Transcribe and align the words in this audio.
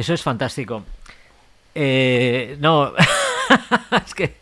Eso 0.00 0.14
es 0.14 0.22
fantástico. 0.22 0.82
Eh, 1.74 2.56
no, 2.58 2.94
es 4.06 4.14
que 4.14 4.36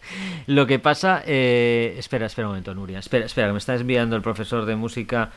lo 0.46 0.68
que 0.68 0.78
pasa... 0.78 1.22
eh, 1.26 1.96
espera, 1.98 2.26
espera 2.26 2.46
un 2.46 2.52
momento, 2.52 2.74
Nuria. 2.74 3.00
Espera, 3.00 3.26
espera, 3.26 3.48
que 3.48 3.54
me 3.54 3.58
está 3.58 3.74
enviando 3.74 4.14
el 4.14 4.22
profesor 4.22 4.66
de 4.66 4.76
música. 4.76 5.30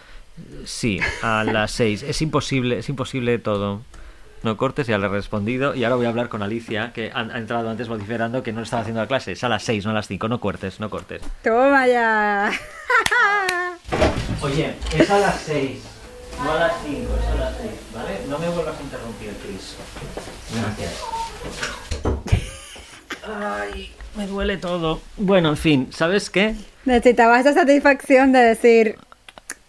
Sí, 0.64 1.00
a 1.24 1.44
las 1.44 1.72
seis. 1.80 2.04
Es 2.04 2.22
imposible, 2.22 2.78
es 2.78 2.88
imposible 2.88 3.40
todo. 3.40 3.82
No 4.44 4.58
cortes, 4.58 4.86
ya 4.86 5.00
le 5.00 5.08
he 5.08 5.10
respondido. 5.10 5.74
Y 5.74 5.84
ahora 5.86 5.96
voy 5.96 6.06
a 6.06 6.10
hablar 6.10 6.30
con 6.30 6.44
Alicia, 6.44 6.94
que 6.94 7.12
ha, 7.12 7.22
ha 7.22 7.38
entrado 7.40 7.68
antes 7.72 7.88
vociferando 7.88 8.44
que 8.44 8.54
no 8.54 8.62
estaba 8.62 8.84
haciendo 8.84 9.02
la 9.02 9.08
clase. 9.08 9.32
Es 9.32 9.44
a 9.44 9.50
las 9.50 9.64
seis, 9.64 9.84
no 9.86 9.90
a 9.92 9.96
las 9.96 10.08
cinco. 10.08 10.28
No 10.28 10.40
cortes, 10.40 10.80
no 10.80 10.92
cortes. 10.92 11.24
Toma 11.44 11.88
ya. 11.88 12.52
Oye, 14.44 14.76
es 14.96 15.10
a 15.10 15.18
las 15.18 15.42
6, 15.42 15.84
no 16.44 16.52
a 16.52 16.60
las 16.60 16.74
5, 16.84 17.10
es 17.20 17.28
a 17.28 17.36
las 17.36 17.58
6, 17.58 17.72
¿vale? 17.94 18.20
No 18.28 18.40
me 18.40 18.50
vuelvas 18.50 18.80
a 18.80 18.82
interrumpir, 18.82 19.34
Chris. 19.44 19.76
Gracias. 20.56 20.94
Ay, 23.24 23.92
me 24.16 24.28
duele 24.28 24.58
todo. 24.58 25.02
Bueno, 25.18 25.50
en 25.50 25.58
fin, 25.58 25.88
¿sabes 25.92 26.30
qué? 26.30 26.56
Necesitaba 26.86 27.40
esa 27.40 27.54
satisfacción 27.54 28.32
de 28.32 28.40
decir. 28.40 28.98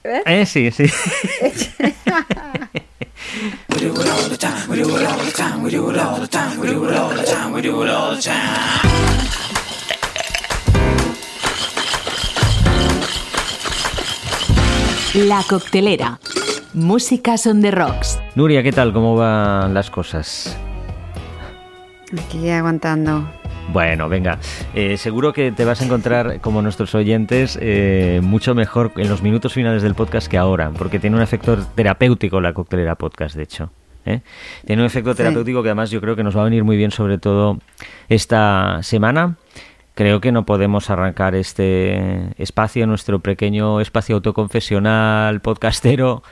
¿ves? 0.03 0.23
Eh, 0.27 0.47
sí, 0.47 0.71
sí. 0.71 0.85
La 15.15 15.43
coctelera. 15.47 16.19
Música 16.75 17.37
son 17.37 17.61
de 17.61 17.71
rocks. 17.71 18.19
Nuria, 18.35 18.63
¿qué 18.63 18.73
tal? 18.73 18.95
¿Cómo 18.95 19.15
van 19.15 19.75
las 19.75 19.91
cosas? 19.91 20.57
Aquí 22.19 22.49
aguantando. 22.49 23.29
Bueno, 23.73 24.09
venga, 24.09 24.39
eh, 24.75 24.97
seguro 24.97 25.35
que 25.35 25.53
te 25.53 25.67
vas 25.67 25.83
a 25.83 25.85
encontrar, 25.85 26.41
como 26.41 26.63
nuestros 26.63 26.95
oyentes, 26.95 27.59
eh, 27.61 28.21
mucho 28.23 28.55
mejor 28.55 28.93
en 28.97 29.11
los 29.11 29.23
minutos 29.23 29.53
finales 29.53 29.83
del 29.83 29.95
podcast 29.95 30.29
que 30.29 30.39
ahora, 30.39 30.71
porque 30.71 30.99
tiene 30.99 31.17
un 31.17 31.23
efecto 31.23 31.59
terapéutico 31.75 32.41
la 32.41 32.55
coctelera 32.55 32.95
podcast, 32.95 33.37
de 33.37 33.43
hecho. 33.43 33.71
¿eh? 34.07 34.21
Tiene 34.67 34.81
un 34.81 34.87
efecto 34.87 35.15
terapéutico 35.15 35.63
que 35.63 35.69
además 35.69 35.91
yo 35.91 36.01
creo 36.01 36.17
que 36.17 36.23
nos 36.23 36.35
va 36.35 36.41
a 36.41 36.45
venir 36.45 36.65
muy 36.65 36.79
bien, 36.79 36.91
sobre 36.91 37.19
todo 37.19 37.59
esta 38.09 38.79
semana. 38.83 39.37
Creo 39.95 40.23
que 40.23 40.33
no 40.33 40.47
podemos 40.47 40.89
arrancar 40.89 41.35
este 41.35 42.33
espacio, 42.43 42.87
nuestro 42.87 43.21
pequeño 43.21 43.79
espacio 43.81 44.17
autoconfesional 44.17 45.41
podcastero, 45.43 46.23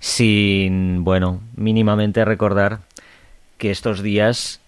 sin, 0.00 1.04
bueno, 1.04 1.40
mínimamente 1.56 2.24
recordar 2.24 2.80
que 3.56 3.70
estos 3.70 4.02
días 4.02 4.60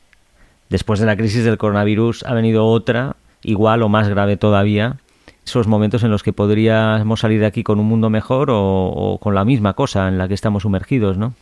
después 0.69 1.01
de 1.01 1.07
la 1.07 1.17
crisis 1.17 1.45
del 1.45 1.59
coronavirus 1.59 2.25
ha 2.25 2.35
venido 2.35 2.67
otra, 2.67 3.17
igual 3.43 3.83
o 3.83 3.89
más 3.89 4.09
grave 4.09 4.37
todavía. 4.37 4.97
Esos 5.45 5.67
momentos 5.67 6.03
en 6.05 6.11
los 6.11 6.23
que 6.23 6.33
podríamos 6.33 7.21
salir 7.21 7.41
de 7.41 7.47
aquí 7.47 7.63
con 7.63 7.81
un 7.81 7.87
mundo 7.87 8.09
mejor 8.11 8.49
o, 8.51 9.19
con 9.21 9.35
la 9.35 9.45
misma 9.45 9.75
cosa 9.75 10.09
en 10.09 10.19
la 10.19 10.29
que 10.29 10.35
estamos 10.35 10.63
sumergidos, 10.63 11.17
¿no? 11.17 11.35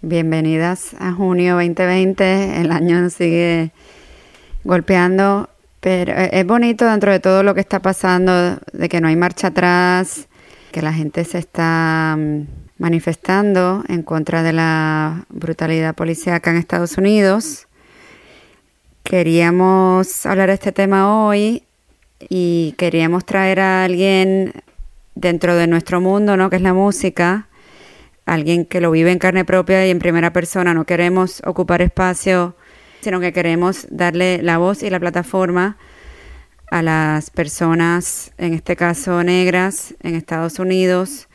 Bienvenidas 0.00 0.94
a 0.98 1.12
junio 1.12 1.54
2020. 1.54 2.60
El 2.60 2.72
año 2.72 3.08
sigue 3.10 3.70
golpeando, 4.64 5.48
pero 5.80 6.12
eh, 6.12 6.30
es 6.32 6.46
bonito 6.46 6.84
dentro 6.86 7.10
de 7.10 7.20
todo 7.20 7.42
lo 7.42 7.54
que 7.54 7.60
está 7.60 7.80
pasando, 7.80 8.58
de 8.72 8.88
que 8.88 9.00
no 9.00 9.08
hay 9.08 9.16
marcha 9.16 9.48
atrás, 9.48 10.28
que 10.72 10.82
la 10.82 10.92
gente 10.92 11.24
se 11.24 11.38
está 11.38 12.16
mm, 12.18 12.46
manifestando 12.78 13.84
en 13.88 14.02
contra 14.02 14.42
de 14.42 14.52
la 14.52 15.26
brutalidad 15.28 15.94
policíaca 15.94 16.50
en 16.50 16.56
Estados 16.56 16.98
Unidos. 16.98 17.68
Queríamos 19.04 20.26
hablar 20.26 20.48
de 20.48 20.54
este 20.54 20.72
tema 20.72 21.26
hoy 21.26 21.62
y 22.28 22.74
queríamos 22.78 23.24
traer 23.24 23.60
a 23.60 23.84
alguien 23.84 24.52
dentro 25.14 25.54
de 25.54 25.66
nuestro 25.66 26.00
mundo, 26.00 26.36
¿no? 26.36 26.50
Que 26.50 26.56
es 26.56 26.62
la 26.62 26.74
música, 26.74 27.48
alguien 28.26 28.64
que 28.64 28.80
lo 28.80 28.90
vive 28.90 29.12
en 29.12 29.18
carne 29.18 29.44
propia 29.44 29.86
y 29.86 29.90
en 29.90 29.98
primera 29.98 30.32
persona. 30.32 30.74
No 30.74 30.84
queremos 30.84 31.42
ocupar 31.44 31.82
espacio, 31.82 32.56
sino 33.00 33.20
que 33.20 33.32
queremos 33.32 33.86
darle 33.90 34.42
la 34.42 34.58
voz 34.58 34.82
y 34.82 34.90
la 34.90 35.00
plataforma 35.00 35.76
a 36.72 36.80
las 36.80 37.28
personas, 37.28 38.32
en 38.38 38.54
este 38.54 38.76
caso 38.76 39.22
negras, 39.22 39.94
en 40.02 40.14
Estados 40.14 40.58
Unidos. 40.58 41.28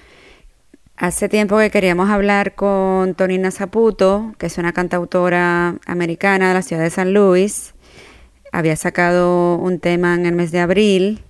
Hace 0.95 1.29
tiempo 1.29 1.59
que 1.59 1.69
queríamos 1.69 2.09
hablar 2.09 2.55
con 2.55 3.13
Tonina 3.13 3.51
Zaputo, 3.51 4.33
que 4.39 4.47
es 4.47 4.57
una 4.57 4.73
cantautora 4.73 5.75
americana 5.85 6.47
de 6.47 6.53
la 6.55 6.63
ciudad 6.63 6.81
de 6.81 6.89
San 6.89 7.13
Luis. 7.13 7.75
Había 8.51 8.75
sacado 8.75 9.57
un 9.57 9.79
tema 9.79 10.15
en 10.15 10.25
el 10.25 10.33
mes 10.33 10.51
de 10.51 10.59
abril 10.59 11.23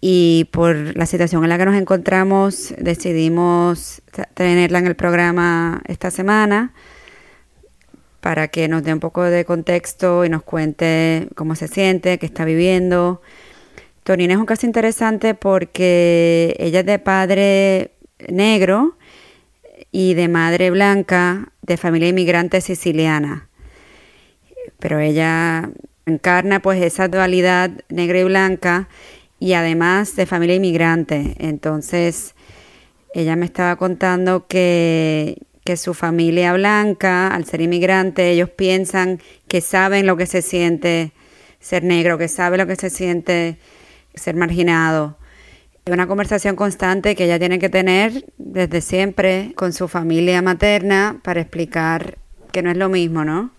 y 0.00 0.48
por 0.50 0.96
la 0.96 1.06
situación 1.06 1.44
en 1.44 1.48
la 1.48 1.58
que 1.58 1.66
nos 1.66 1.76
encontramos 1.76 2.74
decidimos 2.76 4.02
tenerla 4.34 4.80
en 4.80 4.88
el 4.88 4.96
programa 4.96 5.80
esta 5.86 6.10
semana 6.10 6.74
para 8.20 8.48
que 8.48 8.68
nos 8.68 8.82
dé 8.82 8.92
un 8.92 9.00
poco 9.00 9.22
de 9.22 9.44
contexto 9.44 10.24
y 10.24 10.28
nos 10.28 10.42
cuente 10.42 11.28
cómo 11.34 11.54
se 11.54 11.68
siente, 11.68 12.18
qué 12.18 12.26
está 12.26 12.44
viviendo. 12.44 13.22
Tonina 14.02 14.34
es 14.34 14.40
un 14.40 14.46
caso 14.46 14.66
interesante 14.66 15.34
porque 15.34 16.56
ella 16.58 16.80
es 16.80 16.86
de 16.86 16.98
padre 16.98 17.92
negro 18.28 18.96
y 19.92 20.14
de 20.14 20.28
madre 20.28 20.70
blanca, 20.70 21.52
de 21.62 21.76
familia 21.76 22.08
inmigrante 22.08 22.60
siciliana. 22.60 23.48
Pero 24.78 24.98
ella 24.98 25.70
encarna 26.06 26.60
pues 26.60 26.82
esa 26.82 27.08
dualidad 27.08 27.70
negra 27.88 28.20
y 28.20 28.24
blanca 28.24 28.88
y 29.38 29.54
además 29.54 30.16
de 30.16 30.26
familia 30.26 30.56
inmigrante. 30.56 31.36
Entonces, 31.38 32.34
ella 33.14 33.36
me 33.36 33.46
estaba 33.46 33.76
contando 33.76 34.46
que, 34.46 35.38
que 35.64 35.76
su 35.76 35.94
familia 35.94 36.52
blanca, 36.54 37.28
al 37.28 37.44
ser 37.44 37.60
inmigrante, 37.60 38.30
ellos 38.30 38.50
piensan 38.50 39.20
que 39.48 39.60
saben 39.60 40.06
lo 40.06 40.16
que 40.16 40.26
se 40.26 40.42
siente 40.42 41.12
ser 41.60 41.84
negro, 41.84 42.18
que 42.18 42.28
saben 42.28 42.58
lo 42.58 42.66
que 42.66 42.76
se 42.76 42.90
siente 42.90 43.58
ser 44.14 44.34
marginado. 44.34 45.18
Es 45.84 45.92
una 45.92 46.06
conversación 46.06 46.56
constante 46.56 47.14
que 47.14 47.24
ella 47.24 47.38
tiene 47.38 47.58
que 47.58 47.68
tener 47.68 48.24
desde 48.38 48.80
siempre 48.80 49.52
con 49.54 49.72
su 49.72 49.88
familia 49.88 50.42
materna 50.42 51.20
para 51.22 51.40
explicar 51.40 52.18
que 52.52 52.62
no 52.62 52.70
es 52.70 52.76
lo 52.76 52.88
mismo, 52.88 53.24
¿no? 53.24 53.50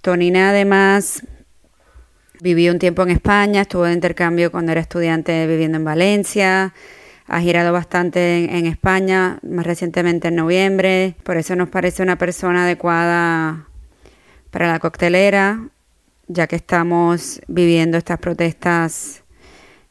Tonina 0.00 0.50
además 0.50 1.22
vivió 2.40 2.72
un 2.72 2.78
tiempo 2.78 3.02
en 3.02 3.10
España, 3.10 3.62
estuvo 3.62 3.84
de 3.84 3.92
intercambio 3.92 4.50
cuando 4.50 4.72
era 4.72 4.80
estudiante 4.80 5.46
viviendo 5.46 5.78
en 5.78 5.84
Valencia, 5.84 6.74
ha 7.26 7.40
girado 7.40 7.72
bastante 7.72 8.44
en, 8.44 8.56
en, 8.56 8.66
España, 8.66 9.38
más 9.42 9.66
recientemente 9.66 10.28
en 10.28 10.36
noviembre, 10.36 11.14
por 11.22 11.36
eso 11.36 11.56
nos 11.56 11.68
parece 11.68 12.02
una 12.02 12.16
persona 12.16 12.64
adecuada 12.64 13.66
para 14.50 14.68
la 14.68 14.78
coctelera, 14.78 15.68
ya 16.28 16.46
que 16.46 16.56
estamos 16.56 17.40
viviendo 17.48 17.98
estas 17.98 18.18
protestas 18.18 19.22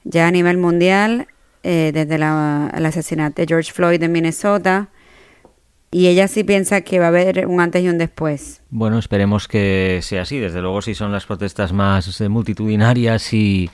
ya 0.03 0.28
a 0.28 0.31
nivel 0.31 0.58
mundial, 0.58 1.28
eh, 1.64 1.92
desde 1.94 2.18
la, 2.18 2.72
el 2.75 2.86
asesinato 2.86 3.42
de 3.42 3.48
George 3.48 3.72
Floyd 3.72 4.02
en 4.02 4.12
Minnesota. 4.12 4.90
Y 5.92 6.08
ella 6.08 6.28
sí 6.28 6.44
piensa 6.44 6.81
que 6.81 7.00
va 7.00 7.06
a 7.06 7.09
haber 7.09 7.46
un 7.48 7.59
antes 7.59 7.84
y 7.84 7.90
un 7.90 7.98
después. 7.98 8.62
Bueno, 8.69 8.98
esperemos 8.98 9.48
que 9.48 10.00
sea 10.02 10.22
así. 10.22 10.40
Desde 10.40 10.62
luego, 10.62 10.81
si 10.81 10.96
son 10.96 11.12
las 11.12 11.25
protestas 11.25 11.74
más 11.74 12.22
eh, 12.22 12.30
multitudinarias 12.30 13.34
y, 13.34 13.69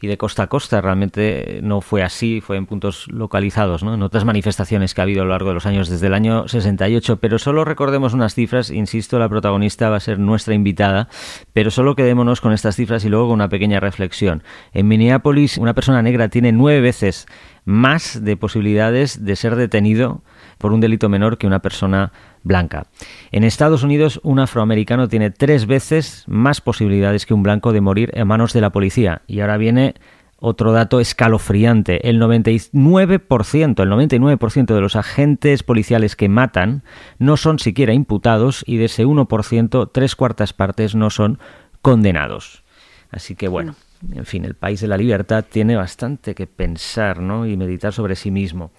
y, 0.00 0.06
de 0.06 0.16
costa 0.16 0.44
a 0.44 0.46
costa, 0.48 0.80
realmente 0.80 1.60
no 1.62 1.80
fue 1.80 2.02
así, 2.02 2.40
fue 2.40 2.56
en 2.56 2.66
puntos 2.66 3.06
localizados, 3.08 3.82
¿no? 3.82 3.94
En 3.94 4.02
otras 4.02 4.24
manifestaciones 4.24 4.94
que 4.94 5.00
ha 5.00 5.04
habido 5.04 5.22
a 5.22 5.24
lo 5.24 5.30
largo 5.30 5.48
de 5.48 5.54
los 5.54 5.66
años, 5.66 5.88
desde 5.88 6.06
el 6.06 6.14
año 6.14 6.48
68. 6.48 7.18
Pero 7.18 7.38
solo 7.38 7.64
recordemos 7.64 8.14
unas 8.14 8.34
cifras, 8.34 8.70
insisto, 8.70 9.18
la 9.18 9.28
protagonista 9.28 9.90
va 9.90 9.96
a 9.96 10.00
ser 10.00 10.18
nuestra 10.18 10.54
invitada, 10.54 11.08
pero 11.52 11.70
solo 11.70 11.94
quedémonos 11.94 12.40
con 12.40 12.52
estas 12.52 12.76
cifras 12.76 13.04
y 13.04 13.08
luego 13.08 13.26
con 13.26 13.34
una 13.34 13.48
pequeña 13.48 13.80
reflexión. 13.80 14.42
En 14.72 14.88
Minneapolis, 14.88 15.58
una 15.58 15.74
persona 15.74 16.02
negra 16.02 16.28
tiene 16.28 16.52
nueve 16.52 16.80
veces 16.80 17.26
más 17.64 18.24
de 18.24 18.36
posibilidades 18.36 19.24
de 19.24 19.36
ser 19.36 19.56
detenido 19.56 20.22
por 20.60 20.72
un 20.72 20.80
delito 20.80 21.08
menor 21.08 21.38
que 21.38 21.46
una 21.46 21.60
persona 21.60 22.12
blanca. 22.42 22.86
En 23.32 23.44
Estados 23.44 23.82
Unidos, 23.82 24.20
un 24.22 24.38
afroamericano 24.38 25.08
tiene 25.08 25.30
tres 25.30 25.66
veces 25.66 26.24
más 26.28 26.60
posibilidades 26.60 27.24
que 27.24 27.34
un 27.34 27.42
blanco 27.42 27.72
de 27.72 27.80
morir 27.80 28.10
en 28.14 28.28
manos 28.28 28.52
de 28.52 28.60
la 28.60 28.70
policía. 28.70 29.22
Y 29.26 29.40
ahora 29.40 29.56
viene 29.56 29.94
otro 30.36 30.72
dato 30.72 31.00
escalofriante. 31.00 32.08
El 32.08 32.20
99%, 32.20 33.82
el 33.82 33.90
99% 33.90 34.74
de 34.74 34.80
los 34.80 34.96
agentes 34.96 35.62
policiales 35.62 36.14
que 36.14 36.28
matan 36.28 36.82
no 37.18 37.38
son 37.38 37.58
siquiera 37.58 37.94
imputados 37.94 38.62
y 38.66 38.76
de 38.76 38.84
ese 38.84 39.06
1%, 39.06 39.90
tres 39.92 40.14
cuartas 40.14 40.52
partes 40.52 40.94
no 40.94 41.08
son 41.08 41.38
condenados. 41.80 42.64
Así 43.10 43.34
que 43.34 43.48
bueno, 43.48 43.74
en 44.14 44.26
fin, 44.26 44.44
el 44.44 44.54
país 44.54 44.80
de 44.80 44.88
la 44.88 44.96
libertad 44.96 45.44
tiene 45.48 45.76
bastante 45.76 46.34
que 46.34 46.46
pensar 46.46 47.20
¿no? 47.20 47.46
y 47.46 47.56
meditar 47.56 47.92
sobre 47.92 48.14
sí 48.14 48.30
mismo. 48.30 48.70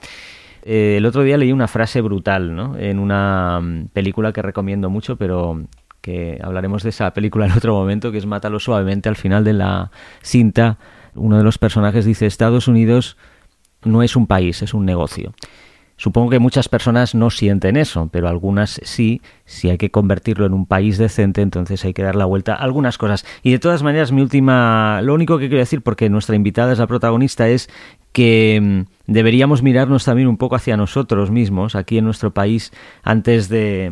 Eh, 0.63 0.96
el 0.98 1.06
otro 1.06 1.24
día 1.24 1.38
leí 1.38 1.52
una 1.52 1.68
frase 1.68 2.02
brutal, 2.02 2.56
¿no? 2.56 2.78
En 2.78 3.00
una 3.00 3.60
mm, 3.62 3.88
película 3.94 4.31
que 4.31 4.42
recomiendo 4.42 4.90
mucho, 4.90 5.16
pero 5.18 5.62
que 6.02 6.40
hablaremos 6.44 6.84
de 6.84 6.90
esa 6.90 7.13
película 7.13 7.46
en 7.46 7.52
otro 7.54 7.74
momento, 7.74 8.12
que 8.12 8.18
es 8.18 8.25
Mátalo 8.25 8.60
suavemente. 8.60 9.10
Al 9.10 9.16
final 9.16 9.44
de 9.44 9.54
la 9.54 9.92
cinta, 10.22 10.78
uno 11.16 11.38
de 11.38 11.44
los 11.44 11.58
personajes 11.58 12.06
dice, 12.06 12.25
Estados 12.25 12.68
Unidos 12.68 13.18
no 13.84 14.04
es 14.04 14.16
un 14.16 14.28
país, 14.28 14.62
es 14.62 14.74
un 14.74 14.86
negocio. 14.86 15.34
Supongo 16.02 16.31
que 16.31 16.40
muchas 16.40 16.68
personas 16.68 17.14
no 17.14 17.30
sienten 17.30 17.78
eso, 17.78 18.10
pero 18.12 18.28
algunas 18.28 18.81
sí. 18.84 19.22
Si 19.46 19.69
hay 19.69 19.78
que 19.78 19.92
convertirlo 19.92 20.48
en 20.48 20.54
un 20.54 20.66
país 20.66 20.98
decente, 20.98 21.42
entonces 21.42 21.86
hay 21.86 21.94
que 21.94 22.02
dar 22.02 22.16
la 22.16 22.25
vuelta 22.25 22.56
a 22.56 22.64
algunas 22.64 22.98
cosas. 22.98 23.24
Y 23.44 23.52
de 23.52 23.60
todas 23.60 23.84
maneras, 23.84 24.12
mi 24.12 24.22
última, 24.22 25.02
lo 25.04 25.14
único 25.14 25.38
que 25.38 25.48
quiero 25.48 25.60
decir, 25.60 25.84
porque 25.84 26.10
nuestra 26.10 26.36
invitada 26.36 26.74
es 26.74 26.80
la 26.80 26.88
protagonista, 26.88 27.48
es 27.50 27.69
que 28.12 28.60
mm, 28.62 29.12
deberíamos 29.12 29.63
mirarnos 29.63 30.06
también 30.06 30.28
un 30.28 30.38
poco 30.38 30.56
hacia 30.56 30.78
nosotros 30.78 31.31
mismos, 31.31 31.75
aquí 31.75 31.98
en 31.98 32.06
nuestro 32.06 32.31
país, 32.31 32.72
antes 33.04 33.50
de, 33.50 33.92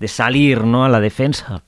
de 0.00 0.08
salir 0.08 0.64
¿no? 0.64 0.84
a 0.84 0.88
la 0.88 1.00
defensa 1.00 1.62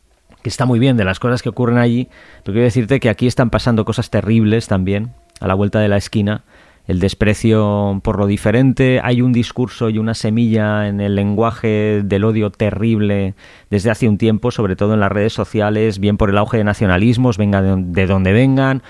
que 0.44 0.50
está 0.50 0.67
muy 0.67 0.79
bien 0.79 0.99
de 0.99 1.05
las 1.05 1.20
cosas 1.20 1.43
que 1.43 1.49
ocurren 1.49 1.79
allí, 1.79 2.08
pero 2.43 2.52
quiero 2.52 2.64
decirte 2.64 3.00
que 3.00 3.08
aquí 3.08 3.26
están 3.26 3.49
pasando 3.49 3.87
cosas 3.87 4.11
terribles 4.11 4.69
también, 4.69 5.14
a 5.41 5.49
la 5.49 5.55
vuelta 5.55 5.81
de 5.81 5.88
la 5.88 5.96
esquina, 5.96 6.44
el 6.87 7.00
desprecio 7.00 7.99
por 8.05 8.19
lo 8.19 8.26
diferente, 8.26 9.00
hay 9.02 9.23
un 9.23 9.32
discurso 9.32 9.88
y 9.88 9.97
una 9.97 10.12
semilla 10.12 10.87
en 10.87 11.00
el 11.00 11.14
lenguaje 11.14 12.02
del 12.05 12.25
odio 12.25 12.50
terrible 12.50 13.35
desde 13.70 13.90
hace 13.90 14.06
un 14.06 14.19
tiempo, 14.19 14.50
sobre 14.50 14.76
todo 14.76 14.93
en 14.93 15.00
las 15.00 15.11
redes 15.11 15.32
sociales, 15.32 15.99
bien 15.99 16.19
por 16.19 16.29
el 16.29 16.37
auge 16.37 16.58
de 16.58 16.64
nacionalismos, 16.64 17.38
venga 17.38 17.62
de 17.62 18.06
donde 18.06 18.32
vengan, 18.32 18.82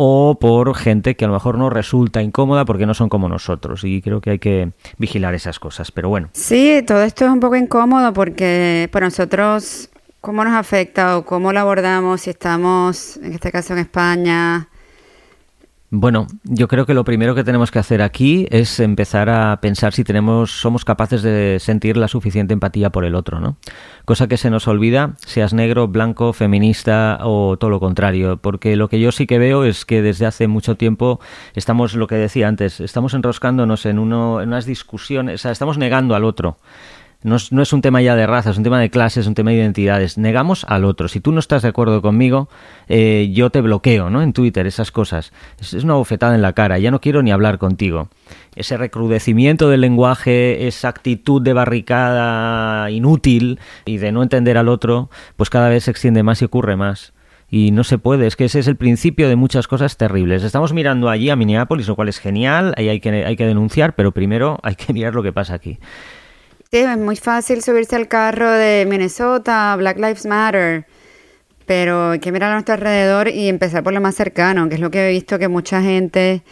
o 0.00 0.38
por 0.40 0.76
gente 0.76 1.16
que 1.16 1.24
a 1.24 1.28
lo 1.28 1.34
mejor 1.34 1.58
no 1.58 1.70
resulta 1.70 2.22
incómoda 2.22 2.64
porque 2.64 2.86
no 2.86 2.94
son 2.94 3.08
como 3.08 3.28
nosotros 3.28 3.82
y 3.82 4.00
creo 4.00 4.20
que 4.20 4.30
hay 4.30 4.38
que 4.38 4.70
vigilar 4.96 5.34
esas 5.34 5.58
cosas, 5.58 5.90
pero 5.90 6.08
bueno. 6.08 6.28
Sí, 6.32 6.84
todo 6.86 7.02
esto 7.02 7.24
es 7.24 7.30
un 7.32 7.40
poco 7.40 7.56
incómodo 7.56 8.12
porque 8.12 8.88
para 8.92 9.06
nosotros, 9.06 9.90
¿cómo 10.20 10.44
nos 10.44 10.54
afecta 10.54 11.18
o 11.18 11.24
cómo 11.24 11.52
lo 11.52 11.58
abordamos 11.58 12.20
si 12.20 12.30
estamos, 12.30 13.16
en 13.16 13.32
este 13.32 13.50
caso 13.50 13.72
en 13.72 13.80
España, 13.80 14.68
bueno, 15.90 16.26
yo 16.44 16.68
creo 16.68 16.84
que 16.84 16.92
lo 16.92 17.04
primero 17.04 17.34
que 17.34 17.44
tenemos 17.44 17.70
que 17.70 17.78
hacer 17.78 18.02
aquí 18.02 18.46
es 18.50 18.78
empezar 18.78 19.30
a 19.30 19.58
pensar 19.62 19.94
si 19.94 20.04
tenemos, 20.04 20.50
somos 20.60 20.84
capaces 20.84 21.22
de 21.22 21.56
sentir 21.60 21.96
la 21.96 22.08
suficiente 22.08 22.52
empatía 22.52 22.90
por 22.90 23.06
el 23.06 23.14
otro, 23.14 23.40
¿no? 23.40 23.56
Cosa 24.04 24.26
que 24.28 24.36
se 24.36 24.50
nos 24.50 24.68
olvida, 24.68 25.14
seas 25.24 25.54
negro, 25.54 25.88
blanco, 25.88 26.34
feminista 26.34 27.18
o 27.22 27.56
todo 27.56 27.70
lo 27.70 27.80
contrario, 27.80 28.36
porque 28.36 28.76
lo 28.76 28.88
que 28.88 29.00
yo 29.00 29.12
sí 29.12 29.26
que 29.26 29.38
veo 29.38 29.64
es 29.64 29.86
que 29.86 30.02
desde 30.02 30.26
hace 30.26 30.46
mucho 30.46 30.76
tiempo 30.76 31.20
estamos, 31.54 31.94
lo 31.94 32.06
que 32.06 32.16
decía 32.16 32.48
antes, 32.48 32.80
estamos 32.80 33.14
enroscándonos 33.14 33.86
en, 33.86 33.98
uno, 33.98 34.42
en 34.42 34.48
unas 34.48 34.66
discusiones, 34.66 35.36
o 35.36 35.38
sea, 35.38 35.52
estamos 35.52 35.78
negando 35.78 36.14
al 36.14 36.24
otro. 36.24 36.58
No 37.20 37.34
es, 37.34 37.72
un 37.72 37.82
tema 37.82 38.00
ya 38.00 38.14
de 38.14 38.28
raza, 38.28 38.50
es 38.50 38.58
un 38.58 38.62
tema 38.62 38.78
de 38.78 38.90
clases, 38.90 39.22
es 39.22 39.26
un 39.26 39.34
tema 39.34 39.50
de 39.50 39.56
identidades. 39.56 40.18
Negamos 40.18 40.64
al 40.68 40.84
otro. 40.84 41.08
Si 41.08 41.18
tú 41.18 41.32
no 41.32 41.40
estás 41.40 41.62
de 41.62 41.68
acuerdo 41.68 42.00
conmigo, 42.00 42.48
eh, 42.88 43.30
yo 43.32 43.50
te 43.50 43.60
bloqueo, 43.60 44.08
¿no? 44.08 44.22
En 44.22 44.32
Twitter, 44.32 44.68
esas 44.68 44.92
cosas. 44.92 45.32
Es, 45.58 45.72
una 45.72 45.94
bofetada 45.94 46.36
en 46.36 46.42
la 46.42 46.52
cara. 46.52 46.78
Ya 46.78 46.92
no 46.92 47.00
quiero 47.00 47.24
ni 47.24 47.32
hablar 47.32 47.58
contigo. 47.58 48.08
Ese 48.54 48.76
recrudecimiento 48.76 49.68
del 49.68 49.80
lenguaje, 49.80 50.68
esa 50.68 50.88
actitud 50.90 51.42
de 51.42 51.54
barricada 51.54 52.88
inútil 52.92 53.58
y 53.84 53.96
de 53.96 54.12
no 54.12 54.22
entender 54.22 54.56
al 54.56 54.68
otro, 54.68 55.10
pues 55.34 55.50
cada 55.50 55.68
vez 55.68 55.84
se 55.84 55.90
extiende 55.90 56.22
más 56.22 56.40
y 56.42 56.44
ocurre 56.44 56.76
más 56.76 57.14
y 57.50 57.72
no 57.72 57.82
se 57.82 57.98
puede. 57.98 58.28
Es 58.28 58.36
que 58.36 58.44
ese 58.44 58.60
es 58.60 58.68
el 58.68 58.76
principio 58.76 59.28
de 59.28 59.34
muchas 59.34 59.66
cosas 59.66 59.96
terribles. 59.96 60.44
Estamos 60.44 60.72
mirando 60.72 61.08
allí 61.08 61.30
a 61.30 61.36
Minneapolis, 61.36 61.88
lo 61.88 61.96
cual 61.96 62.08
es 62.08 62.18
genial, 62.20 62.74
ahí 62.76 62.88
hay 62.88 63.00
que, 63.00 63.24
hay 63.24 63.36
que 63.36 63.46
denunciar, 63.46 63.94
pero 63.96 64.12
primero 64.12 64.60
hay 64.62 64.76
que 64.76 64.92
mirar 64.92 65.14
lo 65.14 65.22
que 65.22 65.32
pasa 65.32 65.54
aquí. 65.54 65.78
Sí, 66.70 66.80
es 66.80 66.98
muy 66.98 67.16
fácil 67.16 67.62
subirse 67.62 67.96
al 67.96 68.08
carro 68.08 68.50
de 68.50 68.84
Minnesota, 68.86 69.74
Black 69.76 69.96
Lives 69.96 70.26
Matter, 70.26 70.84
pero 71.64 72.10
hay 72.10 72.18
que 72.18 72.30
mirar 72.30 72.50
a 72.50 72.54
nuestro 72.56 72.74
alrededor 72.74 73.28
y 73.28 73.48
empezar 73.48 73.82
por 73.82 73.94
lo 73.94 74.02
más 74.02 74.14
cercano, 74.16 74.68
que 74.68 74.74
es 74.74 74.80
lo 74.82 74.90
que 74.90 75.08
he 75.08 75.10
visto 75.10 75.38
que 75.38 75.48
mucha 75.48 75.80
gente 75.80 76.42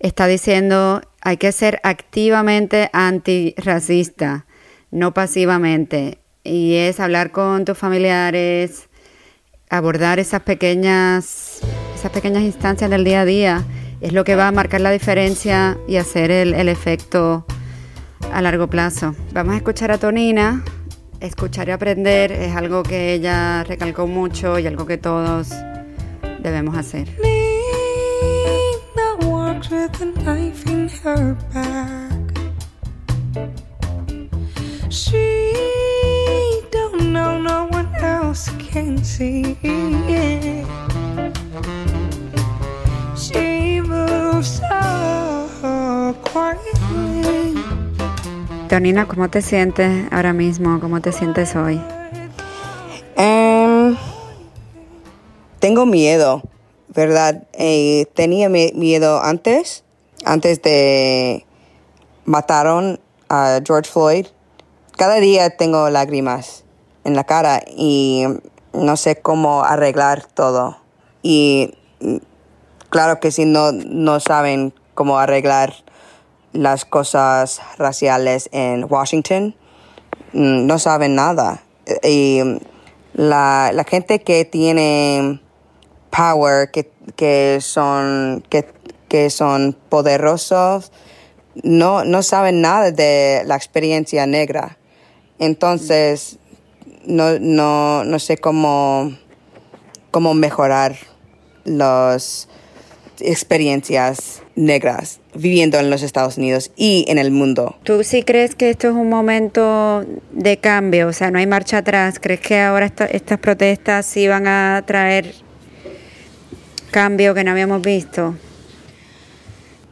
está 0.00 0.26
diciendo, 0.26 1.02
hay 1.20 1.36
que 1.36 1.52
ser 1.52 1.78
activamente 1.84 2.90
antirracista, 2.92 4.44
no 4.90 5.14
pasivamente. 5.14 6.18
Y 6.42 6.74
es 6.74 6.98
hablar 6.98 7.30
con 7.30 7.64
tus 7.64 7.78
familiares, 7.78 8.88
abordar 9.70 10.18
esas 10.18 10.42
pequeñas, 10.42 11.60
esas 11.94 12.10
pequeñas 12.10 12.42
instancias 12.42 12.90
del 12.90 13.04
día 13.04 13.20
a 13.20 13.24
día, 13.24 13.64
es 14.00 14.12
lo 14.12 14.24
que 14.24 14.34
va 14.34 14.48
a 14.48 14.52
marcar 14.52 14.80
la 14.80 14.90
diferencia 14.90 15.78
y 15.86 15.96
hacer 15.96 16.32
el, 16.32 16.54
el 16.54 16.68
efecto 16.68 17.46
a 18.32 18.42
largo 18.42 18.68
plazo. 18.68 19.14
Vamos 19.32 19.54
a 19.54 19.56
escuchar 19.56 19.90
a 19.92 19.98
Tonina. 19.98 20.64
Escuchar 21.20 21.68
y 21.68 21.70
aprender 21.72 22.32
es 22.32 22.54
algo 22.54 22.82
que 22.82 23.14
ella 23.14 23.64
recalcó 23.64 24.06
mucho 24.06 24.58
y 24.58 24.66
algo 24.66 24.86
que 24.86 24.98
todos 24.98 25.50
debemos 26.40 26.76
hacer. 26.76 27.08
Tonina, 48.74 49.06
¿cómo 49.06 49.30
te 49.30 49.40
sientes 49.40 50.12
ahora 50.12 50.32
mismo? 50.32 50.80
¿Cómo 50.80 51.00
te 51.00 51.12
sientes 51.12 51.54
hoy? 51.54 51.80
Em, 53.14 53.96
tengo 55.60 55.86
miedo, 55.86 56.42
¿verdad? 56.88 57.44
Eh, 57.52 58.06
tenía 58.14 58.48
miedo 58.48 59.22
antes, 59.22 59.84
antes 60.24 60.60
de 60.62 61.46
mataron 62.24 62.98
a 63.28 63.60
George 63.64 63.88
Floyd. 63.88 64.26
Cada 64.96 65.20
día 65.20 65.50
tengo 65.50 65.88
lágrimas 65.88 66.64
en 67.04 67.14
la 67.14 67.22
cara 67.22 67.62
y 67.76 68.24
no 68.72 68.96
sé 68.96 69.14
cómo 69.14 69.62
arreglar 69.62 70.26
todo. 70.26 70.78
Y 71.22 71.74
mm, 72.00 72.16
claro 72.90 73.20
que 73.20 73.30
si 73.30 73.44
no, 73.44 73.70
no 73.70 74.18
saben 74.18 74.74
cómo 74.94 75.20
arreglar 75.20 75.83
las 76.54 76.84
cosas 76.84 77.60
raciales 77.76 78.48
en 78.52 78.86
Washington 78.88 79.54
mm, 80.32 80.66
no 80.66 80.78
saben 80.78 81.14
nada. 81.14 81.62
Y 82.02 82.40
la, 83.12 83.70
la 83.74 83.84
gente 83.84 84.22
que 84.22 84.44
tiene 84.46 85.40
power, 86.10 86.70
que, 86.70 86.90
que 87.16 87.58
son, 87.60 88.42
que, 88.48 88.66
que, 89.08 89.28
son 89.28 89.76
poderosos, 89.88 90.92
no, 91.62 92.04
no 92.04 92.22
saben 92.22 92.60
nada 92.60 92.90
de 92.90 93.42
la 93.44 93.56
experiencia 93.56 94.26
negra. 94.26 94.78
Entonces, 95.38 96.38
no, 97.04 97.38
no, 97.40 98.04
no 98.04 98.18
sé 98.18 98.38
cómo, 98.38 99.12
cómo 100.10 100.34
mejorar 100.34 100.96
las 101.64 102.48
experiencias 103.18 104.43
negras 104.56 105.20
viviendo 105.34 105.78
en 105.78 105.90
los 105.90 106.02
Estados 106.02 106.38
Unidos 106.38 106.70
y 106.76 107.04
en 107.08 107.18
el 107.18 107.30
mundo. 107.30 107.76
¿Tú 107.84 108.04
sí 108.04 108.22
crees 108.22 108.54
que 108.54 108.70
esto 108.70 108.88
es 108.88 108.94
un 108.94 109.08
momento 109.08 110.04
de 110.32 110.56
cambio? 110.58 111.08
O 111.08 111.12
sea, 111.12 111.30
no 111.30 111.38
hay 111.38 111.46
marcha 111.46 111.78
atrás. 111.78 112.18
¿Crees 112.20 112.40
que 112.40 112.60
ahora 112.60 112.92
estas 113.10 113.38
protestas 113.38 114.06
sí 114.06 114.28
van 114.28 114.46
a 114.46 114.82
traer 114.86 115.34
cambio 116.90 117.34
que 117.34 117.44
no 117.44 117.50
habíamos 117.50 117.82
visto? 117.82 118.34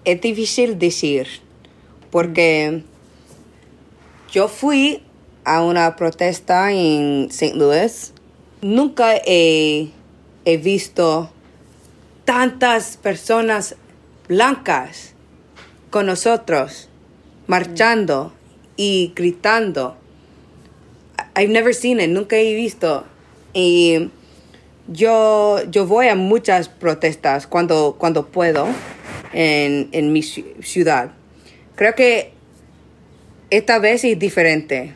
Es 0.05 0.21
difícil 0.21 0.79
decir, 0.79 1.27
porque 2.11 2.83
yo 4.33 4.49
fui 4.49 5.03
a 5.45 5.63
una 5.63 5.97
protesta 5.97 6.73
en 6.73 7.29
St. 7.31 7.57
Louis. 7.57 8.13
Nunca 8.61 9.17
he, 9.27 9.91
he 10.45 10.57
visto 10.57 11.31
tantas 12.25 12.97
personas 12.97 13.77
blancas 14.29 15.15
con 15.91 16.07
nosotros, 16.07 16.89
marchando 17.47 18.33
y 18.77 19.13
gritando. 19.15 19.97
I've 21.37 21.53
never 21.53 21.75
seen 21.75 22.01
it, 22.01 22.09
nunca 22.09 22.37
he 22.37 22.55
visto. 22.55 23.05
Y 23.53 24.11
yo, 24.89 25.63
yo 25.71 25.87
voy 25.87 26.09
a 26.09 26.15
muchas 26.15 26.69
protestas 26.69 27.47
cuando, 27.47 27.97
cuando 27.99 28.27
puedo 28.27 28.67
en, 29.33 29.89
en 29.93 30.13
mi 30.13 30.23
ciudad. 30.23 31.13
Creo 31.77 31.95
que 31.95 32.33
esta 33.51 33.79
vez 33.79 34.05
es 34.05 34.19
diferente. 34.19 34.95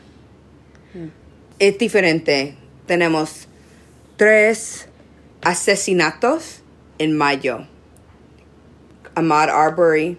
Es 1.59 1.77
diferente. 1.77 2.55
Tenemos 2.85 3.47
tres 4.15 4.87
asesinatos 5.41 6.61
en 6.97 7.15
mayo. 7.15 7.67
Ahmad 9.17 9.49
Arbery, 9.49 10.15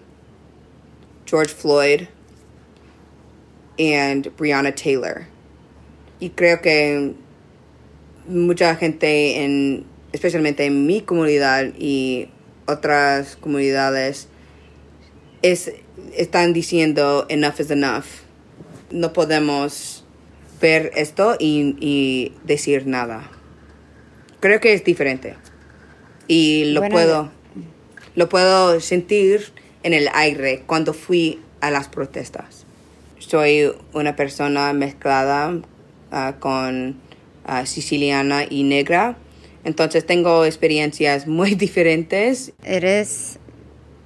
George 1.25 1.53
Floyd, 1.53 2.09
and 3.79 4.35
Breonna 4.35 4.73
Taylor. 4.73 5.25
Y 6.19 6.31
creo 6.31 6.61
que 6.61 7.15
mucha 8.27 8.75
gente, 8.75 9.41
en, 9.41 9.85
especialmente 10.11 10.65
en 10.65 10.85
mi 10.85 10.99
comunidad 10.99 11.71
y 11.77 12.29
otras 12.67 13.37
comunidades, 13.37 14.27
es, 15.43 15.71
están 16.13 16.51
diciendo 16.51 17.25
enough 17.29 17.61
is 17.61 17.71
enough. 17.71 18.05
No 18.91 19.13
podemos 19.13 20.03
ver 20.59 20.91
esto 20.95 21.37
y, 21.39 21.77
y 21.79 22.33
decir 22.43 22.85
nada. 22.85 23.31
Creo 24.41 24.59
que 24.59 24.73
es 24.73 24.83
diferente. 24.83 25.37
Y 26.27 26.65
lo 26.73 26.81
Bueno, 26.81 26.93
puedo 26.93 27.38
lo 28.15 28.29
puedo 28.29 28.79
sentir 28.79 29.51
en 29.83 29.93
el 29.93 30.09
aire 30.13 30.63
cuando 30.65 30.93
fui 30.93 31.39
a 31.61 31.71
las 31.71 31.87
protestas. 31.87 32.65
Soy 33.19 33.71
una 33.93 34.15
persona 34.15 34.73
mezclada 34.73 35.53
ah, 36.11 36.35
con 36.39 36.95
ah, 37.45 37.65
siciliana 37.65 38.43
y 38.49 38.63
negra, 38.63 39.17
entonces 39.63 40.05
tengo 40.05 40.45
experiencias 40.45 41.27
muy 41.27 41.55
diferentes. 41.55 42.53
Eres 42.63 43.39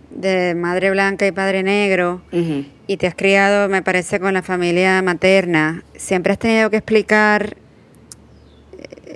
de 0.09 0.53
madre 0.55 0.91
blanca 0.91 1.25
y 1.25 1.31
padre 1.31 1.63
negro 1.63 2.21
Ujú. 2.31 2.65
y 2.85 2.97
te 2.97 3.07
has 3.07 3.15
criado, 3.15 3.67
me 3.67 3.81
parece, 3.81 4.19
con 4.19 4.33
la 4.33 4.43
familia 4.43 5.01
materna. 5.01 5.83
¿Siempre 5.95 6.33
has 6.33 6.39
tenido 6.39 6.69
que 6.69 6.77
explicar 6.77 7.57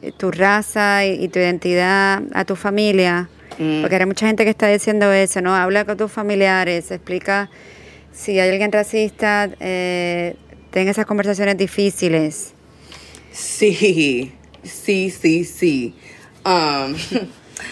eh, 0.02 0.12
tu 0.18 0.32
raza 0.32 1.06
y, 1.06 1.24
y 1.24 1.28
tu 1.28 1.38
identidad 1.38 2.24
a 2.34 2.46
tu 2.46 2.56
familia? 2.56 3.30
Mm. 3.58 3.82
Porque 3.82 3.96
hay 3.96 4.06
mucha 4.06 4.28
gente 4.28 4.44
que 4.44 4.52
está 4.52 4.68
diciendo 4.68 5.12
eso, 5.12 5.42
¿no? 5.42 5.56
Habla 5.56 5.86
con 5.86 5.98
tus 5.98 6.12
familiares, 6.12 6.92
explica 6.92 7.50
si 8.12 8.40
hay 8.40 8.50
alguien 8.50 8.72
racista, 8.72 9.50
eh, 9.60 10.36
ten 10.72 10.88
esas 10.88 11.06
conversaciones 11.06 11.58
difíciles. 11.58 12.54
Sí, 13.32 14.32
sí, 14.64 15.10
sí, 15.12 15.44
sí. 15.44 15.96
Um, 16.46 16.96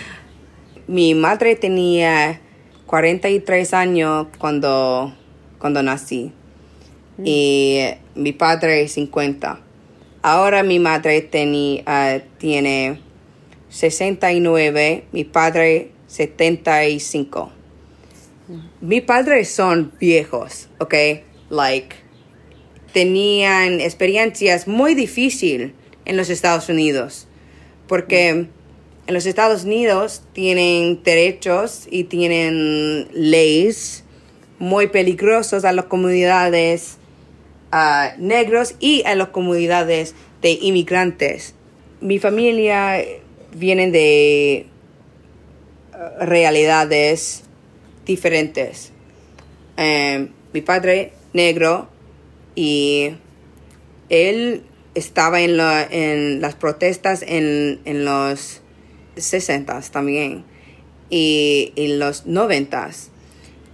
mi 0.88 1.16
madre 1.16 1.56
tenía 1.56 2.40
43 2.86 3.74
años 3.74 4.28
cuando, 4.38 5.14
cuando 5.58 5.82
nací 5.82 6.32
y 7.24 7.80
mi 8.14 8.34
padre 8.34 8.88
50. 8.88 9.60
Ahora 10.22 10.64
mi 10.64 10.80
madre 10.80 11.30
teni- 11.32 11.82
ah, 11.86 12.18
tiene 12.38 13.00
69, 13.76 15.04
mi 15.12 15.26
padre 15.26 15.92
75. 16.08 17.52
Mis 18.80 19.02
padres 19.02 19.50
son 19.52 19.92
viejos, 20.00 20.70
¿ok? 20.80 20.94
Like, 21.50 21.98
tenían 22.94 23.82
experiencias 23.82 24.70
muy 24.70 24.96
difíciles 24.96 25.74
en 26.06 26.16
los 26.16 26.30
Estados 26.30 26.70
Unidos, 26.70 27.28
porque 27.88 28.30
en 28.30 28.50
los 29.08 29.26
Estados 29.26 29.66
Unidos 29.66 30.22
tienen 30.32 31.04
derechos 31.04 31.86
y 31.92 32.06
tienen 32.06 33.10
leyes 33.12 34.06
muy 34.58 34.88
peligrosos 34.88 35.66
a 35.66 35.74
las 35.74 35.86
comunidades 35.86 36.96
ah, 37.74 38.14
negros 38.20 38.76
y 38.80 39.04
a 39.04 39.16
las 39.16 39.28
comunidades 39.30 40.16
de 40.42 40.52
inmigrantes. 40.52 41.56
Mi 42.00 42.20
familia 42.20 43.04
viene 43.56 43.90
de 43.90 44.68
ah, 45.94 46.26
realidades 46.26 47.44
diferentes. 48.06 48.92
Eh, 49.78 50.30
mi 50.54 50.62
padre 50.62 51.14
negro 51.34 51.90
y 52.56 53.12
él 54.10 54.64
estaba 54.94 55.42
en 55.42 56.40
las 56.40 56.56
protestas 56.56 57.24
en, 57.28 57.82
en 57.84 58.06
los 58.06 58.62
60 59.18 59.82
también 59.92 60.46
y 61.10 61.74
en 61.76 62.00
los 62.00 62.26
90 62.26 62.92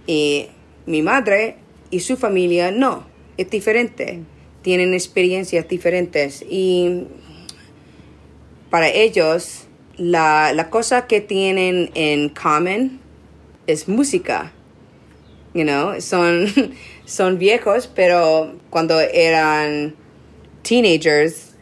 y 0.06 0.46
mi 0.86 1.02
madre 1.02 1.56
y 1.90 2.00
su 2.00 2.16
familia 2.16 2.70
no, 2.70 3.06
es 3.36 3.50
diferente, 3.50 4.20
tienen 4.62 4.94
experiencias 4.94 5.68
diferentes 5.68 6.44
y 6.48 7.04
para 8.70 8.88
ellos 8.88 9.61
la, 10.02 10.52
la 10.52 10.68
cosa 10.68 11.06
que 11.06 11.20
tienen 11.20 11.90
en 11.94 12.28
common 12.28 13.00
es 13.68 13.88
música. 13.88 14.52
You 15.54 15.62
know, 15.64 16.00
son, 16.00 16.46
son 17.04 17.38
viejos, 17.38 17.86
pero 17.86 18.54
cuando 18.70 18.98
eran 19.00 19.94
teenagers, 20.62 21.54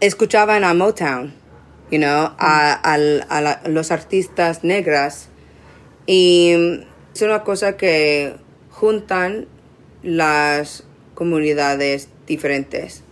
escuchaban 0.00 0.64
a 0.64 0.72
Motown, 0.72 1.34
you 1.90 1.98
know, 1.98 2.30
a, 2.38 2.72
al- 2.72 3.26
a 3.28 3.40
la- 3.42 3.60
los 3.66 3.90
artistas 3.90 4.64
negras. 4.64 5.28
Y 6.06 6.52
es 7.14 7.22
una 7.22 7.42
cosa 7.44 7.76
que 7.76 8.36
juntan 8.70 9.46
las 10.02 10.84
comunidades 11.14 12.08
diferentes. 12.26 13.02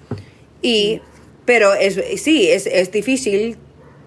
Y, 0.63 1.01
pero 1.45 1.75
es, 1.75 2.01
sí, 2.23 2.49
es, 2.51 2.67
es 2.67 2.91
difícil 2.93 3.57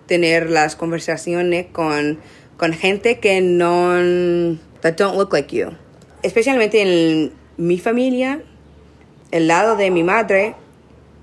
tener 0.05 0.49
las 0.49 0.75
conversaciones 0.75 1.67
con, 1.71 2.19
con 2.57 2.73
gente 2.73 3.19
que 3.19 3.41
no, 3.41 4.57
that 4.81 4.95
don't 4.97 5.17
look 5.17 5.33
like 5.33 5.55
you. 5.55 5.69
Especialmente 6.23 6.81
en 6.81 7.33
mi 7.57 7.79
familia, 7.79 8.41
el 9.31 9.47
lado 9.47 9.75
de 9.75 9.91
mi 9.91 10.03
madre, 10.03 10.55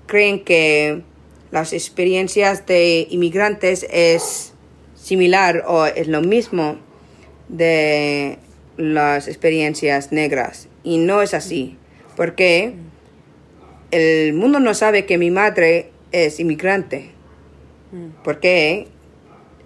creen 0.07 0.43
que 0.43 1.03
las 1.51 1.73
experiencias 1.73 2.65
de 2.65 3.07
inmigrantes 3.09 3.85
es 3.89 4.53
similar 4.95 5.63
o 5.67 5.85
es 5.85 6.07
lo 6.07 6.21
mismo 6.21 6.77
de 7.49 8.39
las 8.77 9.27
experiencias 9.27 10.11
negras. 10.11 10.67
Y 10.83 10.97
no 10.97 11.21
es 11.21 11.33
así, 11.33 11.77
porque 12.15 12.73
el 13.91 14.33
mundo 14.33 14.59
no 14.59 14.73
sabe 14.73 15.05
que 15.05 15.17
mi 15.17 15.29
madre 15.29 15.91
es 16.11 16.39
inmigrante, 16.39 17.11
porque 18.23 18.87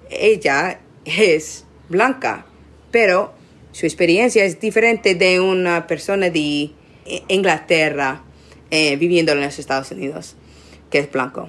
ella 0.09 0.79
es 1.05 1.65
blanca, 1.89 2.45
pero 2.91 3.33
su 3.71 3.85
experiencia 3.85 4.43
es 4.43 4.59
diferente 4.59 5.15
de 5.15 5.39
una 5.39 5.87
persona 5.87 6.29
de 6.29 6.71
Inglaterra 7.27 8.23
eh, 8.71 8.95
viviendo 8.97 9.31
en 9.31 9.41
los 9.41 9.59
Estados 9.59 9.91
Unidos, 9.91 10.35
que 10.89 10.99
es 10.99 11.11
blanco. 11.11 11.47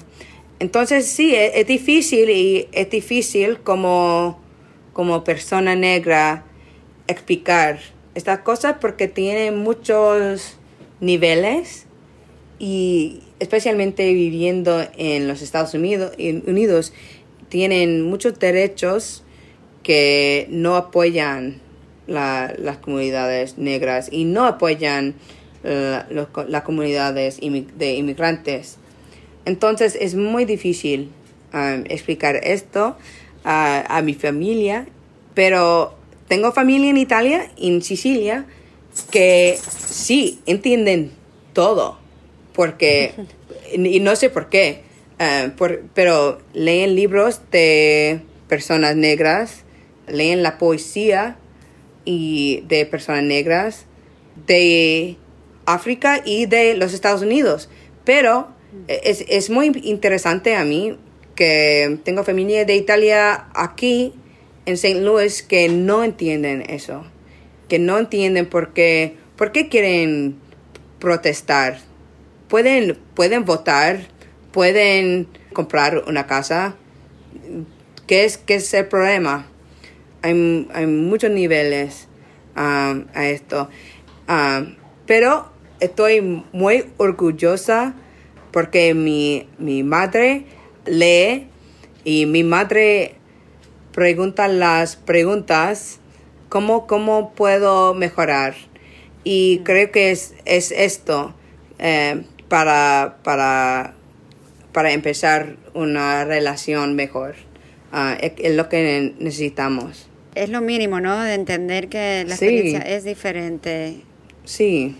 Entonces 0.60 1.06
sí, 1.06 1.34
es, 1.34 1.52
es 1.54 1.66
difícil 1.66 2.30
y 2.30 2.68
es 2.72 2.90
difícil 2.90 3.58
como, 3.60 4.40
como 4.92 5.24
persona 5.24 5.74
negra 5.74 6.44
explicar 7.06 7.80
estas 8.14 8.40
cosas 8.40 8.76
porque 8.80 9.08
tiene 9.08 9.50
muchos 9.50 10.58
niveles 11.00 11.86
y 12.58 13.22
especialmente 13.40 14.12
viviendo 14.12 14.84
en 14.96 15.28
los 15.28 15.42
Estados 15.42 15.74
Unidos, 15.74 16.12
en 16.18 16.42
Unidos 16.46 16.92
tienen 17.48 18.02
muchos 18.02 18.38
derechos 18.38 19.22
que 19.82 20.46
no 20.50 20.76
apoyan 20.76 21.60
la- 22.06 22.54
las 22.58 22.78
comunidades 22.78 23.58
negras 23.58 24.08
y 24.10 24.24
no 24.24 24.44
apoyan 24.44 25.14
eh, 25.64 26.00
las 26.48 26.62
comunidades 26.62 27.40
de 27.40 27.94
inmigrantes. 27.94 28.76
Entonces 29.44 29.96
es 30.00 30.14
muy 30.14 30.44
difícil 30.44 31.10
um, 31.52 31.84
explicar 31.88 32.36
esto 32.36 32.96
a, 33.44 33.96
a 33.96 34.02
mi 34.02 34.14
familia, 34.14 34.86
pero 35.34 35.94
tengo 36.28 36.52
familia 36.52 36.90
en 36.90 36.96
Italia, 36.98 37.50
en 37.56 37.82
Sicilia, 37.82 38.46
que 39.10 39.58
sí 39.88 40.38
entienden 40.46 41.10
todo, 41.54 41.98
porque, 42.58 43.14
y 43.72 44.00
no 44.00 44.16
sé 44.16 44.30
por 44.30 44.48
qué, 44.48 44.82
eh, 45.20 45.52
pero 45.94 46.42
leen 46.54 46.96
libros 46.96 47.40
de 47.52 48.20
personas 48.48 48.96
negras, 48.96 49.62
leen 50.08 50.42
la 50.42 50.58
poesía 50.58 51.36
y 52.04 52.64
de 52.66 52.84
personas 52.84 53.22
negras 53.22 53.86
de 54.48 55.18
África 55.66 56.20
y 56.24 56.46
de 56.46 56.74
los 56.74 56.94
Estados 56.94 57.22
Unidos. 57.22 57.70
Pero 58.04 58.48
es, 58.88 59.24
es 59.28 59.50
muy 59.50 59.70
interesante 59.84 60.56
a 60.56 60.64
mí 60.64 60.98
que 61.36 62.00
tengo 62.02 62.24
familia 62.24 62.64
de 62.64 62.74
Italia 62.74 63.46
aquí 63.54 64.14
en 64.66 64.74
St. 64.74 65.00
Louis 65.00 65.44
que 65.44 65.68
no 65.68 66.02
entienden 66.02 66.62
eso, 66.68 67.04
que 67.68 67.78
no 67.78 68.00
entienden 68.00 68.46
por 68.46 68.72
qué, 68.72 69.14
por 69.36 69.52
qué 69.52 69.68
quieren 69.68 70.40
protestar. 70.98 71.86
Pueden, 72.48 72.98
pueden 73.14 73.44
votar, 73.44 74.00
pueden 74.52 75.28
comprar 75.52 76.04
una 76.06 76.26
casa. 76.26 76.76
¿Qué 78.06 78.24
es, 78.24 78.38
qué 78.38 78.54
es 78.54 78.72
el 78.74 78.86
problema? 78.86 79.46
Hay, 80.22 80.68
hay 80.72 80.86
muchos 80.86 81.30
niveles 81.30 82.08
um, 82.56 83.06
a 83.14 83.26
esto. 83.26 83.68
Um, 84.28 84.76
pero 85.06 85.52
estoy 85.80 86.44
muy 86.52 86.86
orgullosa 86.96 87.94
porque 88.50 88.94
mi, 88.94 89.48
mi 89.58 89.82
madre 89.82 90.46
lee 90.86 91.48
y 92.04 92.26
mi 92.26 92.44
madre 92.44 93.16
pregunta 93.92 94.48
las 94.48 94.96
preguntas, 94.96 96.00
¿cómo, 96.48 96.86
cómo 96.86 97.34
puedo 97.34 97.92
mejorar? 97.94 98.54
Y 99.22 99.58
creo 99.64 99.90
que 99.92 100.12
es, 100.12 100.34
es 100.46 100.72
esto 100.72 101.34
eh, 101.78 102.24
para, 102.48 103.18
para, 103.22 103.94
para 104.72 104.92
empezar 104.92 105.56
una 105.74 106.24
relación 106.24 106.94
mejor. 106.94 107.34
Ah, 107.92 108.16
es, 108.20 108.32
es 108.38 108.54
lo 108.56 108.68
que 108.68 109.14
necesitamos. 109.18 110.08
Es 110.34 110.50
lo 110.50 110.60
mínimo, 110.60 111.00
¿no? 111.00 111.20
De 111.22 111.34
entender 111.34 111.88
que 111.88 112.24
la 112.26 112.36
Sí. 112.36 112.44
experiencia 112.46 112.80
es 112.82 113.04
diferente. 113.04 114.02
Sí. 114.44 114.96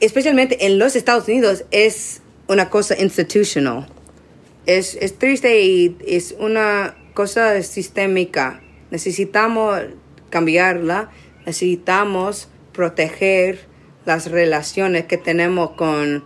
Especialmente 0.00 0.66
en 0.66 0.78
los 0.78 0.96
Estados 0.96 1.28
Unidos 1.28 1.64
es 1.70 2.20
una 2.48 2.68
cosa 2.70 3.00
institutional. 3.00 3.86
Es, 4.66 4.96
es 5.00 5.18
triste 5.18 5.60
y 5.62 5.96
es 6.06 6.34
una 6.38 6.96
cosa 7.14 7.62
sistémica. 7.62 8.60
Necesitamos 8.90 9.80
cambiarla. 10.30 11.10
Necesitamos 11.46 12.48
proteger 12.72 13.60
las 14.04 14.30
relaciones 14.30 15.04
que 15.06 15.16
tenemos 15.16 15.70
con 15.72 16.24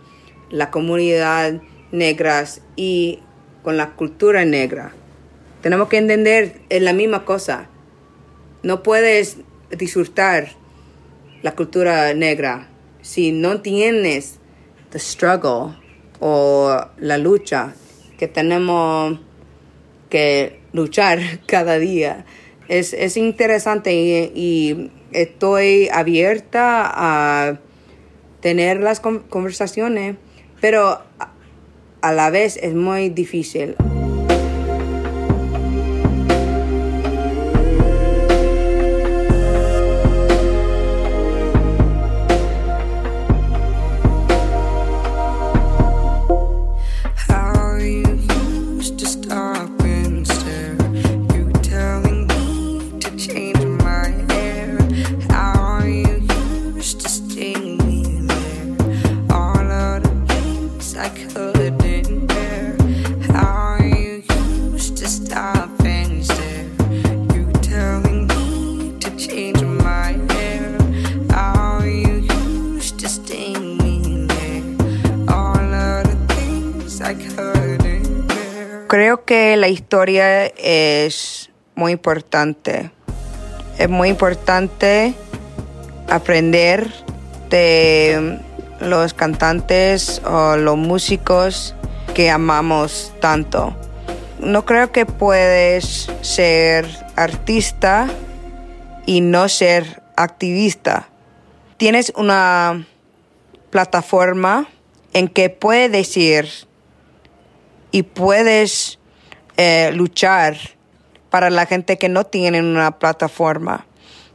la 0.51 0.69
comunidad 0.69 1.61
negras 1.91 2.61
y 2.75 3.19
con 3.63 3.77
la 3.77 3.91
cultura 3.91 4.45
negra. 4.45 4.93
Tenemos 5.61 5.87
que 5.89 5.97
entender 5.97 6.61
es 6.69 6.81
la 6.81 6.93
misma 6.93 7.25
cosa. 7.25 7.67
No 8.63 8.83
puedes 8.83 9.37
disfrutar 9.69 10.49
la 11.41 11.55
cultura 11.55 12.13
negra 12.13 12.67
si 13.01 13.31
no 13.31 13.61
tienes 13.61 14.39
the 14.91 14.99
struggle 14.99 15.75
o 16.19 16.79
la 16.97 17.17
lucha 17.17 17.73
que 18.17 18.27
tenemos 18.27 19.19
que 20.09 20.59
luchar 20.73 21.19
cada 21.47 21.79
día. 21.79 22.25
Es, 22.67 22.93
es 22.93 23.17
interesante 23.17 23.93
y, 23.93 24.31
y 24.35 24.91
estoy 25.11 25.89
abierta 25.91 26.89
a 26.93 27.59
tener 28.39 28.79
las 28.79 28.99
con- 28.99 29.19
conversaciones, 29.19 30.15
pero 30.61 31.01
a, 32.01 32.11
la 32.13 32.29
vez 32.29 32.57
es 32.61 32.73
muy 32.73 33.09
difícil. 33.09 33.75
Historia 79.91 80.45
es 80.45 81.49
muy 81.75 81.91
importante. 81.91 82.91
Es 83.77 83.89
muy 83.89 84.07
importante 84.07 85.13
aprender 86.07 86.89
de 87.49 88.39
los 88.79 89.13
cantantes 89.13 90.21
o 90.23 90.55
los 90.55 90.77
músicos 90.77 91.75
que 92.13 92.29
amamos 92.29 93.11
tanto. 93.19 93.75
No 94.39 94.63
creo 94.63 94.93
que 94.93 95.05
puedes 95.05 96.09
ser 96.21 96.87
artista 97.17 98.07
y 99.05 99.19
no 99.19 99.49
ser 99.49 100.01
activista. 100.15 101.09
Tienes 101.75 102.13
una 102.15 102.87
plataforma 103.71 104.69
en 105.11 105.27
que 105.27 105.49
puedes 105.49 105.91
decir 105.91 106.47
y 107.91 108.03
puedes 108.03 109.00
eh, 109.57 109.91
luchar 109.93 110.57
para 111.29 111.49
la 111.49 111.65
gente 111.65 111.97
que 111.97 112.09
no 112.09 112.25
tiene 112.25 112.59
una 112.59 112.99
plataforma. 112.99 113.85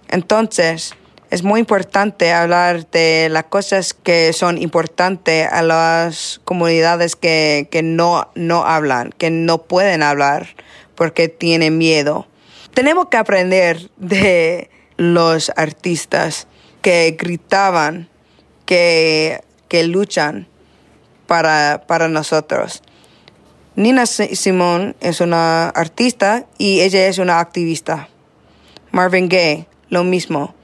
Entonces, 0.08 0.94
es 1.30 1.42
muy 1.42 1.60
importante 1.60 2.32
hablar 2.32 2.88
de 2.90 3.28
las 3.30 3.44
cosas 3.44 3.94
que 3.94 4.32
son 4.32 4.58
importantes 4.58 5.48
a 5.50 5.62
las 5.62 6.40
comunidades 6.44 7.16
que, 7.16 7.68
que 7.70 7.82
no, 7.82 8.30
no 8.34 8.64
hablan, 8.64 9.10
que 9.18 9.30
no 9.30 9.62
pueden 9.62 10.02
hablar 10.02 10.48
porque 10.94 11.28
tienen 11.28 11.78
miedo. 11.78 12.26
Tenemos 12.74 13.08
que 13.08 13.16
aprender 13.16 13.90
de 13.96 14.70
los 14.96 15.50
artistas 15.56 16.46
que 16.80 17.16
gritaban, 17.18 18.08
que, 18.64 19.40
que 19.68 19.84
luchan 19.84 20.46
para, 21.26 21.84
para 21.86 22.08
nosotros. 22.08 22.82
Nina 23.76 24.06
Si- 24.06 24.34
Simone 24.36 24.94
es 25.00 25.20
una 25.20 25.68
artista 25.68 26.46
y 26.58 26.80
ella 26.80 27.06
es 27.08 27.18
una 27.18 27.40
activista. 27.40 28.08
Marvin 28.90 29.28
Gaye, 29.28 29.68
lo 29.90 30.02
mismo. 30.04 30.54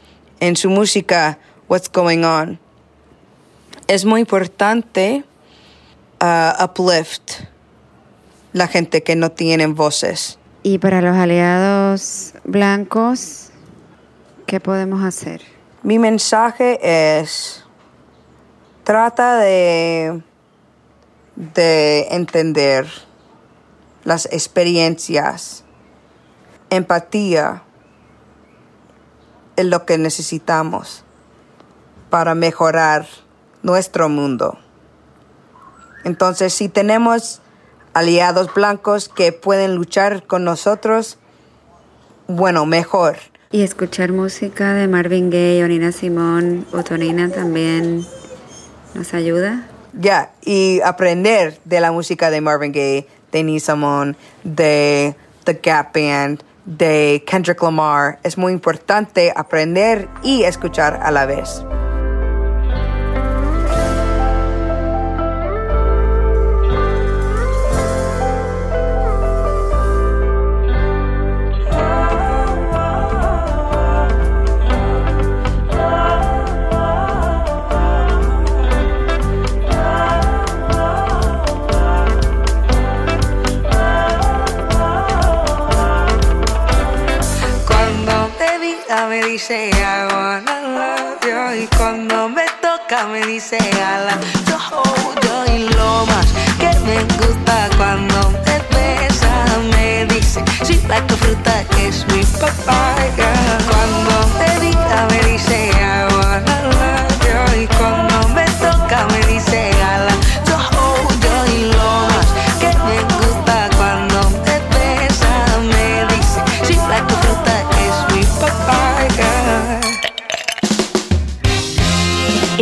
En 0.41 0.57
su 0.57 0.71
música, 0.71 1.39
What's 1.69 1.91
Going 1.93 2.25
On. 2.25 2.59
Es 3.87 4.05
muy 4.05 4.21
importante 4.21 5.25
uh, 6.23 6.65
uplift 6.65 7.33
la 8.53 8.67
gente 8.67 9.03
que 9.03 9.15
no 9.17 9.31
tienen 9.31 9.75
voces. 9.75 10.39
Y 10.63 10.79
para 10.79 11.01
los 11.03 11.17
aliados 11.17 12.35
blancos, 12.45 13.51
¿qué 14.47 14.61
podemos 14.61 15.05
hacer? 15.05 15.43
Mi 15.83 15.99
mensaje 15.99 16.79
es, 17.19 17.65
trata 18.85 19.37
de, 19.39 20.23
de 21.37 22.09
entender 22.11 22.87
las 24.05 24.27
experiencias, 24.27 25.65
empatía 26.71 27.63
es 29.57 29.65
lo 29.67 29.85
que 29.85 29.99
necesitamos 29.99 31.05
para 32.11 32.35
mejorar 32.35 33.07
nuestro 33.63 34.09
mundo. 34.09 34.59
Entonces, 36.05 36.53
si 36.53 36.69
tenemos 36.69 37.41
aliados 37.95 38.53
blancos 38.53 39.09
que 39.09 39.33
pueden 39.33 39.75
luchar 39.75 40.27
con 40.27 40.45
nosotros, 40.45 41.19
bueno, 42.27 42.67
mejor. 42.67 43.17
Y 43.51 43.63
escuchar 43.63 44.13
música 44.13 44.73
de 44.73 44.89
Marvin 44.89 45.31
Gaye 45.31 45.63
o 45.63 45.69
Nina 45.69 45.93
Simón 45.93 46.67
o 46.73 46.83
Tonina 46.83 47.29
también 47.29 48.07
nos 48.95 49.15
ayuda. 49.15 49.69
Ya, 49.93 50.33
y 50.43 50.81
aprender 50.81 51.59
de 51.65 51.81
la 51.81 51.93
música 51.93 52.31
de 52.31 52.41
Marvin 52.41 52.73
Gaye, 52.73 53.07
de 53.31 53.43
Nina 53.43 53.61
Simone, 53.61 54.15
de 54.43 55.15
The 55.45 55.61
Gap 55.63 55.95
Band, 55.95 56.43
de 56.65 57.23
Kendrick 57.27 57.63
Lamar. 57.63 58.19
Es 58.23 58.39
muy 58.39 58.53
importante 58.53 59.33
aprender 59.35 60.09
y 60.23 60.45
escuchar 60.45 61.01
a 61.03 61.11
la 61.11 61.27
vez. 61.27 61.65
Me 89.09 89.23
dice 89.23 89.71
I 89.73 90.07
wanna 90.13 90.61
love 90.77 91.21
you 91.25 91.63
y 91.63 91.67
cuando 91.77 92.29
me 92.29 92.45
toca 92.61 93.07
me 93.07 93.25
dice 93.27 93.59
I 93.59 94.07
love 94.07 94.23
you 95.23 95.55
y 95.55 95.69
lo 95.75 96.07
más 96.07 96.27
que 96.59 96.71
me 96.81 97.03
gusta 97.19 97.69
cuando 97.77 98.31
me 98.31 98.59
besa 98.71 99.45
me 99.73 100.05
dice 100.07 100.43
sweet 100.65 100.87
like 100.89 101.13
a 101.13 101.17
fruta 101.17 101.65
es 101.81 102.07
mi 102.09 102.23
papaya 102.41 103.33
cuando 103.71 104.15
te 104.39 104.61
vida 104.61 105.07
me 105.11 105.33
dice 105.33 105.71
I 105.71 106.07
wanna 106.15 106.57
love 106.77 107.55
you 107.55 107.63
y 107.63 107.67
cuando 107.79 108.29
me 108.29 108.45
toca 108.61 109.07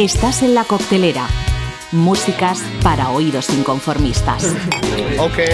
Estás 0.01 0.43
en 0.43 0.55
la 0.55 0.65
coctelera. 0.65 1.29
Músicas 1.93 2.63
para 2.83 3.11
oídos 3.11 3.51
inconformistas. 3.51 4.57
Okay. 5.21 5.49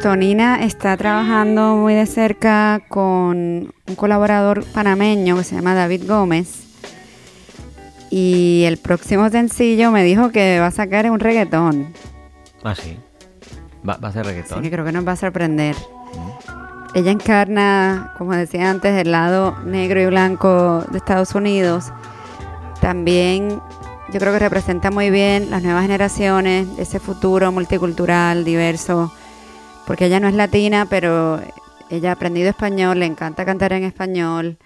Tonina 0.00 0.62
está 0.64 0.96
trabajando 0.96 1.74
muy 1.74 1.94
de 1.94 2.06
cerca 2.06 2.80
con 2.86 3.74
un 3.88 3.94
colaborador 3.96 4.64
panameño 4.66 5.36
que 5.36 5.42
se 5.42 5.56
llama 5.56 5.74
David 5.74 6.04
Gómez. 6.06 6.60
Y 8.08 8.62
el 8.66 8.76
próximo 8.76 9.28
sencillo 9.30 9.90
me 9.90 10.04
dijo 10.04 10.30
que 10.30 10.60
va 10.60 10.68
a 10.68 10.70
sacar 10.70 11.10
un 11.10 11.18
reggaetón. 11.18 11.92
Ah, 12.62 12.76
sí. 12.76 12.96
Va, 13.88 13.96
va 13.96 14.08
a 14.08 14.10
Así 14.10 14.22
reggaetón. 14.22 14.62
que 14.62 14.70
creo 14.70 14.84
que 14.84 14.92
nos 14.92 15.06
va 15.06 15.12
a 15.12 15.16
sorprender. 15.16 15.76
Ella 16.94 17.10
encarna, 17.10 18.14
como 18.16 18.34
decía 18.34 18.70
antes, 18.70 18.94
el 18.98 19.10
lado 19.12 19.56
negro 19.64 20.00
y 20.00 20.06
blanco 20.06 20.84
de 20.90 20.98
Estados 20.98 21.34
Unidos. 21.34 21.92
También 22.80 23.60
yo 24.12 24.20
creo 24.20 24.32
que 24.32 24.38
representa 24.38 24.90
muy 24.90 25.10
bien 25.10 25.50
las 25.50 25.62
nuevas 25.62 25.82
generaciones, 25.82 26.66
ese 26.78 26.98
futuro 27.00 27.52
multicultural, 27.52 28.44
diverso, 28.44 29.12
porque 29.86 30.06
ella 30.06 30.20
no 30.20 30.28
es 30.28 30.34
latina, 30.34 30.86
pero 30.88 31.40
ella 31.90 32.10
ha 32.10 32.12
aprendido 32.12 32.48
español, 32.48 32.98
le 33.00 33.06
encanta 33.06 33.44
cantar 33.44 33.72
en 33.72 33.84
español. 33.84 34.58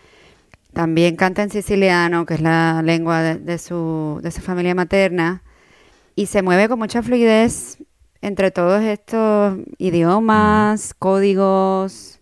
También 0.72 1.16
canta 1.16 1.42
en 1.42 1.50
siciliano, 1.50 2.26
que 2.26 2.34
es 2.34 2.40
la 2.40 2.80
lengua 2.82 3.22
de, 3.22 3.36
de 3.36 3.58
su, 3.58 4.20
de 4.22 4.30
su 4.30 4.40
familia 4.40 4.74
materna. 4.74 5.42
Y 6.14 6.26
se 6.26 6.42
mueve 6.42 6.68
con 6.68 6.78
mucha 6.78 7.02
fluidez 7.02 7.78
entre 8.22 8.50
todos 8.50 8.82
estos 8.82 9.58
idiomas, 9.78 10.94
códigos. 10.94 12.20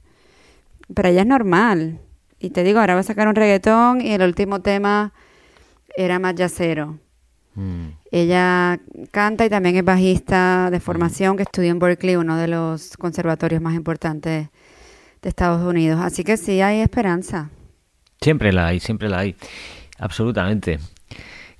Pero 0.95 1.09
ella 1.09 1.23
es 1.23 1.27
normal. 1.27 2.01
Y 2.41 2.51
te 2.51 2.63
digo, 2.63 2.81
ahora 2.81 2.95
va 2.95 3.01
a 3.01 3.05
sacar 3.05 3.29
un 3.29 3.35
reggaetón 3.35 4.01
y 4.01 4.13
el 4.13 4.23
último 4.23 4.61
tema 4.61 5.13
era 5.97 6.19
más 6.19 6.35
yacero. 6.37 6.99
Mm. 7.55 7.89
Ella 8.13 8.81
canta 9.11 9.45
y 9.45 9.51
también 9.51 9.77
es 9.77 9.85
bajista 9.85 10.71
de 10.71 10.79
formación 10.79 11.37
que 11.37 11.43
estudió 11.43 11.73
en 11.73 11.81
Berkeley, 11.81 12.17
uno 12.17 12.37
de 12.37 12.47
los 12.47 12.97
conservatorios 12.97 13.61
más 13.61 13.75
importantes 13.75 14.49
de 15.21 15.29
Estados 15.29 15.67
Unidos. 15.67 16.01
Así 16.01 16.23
que 16.23 16.37
sí 16.37 16.61
hay 16.61 16.81
esperanza. 16.81 17.51
Siempre 18.21 18.53
la 18.53 18.69
hay, 18.69 18.81
siempre 18.81 19.09
la 19.09 19.19
hay. 19.19 19.35
Absolutamente. 19.99 20.79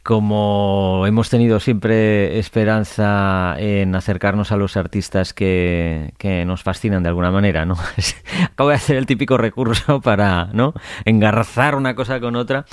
Como 0.09 1.05
hemos 1.07 1.29
tenido 1.29 1.61
siempre 1.61 2.39
esperanza 2.39 3.57
en 3.59 3.95
acercarnos 3.95 4.53
a 4.53 4.57
los 4.57 4.79
artistas 4.79 5.35
que, 5.35 6.15
nos 6.47 6.63
fascinan 6.63 7.03
de 7.03 7.11
alguna 7.11 7.31
manera, 7.31 7.67
¿no? 7.67 7.77
Acabo 8.45 8.71
de 8.71 8.77
hacer 8.77 8.97
el 8.97 9.05
típico 9.05 9.37
recurso 9.37 10.01
para, 10.01 10.49
¿no? 10.55 10.73
Engarzar 11.05 11.75
una 11.75 11.95
cosa 11.95 12.21
con 12.21 12.37
otra. 12.37 12.65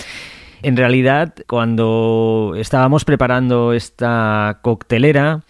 En 0.62 0.78
realidad, 0.78 1.34
cuando 1.46 2.54
estábamos 2.56 3.04
preparando 3.04 3.74
esta 3.74 4.60
coctelera, 4.62 5.42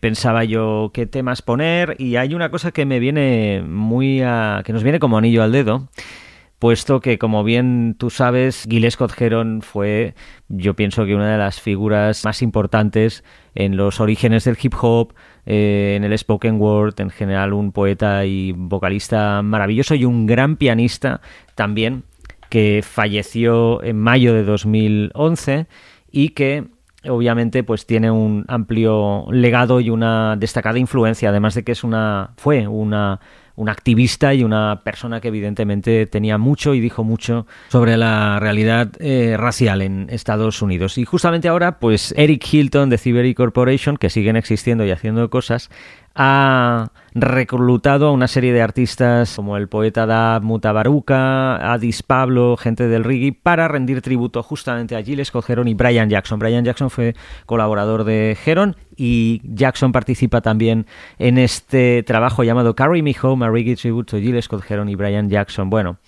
pensaba 0.00 0.42
yo 0.42 0.90
qué 0.92 1.06
temas 1.06 1.42
poner 1.42 1.94
y 2.00 2.16
hay 2.16 2.34
una 2.34 2.50
cosa 2.50 2.72
que 2.72 2.86
me 2.86 2.98
viene 2.98 3.62
muy 3.64 4.20
a, 4.20 4.62
que 4.64 4.72
nos 4.72 4.82
viene 4.82 4.98
como 4.98 5.16
anillo 5.16 5.44
al 5.44 5.52
dedo 5.52 5.86
puesto 6.60 7.00
que, 7.00 7.18
como 7.18 7.42
bien 7.42 7.96
tú 7.98 8.10
sabes, 8.10 8.66
Gil 8.70 8.88
Scott 8.90 9.18
Heron 9.18 9.62
fue, 9.62 10.14
yo 10.48 10.74
pienso 10.74 11.06
que 11.06 11.14
una 11.14 11.32
de 11.32 11.38
las 11.38 11.58
figuras 11.58 12.22
más 12.24 12.42
importantes 12.42 13.24
en 13.54 13.78
los 13.78 13.98
orígenes 13.98 14.44
del 14.44 14.58
hip 14.62 14.74
hop, 14.80 15.14
eh, 15.46 15.94
en 15.96 16.04
el 16.04 16.16
spoken 16.16 16.60
word, 16.60 17.00
en 17.00 17.08
general 17.08 17.54
un 17.54 17.72
poeta 17.72 18.26
y 18.26 18.52
vocalista 18.52 19.40
maravilloso 19.42 19.94
y 19.94 20.04
un 20.04 20.26
gran 20.26 20.56
pianista 20.56 21.22
también, 21.54 22.04
que 22.50 22.82
falleció 22.84 23.82
en 23.82 23.98
mayo 23.98 24.34
de 24.34 24.44
2011 24.44 25.66
y 26.12 26.30
que 26.30 26.66
obviamente 27.08 27.64
pues 27.64 27.86
tiene 27.86 28.10
un 28.10 28.44
amplio 28.48 29.24
legado 29.30 29.80
y 29.80 29.88
una 29.88 30.36
destacada 30.36 30.78
influencia, 30.78 31.30
además 31.30 31.54
de 31.54 31.64
que 31.64 31.72
es 31.72 31.84
una 31.84 32.34
fue 32.36 32.68
una 32.68 33.20
un 33.60 33.68
activista 33.68 34.32
y 34.32 34.42
una 34.42 34.80
persona 34.84 35.20
que 35.20 35.28
evidentemente 35.28 36.06
tenía 36.06 36.38
mucho 36.38 36.72
y 36.72 36.80
dijo 36.80 37.04
mucho 37.04 37.46
sobre 37.68 37.98
la 37.98 38.40
realidad 38.40 38.90
eh, 39.00 39.36
racial 39.36 39.82
en 39.82 40.06
Estados 40.08 40.62
Unidos. 40.62 40.96
Y 40.96 41.04
justamente 41.04 41.46
ahora, 41.46 41.78
pues 41.78 42.14
Eric 42.16 42.42
Hilton 42.50 42.88
de 42.88 42.96
Thievery 42.96 43.34
Corporation, 43.34 43.98
que 43.98 44.08
siguen 44.08 44.36
existiendo 44.36 44.86
y 44.86 44.92
haciendo 44.92 45.28
cosas, 45.28 45.68
ha 46.14 46.90
reclutado 47.14 48.08
a 48.08 48.12
una 48.12 48.28
serie 48.28 48.52
de 48.52 48.62
artistas 48.62 49.34
como 49.34 49.56
el 49.56 49.68
poeta 49.68 50.06
Dab 50.06 50.42
Mutabaruka, 50.42 51.72
Addis 51.72 52.02
Pablo, 52.02 52.56
gente 52.56 52.88
del 52.88 53.04
reggae, 53.04 53.32
para 53.32 53.68
rendir 53.68 54.00
tributo 54.02 54.42
justamente 54.42 54.96
a 54.96 55.02
Gilles 55.02 55.32
Heron 55.48 55.68
y 55.68 55.74
Brian 55.74 56.08
Jackson. 56.08 56.38
Brian 56.38 56.64
Jackson 56.64 56.90
fue 56.90 57.14
colaborador 57.46 58.04
de 58.04 58.36
Heron 58.44 58.76
y 58.96 59.40
Jackson 59.44 59.92
participa 59.92 60.40
también 60.40 60.86
en 61.18 61.38
este 61.38 62.02
trabajo 62.04 62.44
llamado 62.44 62.74
Carry 62.74 63.02
Me 63.02 63.16
Home, 63.22 63.46
a 63.46 63.50
reggae 63.50 63.76
tribute 63.76 64.10
to 64.10 64.18
Gilles 64.18 64.48
Heron 64.68 64.88
y 64.88 64.94
Brian 64.94 65.28
Jackson. 65.28 65.70
Bueno, 65.70 65.98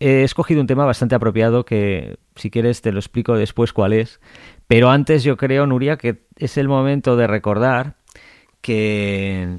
he 0.00 0.22
escogido 0.22 0.60
un 0.60 0.66
tema 0.66 0.86
bastante 0.86 1.14
apropiado 1.14 1.64
que, 1.64 2.16
si 2.36 2.50
quieres, 2.50 2.80
te 2.80 2.92
lo 2.92 2.98
explico 2.98 3.36
después 3.36 3.72
cuál 3.72 3.92
es. 3.92 4.20
Pero 4.66 4.90
antes 4.90 5.24
yo 5.24 5.36
creo, 5.36 5.66
Nuria, 5.66 5.96
que 5.96 6.22
es 6.36 6.56
el 6.56 6.68
momento 6.68 7.16
de 7.16 7.26
recordar 7.26 7.97
que 8.60 9.56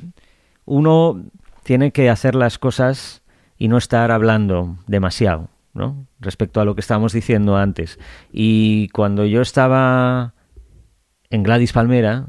uno 0.65 1.23
tiene 1.63 1.91
que 1.91 2.09
hacer 2.09 2.35
las 2.35 2.57
cosas 2.57 3.21
y 3.57 3.67
no 3.67 3.77
estar 3.77 4.11
hablando 4.11 4.77
demasiado, 4.87 5.49
¿no? 5.73 6.07
Respecto 6.19 6.61
a 6.61 6.65
lo 6.65 6.75
que 6.75 6.81
estábamos 6.81 7.13
diciendo 7.13 7.57
antes. 7.57 7.99
Y 8.31 8.89
cuando 8.89 9.25
yo 9.25 9.41
estaba 9.41 10.33
en 11.29 11.43
Gladys 11.43 11.73
Palmera 11.73 12.27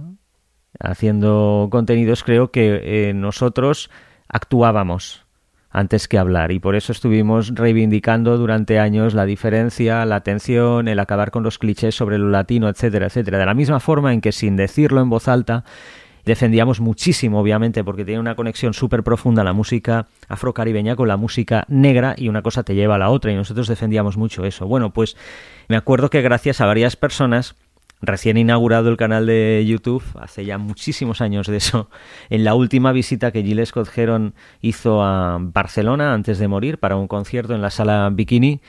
haciendo 0.78 1.68
contenidos, 1.70 2.24
creo 2.24 2.50
que 2.50 3.08
eh, 3.08 3.14
nosotros 3.14 3.90
actuábamos 4.28 5.26
antes 5.70 6.08
que 6.08 6.18
hablar 6.18 6.50
y 6.50 6.58
por 6.58 6.74
eso 6.74 6.90
estuvimos 6.90 7.54
reivindicando 7.54 8.36
durante 8.36 8.80
años 8.80 9.14
la 9.14 9.24
diferencia, 9.24 10.04
la 10.04 10.16
atención, 10.16 10.88
el 10.88 10.98
acabar 10.98 11.30
con 11.30 11.44
los 11.44 11.58
clichés 11.58 11.94
sobre 11.94 12.18
lo 12.18 12.28
latino, 12.28 12.68
etcétera, 12.68 13.06
etcétera. 13.06 13.38
De 13.38 13.46
la 13.46 13.54
misma 13.54 13.78
forma 13.78 14.12
en 14.12 14.20
que 14.20 14.32
sin 14.32 14.56
decirlo 14.56 15.00
en 15.00 15.10
voz 15.10 15.28
alta 15.28 15.64
defendíamos 16.30 16.80
muchísimo, 16.80 17.40
obviamente, 17.40 17.84
porque 17.84 18.04
tiene 18.04 18.20
una 18.20 18.36
conexión 18.36 18.72
súper 18.72 19.02
profunda 19.02 19.44
la 19.44 19.52
música 19.52 20.06
afrocaribeña 20.28 20.96
con 20.96 21.08
la 21.08 21.16
música 21.16 21.64
negra 21.68 22.14
y 22.16 22.28
una 22.28 22.42
cosa 22.42 22.62
te 22.62 22.74
lleva 22.74 22.94
a 22.94 22.98
la 22.98 23.10
otra 23.10 23.32
y 23.32 23.34
nosotros 23.34 23.66
defendíamos 23.68 24.16
mucho 24.16 24.44
eso. 24.44 24.66
Bueno, 24.66 24.90
pues 24.90 25.16
me 25.68 25.76
acuerdo 25.76 26.08
que 26.08 26.22
gracias 26.22 26.60
a 26.60 26.66
varias 26.66 26.94
personas 26.94 27.56
recién 28.00 28.36
inaugurado 28.36 28.88
el 28.88 28.96
canal 28.96 29.26
de 29.26 29.64
YouTube, 29.66 30.04
hace 30.18 30.44
ya 30.44 30.56
muchísimos 30.56 31.20
años 31.20 31.46
de 31.48 31.56
eso, 31.56 31.90
en 32.30 32.44
la 32.44 32.54
última 32.54 32.92
visita 32.92 33.32
que 33.32 33.42
Gilles 33.42 33.70
Scott 33.70 33.90
Heron 33.96 34.34
hizo 34.62 35.02
a 35.02 35.38
Barcelona 35.40 36.14
antes 36.14 36.38
de 36.38 36.48
morir 36.48 36.78
para 36.78 36.96
un 36.96 37.08
concierto 37.08 37.54
en 37.54 37.62
la 37.62 37.70
sala 37.70 38.08
Bikini, 38.12 38.60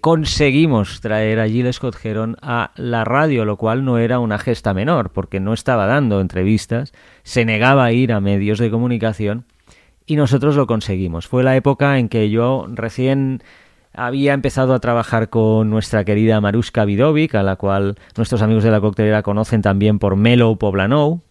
conseguimos 0.00 1.00
traer 1.00 1.40
a 1.40 1.48
Gilles 1.48 1.76
Scott 1.76 1.96
Heron 2.02 2.36
a 2.42 2.72
la 2.76 3.04
radio, 3.04 3.44
lo 3.44 3.56
cual 3.56 3.84
no 3.84 3.98
era 3.98 4.18
una 4.18 4.38
gesta 4.38 4.74
menor, 4.74 5.10
porque 5.10 5.40
no 5.40 5.52
estaba 5.52 5.86
dando 5.86 6.20
entrevistas, 6.20 6.92
se 7.22 7.44
negaba 7.44 7.84
a 7.84 7.92
ir 7.92 8.12
a 8.12 8.20
medios 8.20 8.58
de 8.58 8.70
comunicación 8.70 9.44
y 10.06 10.16
nosotros 10.16 10.56
lo 10.56 10.66
conseguimos. 10.66 11.26
Fue 11.26 11.42
la 11.42 11.56
época 11.56 11.98
en 11.98 12.08
que 12.08 12.30
yo 12.30 12.66
recién 12.72 13.42
había 13.92 14.32
empezado 14.32 14.74
a 14.74 14.80
trabajar 14.80 15.28
con 15.28 15.70
nuestra 15.70 16.04
querida 16.04 16.40
Maruska 16.40 16.84
Vidovic, 16.84 17.34
a 17.34 17.42
la 17.42 17.56
cual 17.56 17.96
nuestros 18.16 18.42
amigos 18.42 18.64
de 18.64 18.70
la 18.70 18.80
coctelera 18.80 19.22
conocen 19.22 19.60
también 19.60 19.98
por 19.98 20.16
Melo 20.16 20.56
Poblanou. 20.56 21.22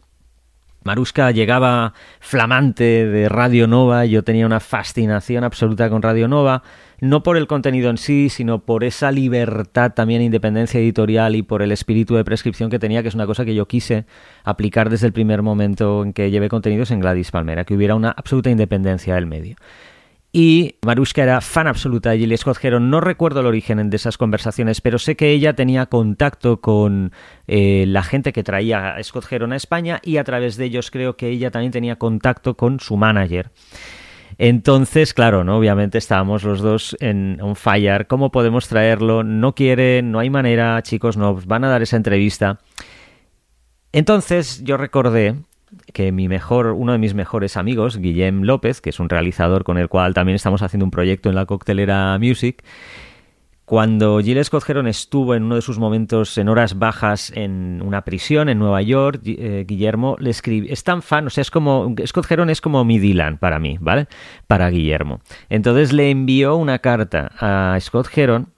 Maruska 0.84 1.32
llegaba 1.32 1.94
flamante 2.20 3.08
de 3.08 3.30
Radio 3.30 3.68
Nova, 3.68 4.06
yo 4.06 4.24
tenía 4.24 4.46
una 4.46 4.60
fascinación 4.60 5.44
absoluta 5.44 5.90
con 5.90 6.02
Radio 6.02 6.28
Nova, 6.28 6.64
no 7.00 7.24
por 7.24 7.38
el 7.38 7.48
contenido 7.48 7.90
en 7.90 7.98
sí, 7.98 8.30
sino 8.30 8.60
por 8.60 8.84
esa 8.84 9.12
libertad, 9.12 9.94
también 9.94 10.22
independencia 10.22 10.80
editorial 10.80 11.36
y 11.36 11.44
por 11.44 11.62
el 11.62 11.72
espíritu 11.72 12.16
de 12.16 12.24
prescripción 12.24 12.70
que 12.70 12.80
tenía, 12.80 13.02
que 13.02 13.10
es 13.10 13.16
una 13.16 13.26
cosa 13.26 13.46
que 13.46 13.56
yo 13.56 13.68
quise 13.68 14.06
aplicar 14.44 14.90
desde 14.90 15.08
el 15.08 15.14
primer 15.14 15.42
momento 15.42 16.04
en 16.04 16.14
que 16.14 16.32
llevé 16.32 16.50
contenidos 16.50 16.92
en 16.92 17.00
Gladys 17.00 17.32
Palmera, 17.32 17.66
que 17.66 17.76
hubiera 17.76 17.96
una 17.96 18.12
absoluta 18.12 18.50
independencia 18.50 19.16
del 19.16 19.28
medio. 19.28 19.58
Y 20.34 20.76
Maruska 20.86 21.24
era 21.24 21.42
fan 21.42 21.68
absoluta 21.68 22.12
de 22.12 22.20
Gilles 22.20 22.42
Scott 22.42 22.64
Heron. 22.64 22.90
No 22.90 23.00
recuerdo 23.02 23.40
el 23.40 23.46
origen 23.46 23.90
de 23.90 23.96
esas 23.96 24.18
conversaciones, 24.18 24.82
pero 24.82 25.00
sé 25.00 25.16
que 25.16 25.32
ella 25.32 25.56
tenía 25.56 25.86
contacto 25.86 26.62
con 26.62 27.12
eh, 27.48 27.86
la 27.88 28.04
gente 28.04 28.34
que 28.34 28.44
traía 28.44 28.96
a 28.96 29.04
Scott 29.04 29.32
Heron 29.32 29.54
a 29.54 29.56
España 29.56 30.00
y 30.04 30.18
a 30.18 30.24
través 30.24 30.58
de 30.58 30.66
ellos 30.66 30.92
creo 30.92 31.16
que 31.16 31.30
ella 31.30 31.50
también 31.50 31.72
tenía 31.72 31.96
contacto 31.96 32.56
con 32.56 32.80
su 32.80 32.98
manager. 32.98 33.52
Entonces, 34.38 35.14
claro, 35.14 35.44
¿no? 35.44 35.58
Obviamente 35.58 35.98
estábamos 35.98 36.44
los 36.44 36.62
dos 36.62 36.96
en 37.00 37.40
un 37.42 37.56
fire. 37.56 38.08
¿Cómo 38.08 38.32
podemos 38.32 38.68
traerlo? 38.68 39.24
No 39.24 39.56
quieren, 39.56 40.12
no 40.12 40.20
hay 40.20 40.30
manera, 40.30 40.82
chicos, 40.84 41.18
nos 41.18 41.48
van 41.48 41.64
a 41.64 41.70
dar 41.70 41.82
esa 41.82 41.98
entrevista. 41.98 42.60
Entonces 43.92 44.64
yo 44.64 44.78
recordé 44.78 45.36
que 45.94 46.12
mi 46.12 46.28
mejor, 46.28 46.68
uno 46.68 46.92
de 46.92 46.98
mis 46.98 47.14
mejores 47.14 47.58
amigos, 47.58 47.98
Guillem 47.98 48.44
López, 48.44 48.80
que 48.80 48.92
es 48.92 49.00
un 49.00 49.10
realizador 49.10 49.64
con 49.64 49.78
el 49.78 49.90
cual 49.90 50.14
también 50.14 50.36
estamos 50.36 50.62
haciendo 50.62 50.86
un 50.86 50.92
proyecto 50.92 51.30
en 51.30 51.36
la 51.36 51.46
coctelera 51.46 52.18
Music, 52.20 52.64
cuando 53.68 54.22
Gilles 54.22 54.48
Scott 54.48 54.64
Heron 54.70 54.88
estuvo 54.88 55.36
en 55.36 55.44
uno 55.44 55.56
de 55.56 55.62
sus 55.62 55.78
momentos 55.78 56.38
en 56.38 56.48
horas 56.48 56.80
bajas 56.80 57.34
en 57.36 57.82
una 57.86 58.06
prisión 58.06 58.48
en 58.48 58.60
Nueva 58.60 58.82
York, 58.82 59.20
eh, 59.26 59.66
Guillermo 59.68 60.16
le 60.20 60.30
escribe, 60.30 60.72
es 60.72 60.86
tan 60.86 61.02
fan, 61.02 61.28
o 61.28 61.30
sea, 61.30 61.42
es 61.42 61.52
como, 61.52 61.94
Scott 62.06 62.32
Heron 62.32 62.50
es 62.50 62.62
como 62.62 62.86
mi 62.86 62.98
Dylan 62.98 63.38
para 63.38 63.60
mí, 63.60 63.78
¿vale? 63.82 64.08
Para 64.48 64.70
Guillermo. 64.70 65.20
Entonces 65.50 65.92
le 65.92 66.10
envió 66.10 66.56
una 66.56 66.80
carta 66.80 67.30
a 67.42 67.78
Scott 67.82 68.08
Heron 68.16 68.54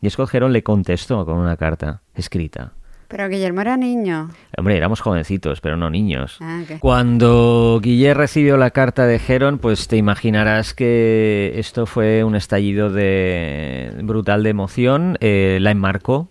y 0.00 0.10
Scott 0.10 0.34
Heron 0.34 0.52
le 0.52 0.64
contestó 0.64 1.24
con 1.24 1.38
una 1.38 1.56
carta 1.56 2.02
escrita. 2.16 2.72
Pero 3.10 3.28
Guillermo 3.28 3.60
era 3.60 3.76
niño. 3.76 4.30
Hombre, 4.56 4.76
éramos 4.76 5.00
jovencitos, 5.00 5.60
pero 5.60 5.76
no 5.76 5.90
niños. 5.90 6.36
Ah. 6.40 6.62
Cuando 6.78 7.80
Guillermo 7.82 8.20
recibió 8.20 8.56
la 8.56 8.70
carta 8.70 9.04
de 9.04 9.20
Heron, 9.26 9.58
pues 9.58 9.88
te 9.88 9.96
imaginarás 9.96 10.74
que 10.74 11.52
esto 11.56 11.86
fue 11.86 12.22
un 12.22 12.36
estallido 12.36 12.88
de 12.88 13.92
brutal 14.04 14.44
de 14.44 14.50
emoción, 14.50 15.18
eh, 15.20 15.58
la 15.60 15.72
enmarcó. 15.72 16.28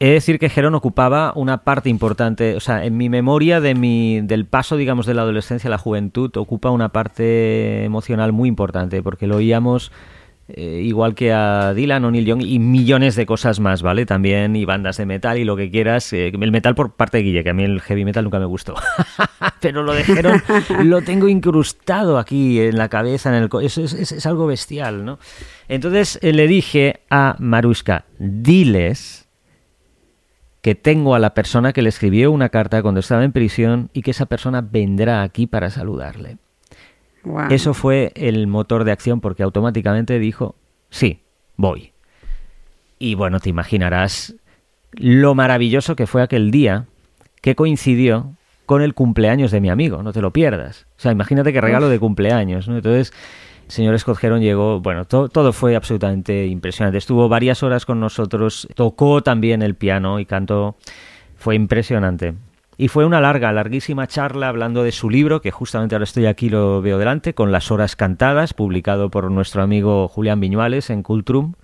He 0.00 0.08
de 0.08 0.12
decir 0.12 0.38
que 0.38 0.50
Heron 0.54 0.74
ocupaba 0.74 1.32
una 1.34 1.64
parte 1.64 1.88
importante, 1.88 2.54
o 2.54 2.60
sea, 2.60 2.84
en 2.84 2.98
mi 2.98 3.08
memoria 3.08 3.60
de 3.60 3.74
mi, 3.74 4.20
del 4.20 4.44
paso, 4.44 4.76
digamos, 4.76 5.06
de 5.06 5.14
la 5.14 5.22
adolescencia 5.22 5.68
a 5.68 5.70
la 5.70 5.78
juventud, 5.78 6.36
ocupa 6.36 6.68
una 6.68 6.90
parte 6.90 7.84
emocional 7.84 8.32
muy 8.32 8.50
importante, 8.50 9.02
porque 9.02 9.26
lo 9.26 9.36
oíamos 9.36 9.92
eh, 10.48 10.82
igual 10.84 11.14
que 11.14 11.32
a 11.32 11.72
Dylan 11.74 12.04
o 12.04 12.10
Neil 12.10 12.26
Young 12.26 12.42
y 12.42 12.58
millones 12.58 13.16
de 13.16 13.24
cosas 13.24 13.60
más, 13.60 13.80
¿vale? 13.82 14.04
También 14.04 14.54
y 14.56 14.64
bandas 14.66 14.98
de 14.98 15.06
metal 15.06 15.38
y 15.38 15.44
lo 15.44 15.56
que 15.56 15.70
quieras. 15.70 16.12
eh, 16.12 16.28
el 16.38 16.52
metal 16.52 16.74
por 16.74 16.92
parte 16.94 17.16
de 17.18 17.22
Guille, 17.24 17.42
que 17.44 17.50
a 17.50 17.54
mí 17.54 17.64
el 17.64 17.80
heavy 17.80 18.04
metal 18.04 18.24
nunca 18.24 18.38
me 18.38 18.44
gustó. 18.44 18.74
Pero 19.60 19.82
lo 19.82 19.94
de 19.94 20.02
Heron 20.02 20.42
lo 20.84 21.00
tengo 21.02 21.28
incrustado 21.28 22.18
aquí 22.18 22.60
en 22.60 22.76
la 22.76 22.88
cabeza, 22.90 23.34
en 23.34 23.42
el 23.44 23.48
es- 23.62 23.78
es- 23.78 24.12
es 24.12 24.26
algo 24.26 24.46
bestial, 24.46 25.04
¿no? 25.04 25.18
Entonces 25.68 26.18
eh, 26.22 26.32
le 26.34 26.46
dije 26.46 27.00
a 27.10 27.36
Maruska, 27.38 28.04
diles 28.18 29.22
que 30.60 30.74
tengo 30.74 31.14
a 31.14 31.18
la 31.18 31.34
persona 31.34 31.72
que 31.72 31.82
le 31.82 31.88
escribió 31.90 32.30
una 32.30 32.48
carta 32.48 32.80
cuando 32.82 33.00
estaba 33.00 33.22
en 33.24 33.32
prisión 33.32 33.90
y 33.92 34.00
que 34.02 34.10
esa 34.12 34.26
persona 34.26 34.60
vendrá 34.62 35.22
aquí 35.22 35.46
para 35.46 35.68
saludarle. 35.70 36.38
Wow. 37.24 37.46
Eso 37.50 37.74
fue 37.74 38.12
el 38.16 38.46
motor 38.46 38.84
de 38.84 38.92
acción 38.92 39.20
porque 39.20 39.42
automáticamente 39.42 40.18
dijo, 40.18 40.54
sí, 40.90 41.20
voy. 41.56 41.92
Y 42.98 43.14
bueno, 43.14 43.40
te 43.40 43.48
imaginarás 43.50 44.34
lo 44.92 45.34
maravilloso 45.34 45.96
que 45.96 46.06
fue 46.06 46.22
aquel 46.22 46.50
día 46.50 46.86
que 47.40 47.54
coincidió 47.54 48.34
con 48.66 48.80
el 48.80 48.94
cumpleaños 48.94 49.50
de 49.50 49.60
mi 49.60 49.68
amigo, 49.68 50.02
no 50.02 50.12
te 50.12 50.22
lo 50.22 50.30
pierdas. 50.32 50.86
O 50.96 51.00
sea, 51.00 51.12
imagínate 51.12 51.52
qué 51.52 51.60
regalo 51.60 51.88
de 51.88 51.98
cumpleaños, 51.98 52.68
¿no? 52.68 52.76
Entonces, 52.76 53.12
el 53.66 53.70
señor 53.70 53.98
Scott 53.98 54.22
Heron 54.22 54.40
llegó, 54.40 54.80
bueno, 54.80 55.04
to- 55.04 55.28
todo 55.28 55.52
fue 55.52 55.76
absolutamente 55.76 56.46
impresionante. 56.46 56.96
Estuvo 56.98 57.28
varias 57.28 57.62
horas 57.62 57.84
con 57.84 58.00
nosotros, 58.00 58.68
tocó 58.74 59.22
también 59.22 59.60
el 59.62 59.74
piano 59.74 60.18
y 60.20 60.24
cantó, 60.24 60.76
fue 61.36 61.56
impresionante. 61.56 62.34
Y 62.76 62.88
fue 62.88 63.04
una 63.06 63.20
larga, 63.20 63.52
larguísima 63.52 64.06
charla 64.06 64.48
hablando 64.48 64.82
de 64.82 64.90
su 64.92 65.08
libro, 65.10 65.40
que 65.40 65.50
justamente 65.50 65.94
ahora 65.94 66.04
estoy 66.04 66.26
aquí, 66.26 66.48
lo 66.50 66.82
veo 66.82 66.98
delante, 66.98 67.32
con 67.34 67.52
las 67.52 67.70
horas 67.70 67.94
cantadas, 67.96 68.52
publicado 68.52 69.10
por 69.10 69.30
nuestro 69.30 69.62
amigo 69.62 70.08
Julián 70.08 70.40
Viñuales 70.40 70.90
en 70.90 71.02
Cultrum. 71.02 71.54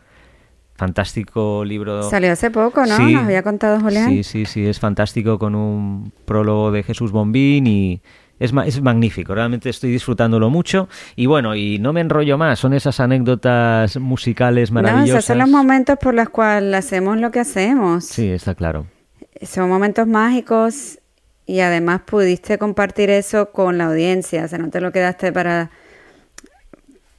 Fantástico 0.77 1.62
libro. 1.64 2.03
Salió 2.09 2.33
hace 2.33 2.51
poco, 2.51 2.87
¿no? 2.87 2.96
Sí. 2.96 3.12
Nos 3.14 3.25
había 3.25 3.42
contado 3.42 3.81
Julián. 3.81 4.09
Sí, 4.09 4.23
sí, 4.25 4.46
sí, 4.46 4.66
es 4.66 4.79
fantástico 4.81 5.38
con 5.38 5.55
un 5.55 6.11
prólogo 6.25 6.70
de 6.70 6.83
Jesús 6.83 7.12
Bombín 7.12 7.66
y 7.66 8.01
es, 8.38 8.55
ma- 8.55 8.66
es 8.66 8.81
magnífico, 8.81 9.35
realmente 9.35 9.68
estoy 9.68 9.90
disfrutándolo 9.90 10.49
mucho 10.49 10.88
y 11.16 11.27
bueno, 11.27 11.55
y 11.55 11.79
no 11.79 11.92
me 11.92 12.01
enrollo 12.01 12.38
más, 12.38 12.59
son 12.59 12.73
esas 12.73 12.99
anécdotas 12.99 13.99
musicales 13.99 14.70
No, 14.70 14.77
maravillosas. 14.81 15.11
esos 15.18 15.25
son 15.27 15.38
los 15.38 15.51
momentos 15.51 15.99
por 16.01 16.14
los 16.14 16.31
cuales 16.31 16.75
hacemos 16.75 17.18
lo 17.18 17.31
que 17.31 17.40
hacemos. 17.40 18.07
Sí, 18.07 18.29
está 18.31 18.55
claro. 18.55 18.87
Son 19.42 19.68
momentos 19.68 20.07
mágicos 20.07 20.99
y 21.50 21.60
además 21.60 22.02
pudiste 22.06 22.58
compartir 22.58 23.10
eso 23.10 23.50
con 23.50 23.76
la 23.78 23.86
audiencia. 23.86 24.44
O 24.44 24.48
sea, 24.48 24.58
no 24.58 24.70
te 24.70 24.80
lo 24.80 24.92
quedaste 24.92 25.32
para, 25.32 25.70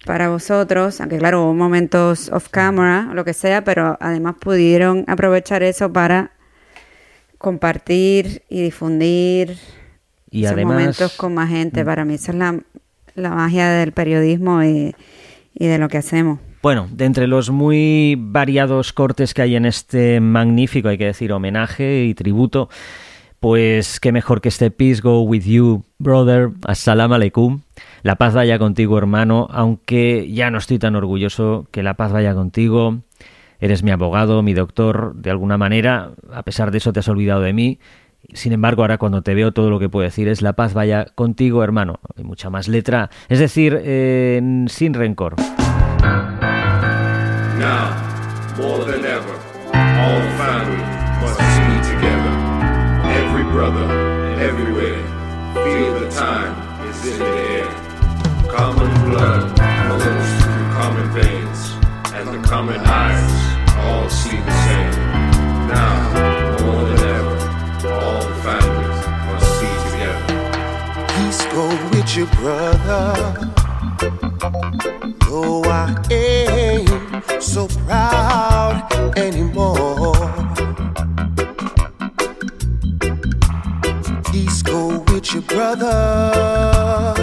para 0.06 0.30
vosotros, 0.30 1.02
aunque 1.02 1.18
claro, 1.18 1.44
hubo 1.44 1.54
momentos 1.54 2.30
off 2.32 2.48
camera, 2.50 3.10
lo 3.14 3.26
que 3.26 3.34
sea, 3.34 3.64
pero 3.64 3.98
además 4.00 4.36
pudieron 4.40 5.04
aprovechar 5.08 5.64
eso 5.64 5.92
para 5.92 6.32
compartir 7.38 8.44
y 8.50 8.62
difundir 8.62 9.58
Y 10.30 10.44
esos 10.46 10.54
además- 10.54 10.74
Mm. 10.76 10.78
momentos 10.80 11.14
con 11.18 11.34
más 11.34 11.50
gente. 11.50 11.84
Para 11.84 12.06
mí 12.06 12.14
esa 12.14 12.32
es 12.32 12.38
la, 12.38 12.58
la 13.16 13.30
magia 13.32 13.70
del 13.70 13.92
periodismo 13.92 14.64
y, 14.64 14.96
y 15.54 15.68
de 15.68 15.78
lo 15.78 15.90
que 15.90 15.98
hacemos. 15.98 16.40
Bueno, 16.64 16.88
de 16.92 17.06
entre 17.06 17.28
los 17.28 17.50
muy 17.50 18.16
variados 18.18 18.94
cortes 18.94 19.34
que 19.34 19.42
hay 19.42 19.56
en 19.56 19.66
este 19.66 20.22
magnífico, 20.22 20.88
hay 20.90 20.98
que 20.98 21.06
decir, 21.08 21.34
homenaje 21.34 22.06
y 22.06 22.14
tributo, 22.14 22.70
pues 23.42 24.00
qué 24.00 24.12
mejor 24.12 24.40
que 24.40 24.50
este 24.50 24.70
Peace 24.70 25.02
Go 25.02 25.24
With 25.24 25.46
You, 25.46 25.84
Brother, 25.98 26.52
Assalamu 26.64 27.16
Alaikum. 27.16 27.62
La 28.04 28.16
paz 28.16 28.36
vaya 28.36 28.60
contigo, 28.60 29.00
hermano, 29.00 29.48
aunque 29.50 30.32
ya 30.32 30.52
no 30.52 30.60
estoy 30.60 30.78
tan 30.78 30.96
orgulloso 30.96 31.66
que 31.72 31.82
la 31.82 31.96
paz 31.96 32.12
vaya 32.12 32.36
contigo. 32.36 33.00
Eres 33.60 33.82
mi 33.82 33.90
abogado, 33.90 34.44
mi 34.44 34.54
doctor, 34.54 35.16
de 35.16 35.32
alguna 35.32 35.58
manera, 35.58 36.12
a 36.32 36.44
pesar 36.44 36.70
de 36.70 36.78
eso 36.78 36.94
te 36.94 37.00
has 37.00 37.08
olvidado 37.10 37.42
de 37.42 37.52
mí. 37.52 37.80
Sin 38.32 38.54
embargo, 38.54 38.84
ahora 38.84 39.00
cuando 39.00 39.24
te 39.24 39.34
veo 39.34 39.52
todo 39.52 39.72
lo 39.72 39.80
que 39.80 39.90
puedo 39.90 40.04
decir 40.04 40.28
es 40.28 40.44
la 40.44 40.54
paz 40.54 40.76
vaya 40.76 41.06
contigo, 41.16 41.64
hermano. 41.64 42.00
Hay 42.16 42.24
mucha 42.24 42.52
más 42.52 42.68
letra, 42.68 43.10
es 43.28 43.40
decir, 43.40 43.82
eh, 43.84 44.66
sin 44.68 44.94
rencor. 44.94 45.38
Brother, 53.62 53.86
everywhere, 54.42 55.04
feel 55.54 56.00
the 56.00 56.10
time 56.10 56.54
is 56.90 57.06
in 57.06 57.20
the 57.20 57.26
air. 57.26 57.70
Common 58.50 58.92
blood 59.08 59.56
flows 59.86 60.30
through 60.42 60.68
common 60.80 61.08
veins, 61.12 61.60
and 62.16 62.28
the 62.30 62.42
common 62.48 62.80
eyes 62.80 63.34
all 63.86 64.10
see 64.10 64.38
the 64.38 64.56
same. 64.66 64.94
Now, 65.70 65.94
more 66.64 66.84
than 66.90 67.02
ever, 67.18 67.38
all 68.02 68.24
families 68.42 69.00
must 69.30 69.50
be 69.62 69.70
together. 69.92 71.06
Peace 71.14 71.46
go 71.54 71.66
with 71.92 72.10
your 72.18 72.30
brother. 72.38 73.14
Though 75.30 75.62
I 75.66 75.96
ain't 76.10 77.44
so 77.44 77.68
proud 77.86 78.92
anymore. 79.16 80.51
Your 85.30 85.42
brother. 85.44 87.14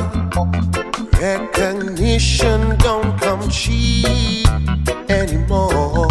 Recognition 1.20 2.76
don't 2.78 3.18
come 3.20 3.48
cheap 3.50 4.46
anymore. 5.08 6.06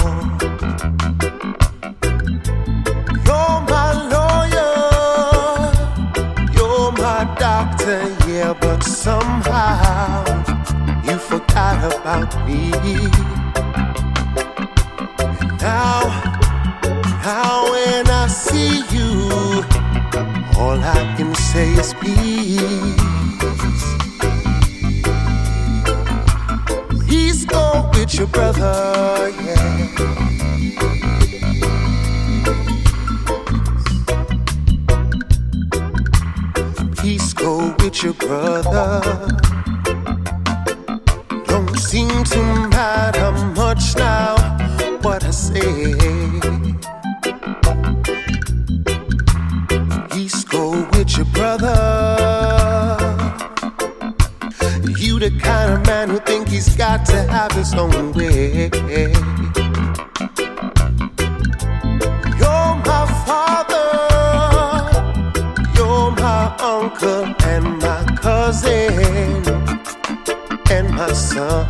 You're 3.25 3.59
my 3.73 3.89
lawyer. 4.13 4.71
You're 6.53 6.91
my 6.91 7.23
doctor, 7.39 8.01
yeah, 8.27 8.53
but 8.59 8.83
somehow 8.83 10.25
you 11.05 11.17
forgot 11.17 11.79
about 11.93 12.29
me. 12.45 12.71
And 15.39 15.61
now, 15.61 16.01
now 17.23 17.71
when 17.71 18.07
I 18.09 18.27
see 18.27 18.83
you, 18.91 19.26
all 20.57 20.79
I 20.83 21.13
can 21.15 21.33
say 21.35 21.69
is 21.73 21.93
peace. 21.93 22.57
Peace 27.07 27.45
go 27.45 27.89
with 27.93 28.13
your 28.15 28.27
brother, 28.27 29.31
yeah. 29.43 29.87
Peace 37.01 37.33
go 37.33 37.75
with 37.79 38.03
your 38.03 38.13
brother. 38.13 39.01
Don't 41.45 41.77
seem 41.77 42.23
to 42.23 42.43
matter 42.69 43.31
much 43.55 43.95
now 43.95 44.35
what 45.01 45.23
I 45.23 45.31
say. 45.31 46.66
your 51.17 51.25
brother. 51.25 52.97
You 54.97 55.19
the 55.19 55.31
kind 55.41 55.73
of 55.73 55.85
man 55.85 56.09
who 56.09 56.19
think 56.19 56.47
he's 56.47 56.75
got 56.75 57.05
to 57.07 57.17
have 57.23 57.51
his 57.53 57.73
own 57.73 58.13
way. 58.13 58.69
You're 62.39 62.73
my 62.89 63.05
father, 63.25 63.89
you're 65.75 66.11
my 66.11 66.55
uncle 66.59 67.25
and 67.45 67.79
my 67.79 68.03
cousin 68.21 69.43
and 70.69 70.89
my 70.95 71.11
son. 71.13 71.66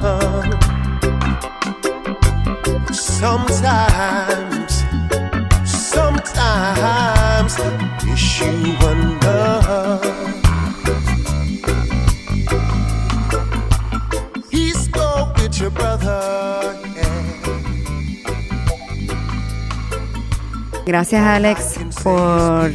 Gracias 20.97 21.21
Alex 21.21 21.79
por, 22.03 22.71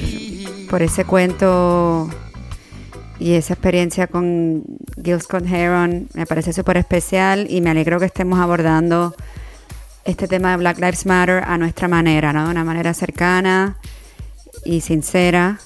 por 0.70 0.80
ese 0.80 1.04
cuento 1.04 2.08
y 3.18 3.32
esa 3.32 3.54
experiencia 3.54 4.06
con 4.06 4.62
Gil 5.02 5.20
Scott 5.20 5.44
Heron. 5.44 6.06
Me 6.14 6.24
parece 6.24 6.52
súper 6.52 6.76
especial 6.76 7.48
y 7.50 7.60
me 7.60 7.70
alegro 7.70 7.98
que 7.98 8.04
estemos 8.04 8.38
abordando 8.38 9.12
este 10.04 10.28
tema 10.28 10.52
de 10.52 10.58
Black 10.58 10.78
Lives 10.78 11.04
Matter 11.04 11.42
a 11.44 11.58
nuestra 11.58 11.88
manera, 11.88 12.32
¿no? 12.32 12.44
De 12.44 12.52
una 12.52 12.62
manera 12.62 12.94
cercana 12.94 13.76
y 14.64 14.82
sincera. 14.82 15.58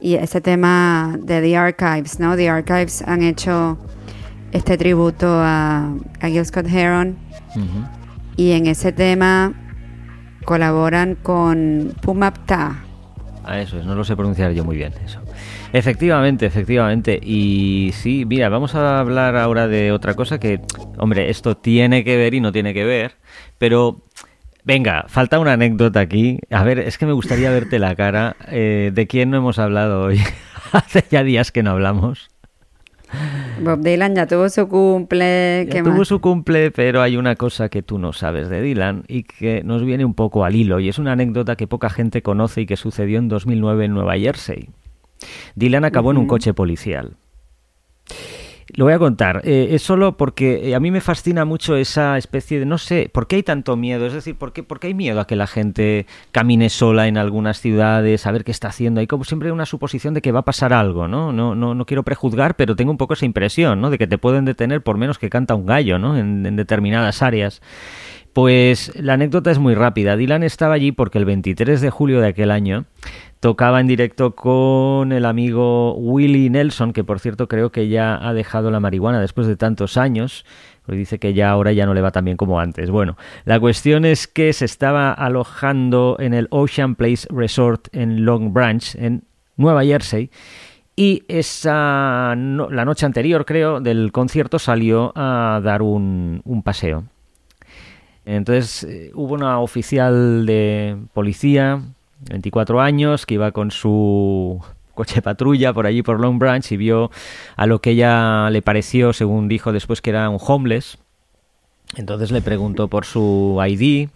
Y 0.00 0.14
ese 0.14 0.40
tema 0.40 1.18
de 1.20 1.42
The 1.42 1.54
Archives, 1.54 2.18
¿no? 2.18 2.34
The 2.34 2.48
Archives 2.48 3.02
han 3.02 3.22
hecho 3.22 3.76
este 4.52 4.78
tributo 4.78 5.28
a, 5.28 5.92
a 6.18 6.28
Gil 6.28 6.46
Scott 6.46 6.66
Heron 6.66 7.18
y 8.38 8.52
en 8.52 8.68
ese 8.68 8.90
tema 8.90 9.52
colaboran 10.48 11.14
con 11.14 11.92
Pumapta. 12.00 12.82
A 13.44 13.60
eso 13.60 13.78
es, 13.78 13.84
no 13.84 13.94
lo 13.94 14.02
sé 14.02 14.16
pronunciar 14.16 14.52
yo 14.52 14.64
muy 14.64 14.78
bien, 14.78 14.94
eso. 15.04 15.20
Efectivamente, 15.74 16.46
efectivamente. 16.46 17.20
Y 17.22 17.90
sí, 17.92 18.24
mira, 18.24 18.48
vamos 18.48 18.74
a 18.74 18.98
hablar 18.98 19.36
ahora 19.36 19.68
de 19.68 19.92
otra 19.92 20.14
cosa 20.14 20.40
que, 20.40 20.62
hombre, 20.96 21.28
esto 21.28 21.58
tiene 21.58 22.02
que 22.02 22.16
ver 22.16 22.32
y 22.32 22.40
no 22.40 22.50
tiene 22.50 22.72
que 22.72 22.84
ver, 22.84 23.16
pero 23.58 24.06
venga, 24.64 25.04
falta 25.08 25.38
una 25.38 25.52
anécdota 25.52 26.00
aquí. 26.00 26.38
A 26.50 26.64
ver, 26.64 26.78
es 26.78 26.96
que 26.96 27.04
me 27.04 27.12
gustaría 27.12 27.50
verte 27.50 27.78
la 27.78 27.94
cara. 27.94 28.34
Eh, 28.50 28.90
¿De 28.94 29.06
quién 29.06 29.28
no 29.28 29.36
hemos 29.36 29.58
hablado 29.58 30.00
hoy? 30.04 30.18
Hace 30.72 31.04
ya 31.10 31.24
días 31.24 31.52
que 31.52 31.62
no 31.62 31.72
hablamos. 31.72 32.30
Bob 33.62 33.80
Dylan 33.80 34.14
ya 34.14 34.26
tuvo 34.26 34.48
su 34.48 34.68
cumple. 34.68 35.64
Ya 35.66 35.72
¿qué 35.72 35.82
tuvo 35.82 35.98
más? 35.98 36.08
su 36.08 36.20
cumple, 36.20 36.70
pero 36.70 37.02
hay 37.02 37.16
una 37.16 37.36
cosa 37.36 37.68
que 37.68 37.82
tú 37.82 37.98
no 37.98 38.12
sabes 38.12 38.48
de 38.48 38.62
Dylan 38.62 39.04
y 39.08 39.24
que 39.24 39.62
nos 39.64 39.84
viene 39.84 40.04
un 40.04 40.14
poco 40.14 40.44
al 40.44 40.54
hilo, 40.54 40.80
y 40.80 40.88
es 40.88 40.98
una 40.98 41.12
anécdota 41.12 41.56
que 41.56 41.66
poca 41.66 41.90
gente 41.90 42.22
conoce 42.22 42.62
y 42.62 42.66
que 42.66 42.76
sucedió 42.76 43.18
en 43.18 43.28
2009 43.28 43.86
en 43.86 43.94
Nueva 43.94 44.16
Jersey. 44.16 44.70
Dylan 45.56 45.84
acabó 45.84 46.10
en 46.10 46.18
un 46.18 46.26
coche 46.26 46.54
policial. 46.54 47.16
Lo 48.74 48.84
voy 48.84 48.92
a 48.92 48.98
contar. 48.98 49.40
eh, 49.44 49.68
es 49.70 49.82
solo 49.82 50.16
porque 50.16 50.68
eh, 50.68 50.74
a 50.74 50.80
mí 50.80 50.90
me 50.90 51.00
fascina 51.00 51.44
mucho 51.44 51.74
esa 51.76 52.18
especie 52.18 52.58
de, 52.58 52.66
no 52.66 52.76
sé, 52.76 53.10
¿por 53.12 53.26
qué 53.26 53.36
hay 53.36 53.42
tanto 53.42 53.76
miedo? 53.76 54.06
Es 54.06 54.12
decir, 54.12 54.36
¿por 54.36 54.52
qué, 54.52 54.62
por 54.62 54.78
qué 54.78 54.88
hay 54.88 54.94
miedo 54.94 55.20
a 55.20 55.26
que 55.26 55.36
la 55.36 55.46
gente 55.46 56.06
camine 56.32 56.68
sola 56.68 57.08
en 57.08 57.16
algunas 57.16 57.60
ciudades, 57.60 58.26
a 58.26 58.32
ver 58.32 58.44
qué 58.44 58.50
está 58.50 58.68
haciendo? 58.68 59.00
Hay 59.00 59.06
como 59.06 59.24
siempre 59.24 59.50
una 59.52 59.64
suposición 59.64 60.12
de 60.12 60.20
que 60.20 60.32
va 60.32 60.40
a 60.40 60.44
pasar 60.44 60.72
algo, 60.72 61.08
¿no? 61.08 61.32
No, 61.32 61.54
no, 61.54 61.74
no 61.74 61.86
quiero 61.86 62.02
prejuzgar, 62.02 62.56
pero 62.56 62.76
tengo 62.76 62.90
un 62.90 62.98
poco 62.98 63.14
esa 63.14 63.24
impresión, 63.24 63.80
¿no? 63.80 63.88
De 63.90 63.96
que 63.98 64.06
te 64.06 64.18
pueden 64.18 64.44
detener 64.44 64.82
por 64.82 64.98
menos 64.98 65.18
que 65.18 65.30
canta 65.30 65.54
un 65.54 65.64
gallo, 65.64 65.98
¿no? 65.98 66.16
En, 66.16 66.44
en 66.44 66.56
determinadas 66.56 67.22
áreas. 67.22 67.62
Pues 68.38 68.92
la 68.94 69.14
anécdota 69.14 69.50
es 69.50 69.58
muy 69.58 69.74
rápida. 69.74 70.16
Dylan 70.16 70.44
estaba 70.44 70.74
allí 70.74 70.92
porque 70.92 71.18
el 71.18 71.24
23 71.24 71.80
de 71.80 71.90
julio 71.90 72.20
de 72.20 72.28
aquel 72.28 72.52
año 72.52 72.84
tocaba 73.40 73.80
en 73.80 73.88
directo 73.88 74.36
con 74.36 75.10
el 75.10 75.24
amigo 75.24 75.94
Willie 75.94 76.48
Nelson, 76.48 76.92
que 76.92 77.02
por 77.02 77.18
cierto 77.18 77.48
creo 77.48 77.72
que 77.72 77.88
ya 77.88 78.16
ha 78.16 78.32
dejado 78.34 78.70
la 78.70 78.78
marihuana 78.78 79.20
después 79.20 79.48
de 79.48 79.56
tantos 79.56 79.96
años. 79.96 80.44
Porque 80.86 80.98
dice 80.98 81.18
que 81.18 81.34
ya 81.34 81.50
ahora 81.50 81.72
ya 81.72 81.84
no 81.84 81.94
le 81.94 82.00
va 82.00 82.12
tan 82.12 82.26
bien 82.26 82.36
como 82.36 82.60
antes. 82.60 82.92
Bueno, 82.92 83.16
la 83.44 83.58
cuestión 83.58 84.04
es 84.04 84.28
que 84.28 84.52
se 84.52 84.66
estaba 84.66 85.12
alojando 85.12 86.14
en 86.20 86.32
el 86.32 86.46
Ocean 86.50 86.94
Place 86.94 87.26
Resort 87.30 87.88
en 87.92 88.24
Long 88.24 88.52
Branch, 88.52 88.94
en 88.94 89.24
Nueva 89.56 89.82
Jersey. 89.82 90.30
Y 90.94 91.24
esa 91.26 92.36
la 92.36 92.84
noche 92.84 93.04
anterior, 93.04 93.44
creo, 93.44 93.80
del 93.80 94.12
concierto 94.12 94.60
salió 94.60 95.12
a 95.16 95.60
dar 95.60 95.82
un 95.82 96.62
paseo. 96.64 97.02
Entonces 98.30 98.84
eh, 98.84 99.10
hubo 99.14 99.32
una 99.34 99.58
oficial 99.60 100.44
de 100.44 100.98
policía, 101.14 101.80
24 102.28 102.80
años, 102.82 103.24
que 103.24 103.34
iba 103.34 103.52
con 103.52 103.70
su 103.70 104.60
coche 104.94 105.22
patrulla 105.22 105.72
por 105.72 105.86
allí 105.86 106.02
por 106.02 106.20
Long 106.20 106.38
Branch 106.38 106.70
y 106.70 106.76
vio 106.76 107.10
a 107.56 107.66
lo 107.66 107.80
que 107.80 107.90
ella 107.90 108.50
le 108.50 108.60
pareció, 108.60 109.12
según 109.14 109.48
dijo 109.48 109.72
después, 109.72 110.02
que 110.02 110.10
era 110.10 110.28
un 110.28 110.38
homeless. 110.40 110.98
Entonces 111.96 112.30
le 112.30 112.42
preguntó 112.42 112.88
por 112.88 113.06
su 113.06 113.58
ID 113.66 114.10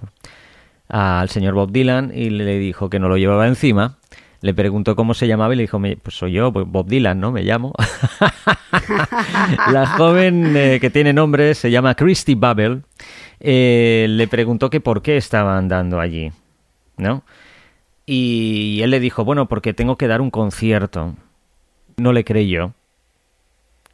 al 0.88 1.31
señor 1.31 1.55
Bob 1.55 1.72
Dylan 1.72 2.12
y 2.14 2.29
le 2.29 2.59
dijo 2.59 2.90
que 2.90 2.98
no 2.98 3.09
lo 3.09 3.16
llevaba 3.16 3.48
encima. 3.48 3.96
Le 4.42 4.53
preguntó 4.53 4.94
cómo 4.96 5.14
se 5.14 5.27
llamaba 5.29 5.55
y 5.55 5.57
le 5.57 5.62
dijo, 5.62 5.79
"Me- 5.79 5.96
pues 5.96 6.16
soy 6.16 6.33
yo, 6.33 6.53
pues 6.53 6.66
Bob 6.68 6.87
Dylan, 6.88 7.18
¿no? 7.18 7.31
Me 7.33 7.44
llamo. 7.44 7.72
La 9.72 9.87
joven 9.96 10.55
eh, 10.57 10.79
que 10.81 10.90
tiene 10.90 11.12
nombre 11.12 11.55
se 11.55 11.70
llama 11.70 11.94
Christy 11.94 12.35
Babel. 12.35 12.83
Eh, 13.44 14.07
le 14.09 14.28
preguntó 14.28 14.70
que 14.70 14.81
por 14.81 15.02
qué 15.02 15.16
estaba 15.16 15.59
andando 15.59 15.98
allí, 15.98 16.31
¿no? 16.96 17.24
Y 18.07 18.81
él 18.83 18.90
le 18.90 19.00
dijo, 19.00 19.24
bueno, 19.24 19.48
porque 19.48 19.74
tengo 19.74 19.96
que 19.96 20.07
dar 20.07 20.20
un 20.20 20.31
concierto. 20.31 21.14
No 21.96 22.12
le 22.12 22.24
creyó. 22.24 22.72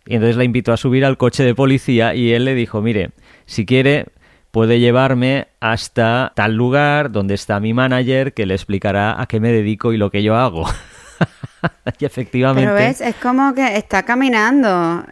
Y 0.07 0.15
entonces 0.15 0.37
la 0.37 0.45
invitó 0.45 0.73
a 0.73 0.77
subir 0.77 1.05
al 1.05 1.17
coche 1.17 1.45
de 1.45 1.55
policía 1.55 2.15
y 2.15 2.33
él 2.33 2.45
le 2.45 2.55
dijo, 2.55 2.83
mire, 2.83 3.11
si 3.47 3.65
quiere 3.65 4.07
puede 4.51 4.81
llevarme 4.81 5.49
hasta 5.61 6.33
tal 6.35 6.55
lugar 6.55 7.11
donde 7.11 7.35
está 7.35 7.59
mi 7.59 7.73
manager 7.73 8.35
que 8.35 8.45
le 8.45 8.55
explicará 8.55 9.21
a 9.21 9.27
qué 9.27 9.41
me 9.41 9.53
dedico 9.53 9.93
y 9.95 9.97
lo 9.97 10.11
que 10.11 10.23
yo 10.23 10.37
hago. 10.37 10.67
y 11.99 12.05
efectivamente... 12.05 12.63
Pero 12.63 12.75
ves, 12.75 13.01
es 13.01 13.17
como 13.17 13.55
que 13.55 13.77
está 13.77 14.03
caminando. 14.05 15.05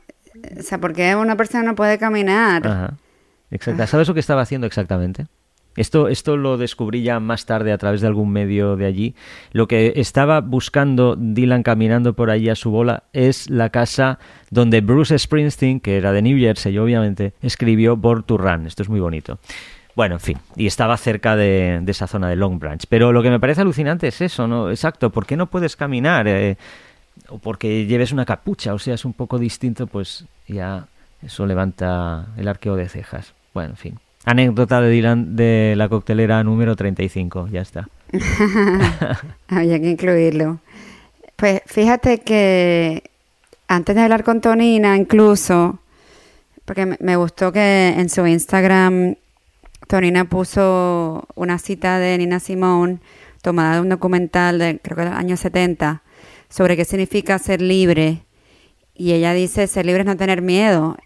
O 0.58 0.62
sea, 0.62 0.78
porque 0.78 1.16
una 1.16 1.36
persona 1.36 1.62
no 1.62 1.74
puede 1.74 1.98
caminar. 1.98 2.66
Ajá. 2.66 2.94
Exacto. 3.50 3.86
¿Sabes 3.86 4.08
lo 4.08 4.14
que 4.14 4.20
estaba 4.20 4.42
haciendo 4.42 4.66
exactamente? 4.66 5.26
Esto, 5.76 6.08
esto 6.08 6.38
lo 6.38 6.56
descubrí 6.56 7.02
ya 7.02 7.20
más 7.20 7.44
tarde 7.44 7.70
a 7.70 7.78
través 7.78 8.00
de 8.00 8.06
algún 8.06 8.30
medio 8.30 8.76
de 8.76 8.86
allí. 8.86 9.14
Lo 9.52 9.68
que 9.68 9.92
estaba 9.96 10.40
buscando 10.40 11.16
Dylan 11.16 11.62
caminando 11.62 12.14
por 12.14 12.30
allí 12.30 12.48
a 12.48 12.54
su 12.54 12.70
bola 12.70 13.04
es 13.12 13.50
la 13.50 13.68
casa 13.68 14.18
donde 14.50 14.80
Bruce 14.80 15.18
Springsteen, 15.18 15.80
que 15.80 15.98
era 15.98 16.12
de 16.12 16.22
New 16.22 16.38
Jersey, 16.38 16.78
obviamente, 16.78 17.34
escribió 17.42 17.96
Born 17.96 18.22
to 18.22 18.38
Run. 18.38 18.66
Esto 18.66 18.82
es 18.82 18.88
muy 18.88 19.00
bonito. 19.00 19.38
Bueno, 19.94 20.16
en 20.16 20.20
fin, 20.20 20.38
y 20.56 20.66
estaba 20.66 20.96
cerca 20.96 21.36
de, 21.36 21.80
de 21.82 21.90
esa 21.90 22.06
zona 22.06 22.28
de 22.28 22.36
Long 22.36 22.58
Branch. 22.58 22.82
Pero 22.88 23.12
lo 23.12 23.22
que 23.22 23.30
me 23.30 23.40
parece 23.40 23.62
alucinante 23.62 24.08
es 24.08 24.20
eso, 24.20 24.46
¿no? 24.46 24.70
Exacto, 24.70 25.10
¿por 25.10 25.26
qué 25.26 25.36
no 25.36 25.46
puedes 25.46 25.76
caminar? 25.76 26.26
Eh, 26.28 26.56
o 27.28 27.38
porque 27.38 27.86
lleves 27.86 28.12
una 28.12 28.24
capucha, 28.24 28.74
o 28.74 28.78
sea, 28.78 28.94
es 28.94 29.04
un 29.04 29.14
poco 29.14 29.38
distinto, 29.38 29.86
pues 29.86 30.26
ya 30.48 30.86
eso 31.22 31.46
levanta 31.46 32.26
el 32.36 32.48
arqueo 32.48 32.76
de 32.76 32.88
cejas. 32.88 33.35
Bueno, 33.56 33.70
en 33.70 33.76
fin. 33.78 33.98
Anécdota 34.26 34.82
de 34.82 34.90
Dylan 34.90 35.34
de 35.34 35.72
la 35.78 35.88
coctelera 35.88 36.44
número 36.44 36.76
35, 36.76 37.48
ya 37.50 37.62
está. 37.62 37.88
Había 39.48 39.80
que 39.80 39.88
incluirlo. 39.88 40.58
Pues 41.36 41.62
fíjate 41.64 42.18
que 42.18 43.02
antes 43.66 43.94
de 43.96 44.02
hablar 44.02 44.24
con 44.24 44.42
Tonina, 44.42 44.94
incluso, 44.98 45.78
porque 46.66 46.84
me- 47.00 47.16
gustó 47.16 47.50
que 47.50 47.94
en 47.96 48.10
su 48.10 48.26
Instagram 48.26 49.14
Tonina 49.88 50.26
puso 50.26 51.26
una 51.34 51.56
cita 51.58 51.98
de 51.98 52.18
Nina 52.18 52.40
Simone 52.40 52.98
tomada 53.40 53.76
de 53.76 53.80
un 53.80 53.88
documental 53.88 54.58
de 54.58 54.80
creo 54.82 54.96
que 54.98 55.04
de 55.04 55.08
los 55.10 55.18
años 55.18 55.40
70 55.40 56.02
sobre 56.50 56.76
qué 56.76 56.84
significa 56.84 57.38
ser 57.38 57.62
libre. 57.62 58.18
Y 58.94 59.12
ella 59.12 59.32
dice, 59.32 59.66
ser 59.66 59.86
libre 59.86 60.02
es 60.02 60.06
no 60.06 60.16
tener 60.18 60.42
miedo. 60.42 60.98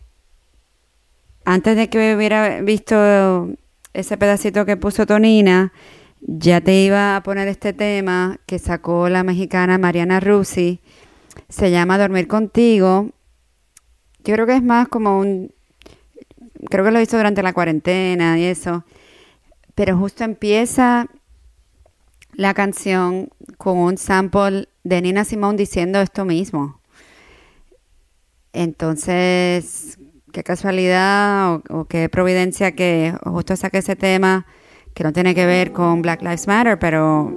Antes 1.45 1.77
de 1.77 1.89
que 1.89 2.15
hubiera 2.15 2.61
visto 2.61 3.49
ese 3.93 4.17
pedacito 4.17 4.67
que 4.67 4.77
puso 4.77 5.07
Tonina, 5.07 5.73
ya 6.21 6.61
te 6.61 6.75
iba 6.75 7.17
a 7.17 7.23
poner 7.23 7.49
este 7.49 7.73
tema 7.73 8.39
que 8.47 8.59
sacó 8.59 9.09
la 9.09 9.25
mexicana 9.25 9.79
Mariana 9.79 10.21
Rusi. 10.21 10.81
Se 11.49 11.71
llama 11.71 11.99
Dormir 11.99 12.29
contigo. 12.29 13.11
Yo 14.25 14.35
creo 14.35 14.47
que 14.47 14.57
es 14.57 14.63
más 14.63 14.89
como 14.89 15.19
un... 15.19 15.53
Creo 16.69 16.85
que 16.85 16.91
lo 16.91 17.01
hizo 17.01 17.17
durante 17.17 17.43
la 17.43 17.55
cuarentena 17.55 18.39
y 18.39 18.45
eso. 18.45 18.85
Pero 19.75 19.97
justo 19.97 20.25
empieza 20.25 21.07
la 22.35 22.53
canción 22.53 23.31
con 23.57 23.79
un 23.79 23.97
sample 23.97 24.69
de 24.85 25.01
Nina 25.01 25.25
Simone 25.25 25.57
diciendo 25.57 26.01
esto 26.01 26.27
mismo. 26.27 26.81
Entonces, 28.53 29.99
qué 30.33 30.43
casualidad 30.43 31.55
o, 31.55 31.63
o, 31.71 31.85
qué 31.85 32.09
providencia 32.09 32.73
que 32.73 33.15
justo 33.25 33.57
saqué 33.57 33.79
ese 33.79 33.97
tema 33.97 34.47
que 34.95 35.05
no 35.05 35.13
tiene 35.13 35.35
que 35.35 35.47
ver 35.47 35.73
con 35.73 36.03
Black 36.03 36.23
Lives 36.23 36.47
Matter, 36.47 36.79
pero 36.79 37.33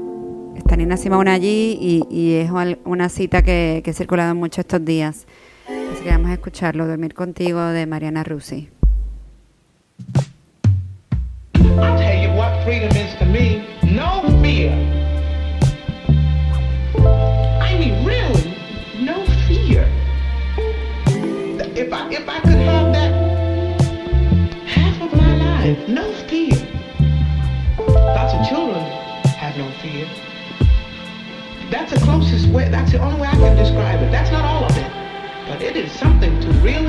está 0.55 0.75
Nina 0.75 0.97
Simón 0.97 1.27
allí 1.27 1.77
y, 1.79 2.03
y, 2.09 2.35
es 2.35 2.51
una 2.85 3.09
cita 3.09 3.41
que, 3.41 3.81
que, 3.83 3.93
circulado 3.93 4.35
mucho 4.35 4.61
estos 4.61 4.83
días. 4.83 5.27
Así 5.93 6.03
que 6.03 6.09
vamos 6.09 6.29
a 6.29 6.33
escucharlo, 6.33 6.87
Dormir 6.87 7.13
contigo 7.13 7.61
de 7.61 7.85
Mariana 7.85 8.23
Rusi. 8.23 8.69
I'll 11.55 11.97
tell 11.97 12.21
you 12.21 12.29
what 12.37 12.63
freedom 12.63 12.91
is 12.95 13.17
to 13.19 13.25
me. 13.25 13.65
No 13.83 14.21
fear. 14.41 14.71
I 17.61 17.77
mean, 17.79 18.05
really, 18.05 18.55
no 19.01 19.25
fear. 19.47 19.87
If 21.75 21.91
I, 21.91 22.09
if 22.11 22.29
I 22.29 22.42
no 25.63 26.11
fear. 26.27 26.55
Lots 27.79 28.33
of 28.33 28.47
children 28.49 28.83
have 29.39 29.57
no 29.57 29.71
fear. 29.81 30.09
That's 31.71 31.93
the 31.93 31.99
closest 31.99 32.47
way, 32.47 32.67
that's 32.67 32.91
the 32.91 32.99
only 32.99 33.21
way 33.21 33.27
I 33.27 33.35
can 33.35 33.55
describe 33.55 34.01
it. 34.01 34.11
That's 34.11 34.29
not 34.29 34.43
all 34.43 34.65
of 34.65 34.77
it, 34.77 34.91
but 35.47 35.61
it 35.61 35.77
is 35.77 35.89
something 35.93 36.37
to 36.41 36.47
really 36.59 36.82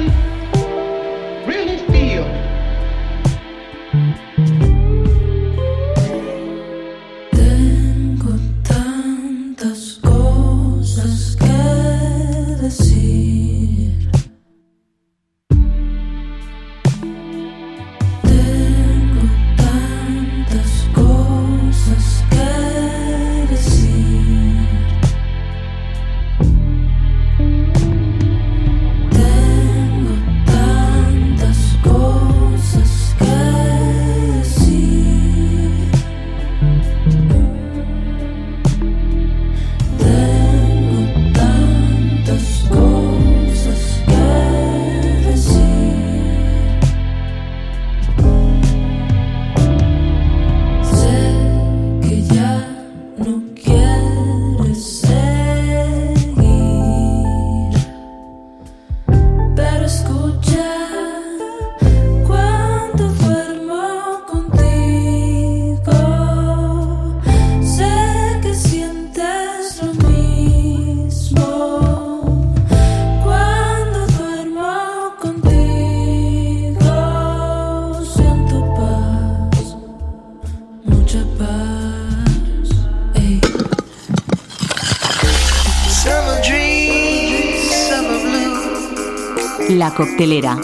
coctelera. 89.94 90.58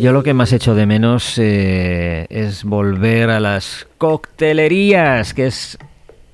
Yo 0.00 0.12
lo 0.12 0.22
que 0.22 0.32
más 0.32 0.52
echo 0.52 0.76
de 0.76 0.86
menos 0.86 1.38
eh, 1.38 2.26
es 2.30 2.62
volver 2.62 3.30
a 3.30 3.40
las 3.40 3.88
coctelerías, 3.98 5.34
que 5.34 5.46
es 5.46 5.76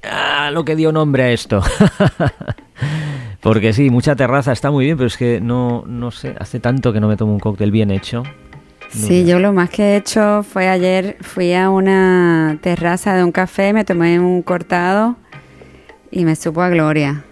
ah, 0.03 0.51
lo 0.53 0.64
que 0.64 0.76
dio 0.76 0.93
nombre 0.93 1.22
a 1.22 1.30
esto. 1.30 1.62
Porque 3.41 3.72
sí, 3.72 3.89
mucha 3.89 4.16
terraza 4.16 4.53
está 4.53 4.70
muy 4.70 4.85
bien, 4.85 4.99
pero 4.99 5.07
es 5.07 5.16
que 5.16 5.41
no, 5.41 5.85
no 5.87 6.11
sé, 6.11 6.35
hace 6.39 6.61
tanto 6.61 6.93
que 6.93 7.01
no 7.01 7.09
me 7.09 7.16
tomo 7.16 7.32
un 7.32 7.41
cóctel 7.41 7.70
bien 7.70 7.91
hecho. 7.91 8.22
Sí, 8.91 9.24
yo 9.26 9.39
lo 9.39 9.53
más 9.53 9.70
que 9.70 9.82
he 9.82 9.97
hecho 9.97 10.43
fue 10.45 10.68
ayer, 10.68 11.16
fui 11.20 11.53
a 11.55 11.68
una 11.68 12.59
terraza 12.61 13.14
de 13.14 13.24
un 13.24 13.32
café, 13.32 13.72
me 13.72 13.85
tomé 13.85 14.20
un 14.20 14.43
cortado 14.43 15.16
y 16.11 16.24
me 16.24 16.37
supo 16.37 16.62
a 16.62 16.68
gloria. 16.68 17.24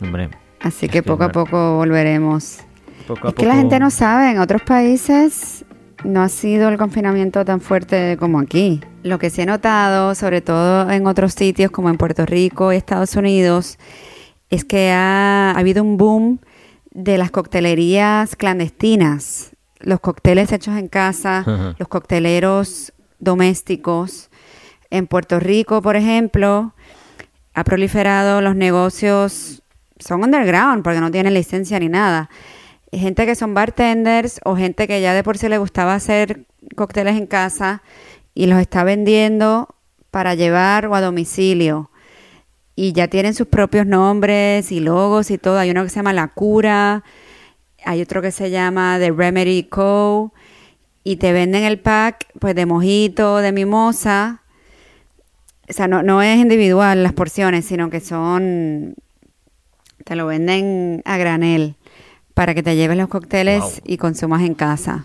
Hombre, 0.00 0.28
Así 0.64 0.88
que 0.88 1.02
poco 1.02 1.24
a 1.24 1.28
poco 1.28 1.76
volveremos. 1.76 2.58
poco 3.06 3.28
a 3.28 3.30
Es 3.30 3.36
que 3.36 3.44
la 3.44 3.56
gente 3.56 3.78
no 3.78 3.90
sabe, 3.90 4.30
en 4.30 4.38
otros 4.38 4.62
países 4.62 5.64
no 6.04 6.22
ha 6.22 6.28
sido 6.30 6.70
el 6.70 6.78
confinamiento 6.78 7.44
tan 7.44 7.60
fuerte 7.60 8.16
como 8.18 8.40
aquí. 8.40 8.80
Lo 9.02 9.18
que 9.18 9.28
sí 9.28 9.42
he 9.42 9.46
notado, 9.46 10.14
sobre 10.14 10.40
todo 10.40 10.90
en 10.90 11.06
otros 11.06 11.34
sitios 11.34 11.70
como 11.70 11.90
en 11.90 11.98
Puerto 11.98 12.24
Rico 12.24 12.72
y 12.72 12.76
Estados 12.76 13.14
Unidos, 13.14 13.78
es 14.48 14.64
que 14.64 14.90
ha, 14.90 15.50
ha 15.50 15.58
habido 15.58 15.82
un 15.82 15.98
boom 15.98 16.40
de 16.92 17.18
las 17.18 17.30
coctelerías 17.30 18.34
clandestinas, 18.34 19.50
los 19.80 20.00
cócteles 20.00 20.50
hechos 20.50 20.78
en 20.78 20.88
casa, 20.88 21.38
Ajá. 21.46 21.74
los 21.78 21.88
cocteleros 21.88 22.94
domésticos. 23.18 24.30
En 24.88 25.06
Puerto 25.08 25.40
Rico, 25.40 25.82
por 25.82 25.96
ejemplo, 25.96 26.72
ha 27.52 27.64
proliferado 27.64 28.40
los 28.40 28.56
negocios, 28.56 29.62
son 29.98 30.24
underground 30.24 30.82
porque 30.82 31.00
no 31.00 31.10
tienen 31.10 31.34
licencia 31.34 31.78
ni 31.78 31.88
nada. 31.88 32.30
Gente 32.92 33.26
que 33.26 33.34
son 33.34 33.54
bartenders 33.54 34.40
o 34.44 34.56
gente 34.56 34.86
que 34.86 35.00
ya 35.00 35.14
de 35.14 35.24
por 35.24 35.38
sí 35.38 35.48
le 35.48 35.58
gustaba 35.58 35.94
hacer 35.94 36.46
cócteles 36.76 37.16
en 37.16 37.26
casa 37.26 37.82
y 38.34 38.46
los 38.46 38.60
está 38.60 38.84
vendiendo 38.84 39.68
para 40.10 40.34
llevar 40.34 40.86
o 40.86 40.94
a 40.94 41.00
domicilio. 41.00 41.90
Y 42.76 42.92
ya 42.92 43.08
tienen 43.08 43.34
sus 43.34 43.46
propios 43.46 43.86
nombres 43.86 44.72
y 44.72 44.80
logos 44.80 45.30
y 45.30 45.38
todo. 45.38 45.58
Hay 45.58 45.70
uno 45.70 45.84
que 45.84 45.90
se 45.90 45.96
llama 45.96 46.12
La 46.12 46.28
Cura, 46.28 47.04
hay 47.84 48.02
otro 48.02 48.20
que 48.22 48.30
se 48.30 48.50
llama 48.50 48.96
The 48.98 49.12
Remedy 49.12 49.64
Co. 49.64 50.32
Y 51.04 51.16
te 51.16 51.32
venden 51.32 51.64
el 51.64 51.78
pack 51.80 52.26
pues 52.40 52.54
de 52.54 52.66
mojito, 52.66 53.38
de 53.38 53.52
mimosa. 53.52 54.42
O 55.68 55.72
sea, 55.72 55.86
no, 55.86 56.02
no 56.02 56.22
es 56.22 56.38
individual 56.38 57.02
las 57.02 57.12
porciones, 57.12 57.64
sino 57.64 57.90
que 57.90 58.00
son, 58.00 58.94
te 60.04 60.16
lo 60.16 60.26
venden 60.26 61.02
a 61.04 61.16
granel 61.16 61.76
para 62.34 62.54
que 62.54 62.62
te 62.62 62.76
lleves 62.76 62.96
los 62.96 63.08
cócteles 63.08 63.60
Wow. 63.60 63.70
y 63.84 63.96
consumas 63.96 64.42
en 64.42 64.54
casa. 64.54 65.04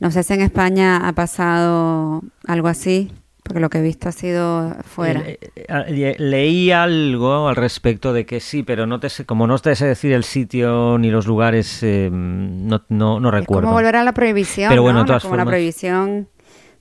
No 0.00 0.10
sé 0.10 0.22
si 0.22 0.32
en 0.34 0.40
España 0.42 1.06
ha 1.08 1.12
pasado 1.12 2.22
algo 2.46 2.68
así, 2.68 3.12
porque 3.42 3.60
lo 3.60 3.70
que 3.70 3.78
he 3.78 3.82
visto 3.82 4.08
ha 4.08 4.12
sido 4.12 4.74
fuera. 4.84 5.20
Eh, 5.20 5.38
eh, 5.56 5.64
eh, 5.68 6.16
leí 6.18 6.70
algo 6.72 7.48
al 7.48 7.56
respecto 7.56 8.12
de 8.12 8.24
que 8.26 8.40
sí, 8.40 8.62
pero 8.62 8.86
no 8.86 8.98
te 9.00 9.08
sé, 9.10 9.24
como 9.26 9.46
no 9.46 9.58
te 9.58 9.76
sé 9.76 9.86
decir 9.86 10.12
el 10.12 10.24
sitio 10.24 10.98
ni 10.98 11.10
los 11.10 11.26
lugares, 11.26 11.82
eh, 11.82 12.08
no, 12.12 12.82
no, 12.88 13.20
no 13.20 13.28
Es 13.28 13.34
recuerdo. 13.34 13.62
como 13.68 13.74
volver 13.74 13.96
a 13.96 14.04
la 14.04 14.12
prohibición, 14.12 14.68
Pero 14.70 14.82
bueno, 14.82 15.00
¿no? 15.00 15.04
todas 15.06 15.22
como 15.22 15.36
la 15.36 15.42
formas- 15.44 15.52
prohibición 15.52 16.28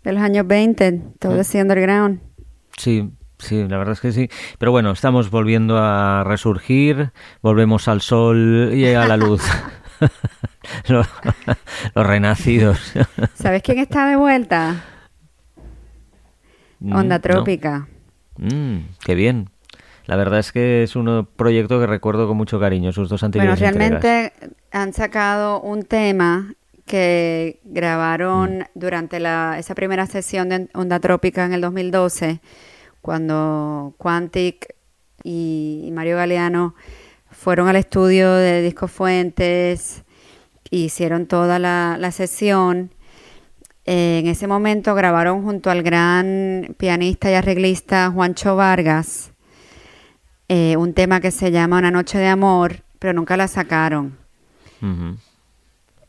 de 0.03 0.11
los 0.13 0.21
años 0.21 0.47
20, 0.47 1.01
todo 1.19 1.39
así 1.39 1.59
underground. 1.59 2.19
Sí, 2.77 3.09
sí, 3.43 3.67
la 3.67 3.77
verdad 3.77 3.93
es 3.93 3.99
que 4.01 4.11
sí. 4.11 4.29
Pero 4.57 4.71
bueno, 4.71 4.91
estamos 4.91 5.29
volviendo 5.29 5.77
a 5.77 6.23
resurgir, 6.23 7.11
volvemos 7.41 7.87
al 7.87 8.01
sol 8.01 8.71
y 8.73 8.85
a 8.93 9.05
la 9.05 9.17
luz. 9.17 9.43
los, 10.87 11.07
los 11.95 12.07
renacidos. 12.07 12.93
¿Sabes 13.35 13.61
quién 13.63 13.79
está 13.79 14.07
de 14.07 14.15
vuelta? 14.15 14.83
Mm, 16.79 16.95
Onda 16.95 17.15
¿no? 17.17 17.21
Trópica. 17.21 17.87
Mm, 18.37 18.77
qué 19.03 19.15
bien. 19.15 19.49
La 20.05 20.15
verdad 20.17 20.39
es 20.39 20.51
que 20.51 20.83
es 20.83 20.95
un 20.97 21.27
proyecto 21.37 21.79
que 21.79 21.87
recuerdo 21.87 22.27
con 22.27 22.35
mucho 22.35 22.59
cariño, 22.59 22.91
sus 22.91 23.07
dos 23.07 23.21
Bueno, 23.21 23.27
anteriores 23.53 23.61
entregas. 23.61 24.01
realmente 24.03 24.33
han 24.71 24.91
sacado 24.93 25.61
un 25.61 25.83
tema 25.83 26.53
que 26.85 27.61
grabaron 27.63 28.59
Mm. 28.59 28.63
durante 28.75 29.19
la, 29.21 29.55
esa 29.57 29.75
primera 29.75 30.05
sesión 30.05 30.49
de 30.49 30.67
Onda 30.73 30.99
Trópica 30.99 31.45
en 31.45 31.53
el 31.53 31.61
2012, 31.61 32.41
cuando 33.03 33.93
Quantic 33.99 34.73
y, 35.23 35.91
Mario 35.93 36.17
Galeano 36.17 36.73
fueron 37.29 37.67
al 37.67 37.75
estudio 37.75 38.33
de 38.33 38.63
Disco 38.63 38.87
Fuentes, 38.87 40.03
hicieron 40.71 41.27
toda 41.27 41.59
la, 41.59 41.97
la 41.99 42.11
sesión. 42.11 42.89
Eh, 43.85 44.19
en 44.23 44.27
ese 44.27 44.47
momento 44.47 44.95
grabaron 44.95 45.43
junto 45.43 45.69
al 45.69 45.83
gran 45.83 46.73
pianista 46.79 47.29
y 47.29 47.35
arreglista 47.35 48.09
Juancho 48.09 48.55
Vargas 48.55 49.33
eh, 50.49 50.77
un 50.77 50.93
tema 50.93 51.19
que 51.19 51.31
se 51.31 51.51
llama 51.51 51.79
Una 51.79 51.91
Noche 51.91 52.17
de 52.17 52.27
Amor, 52.27 52.83
pero 52.99 53.13
nunca 53.13 53.37
la 53.37 53.47
sacaron. 53.47 54.17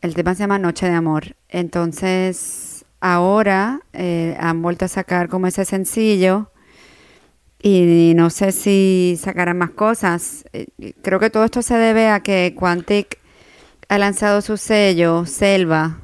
El 0.01 0.13
tema 0.13 0.35
se 0.35 0.43
llama 0.43 0.59
Noche 0.59 0.85
de 0.87 0.93
Amor. 0.93 1.35
Entonces, 1.47 2.85
ahora 2.99 3.81
eh, 3.93 4.35
han 4.39 4.61
vuelto 4.61 4.85
a 4.85 4.87
sacar 4.87 5.29
como 5.29 5.47
ese 5.47 5.65
sencillo 5.65 6.51
y 7.67 8.13
no 8.15 8.29
sé 8.29 8.51
si 8.51 9.15
sacarán 9.19 9.57
más 9.57 9.71
cosas. 9.71 10.45
Eh, 10.53 10.67
Creo 11.01 11.19
que 11.19 11.31
todo 11.31 11.43
esto 11.45 11.63
se 11.63 11.75
debe 11.75 12.09
a 12.09 12.19
que 12.19 12.53
Quantic 12.55 13.17
ha 13.89 13.97
lanzado 13.97 14.41
su 14.41 14.55
sello, 14.57 15.25
Selva. 15.25 15.97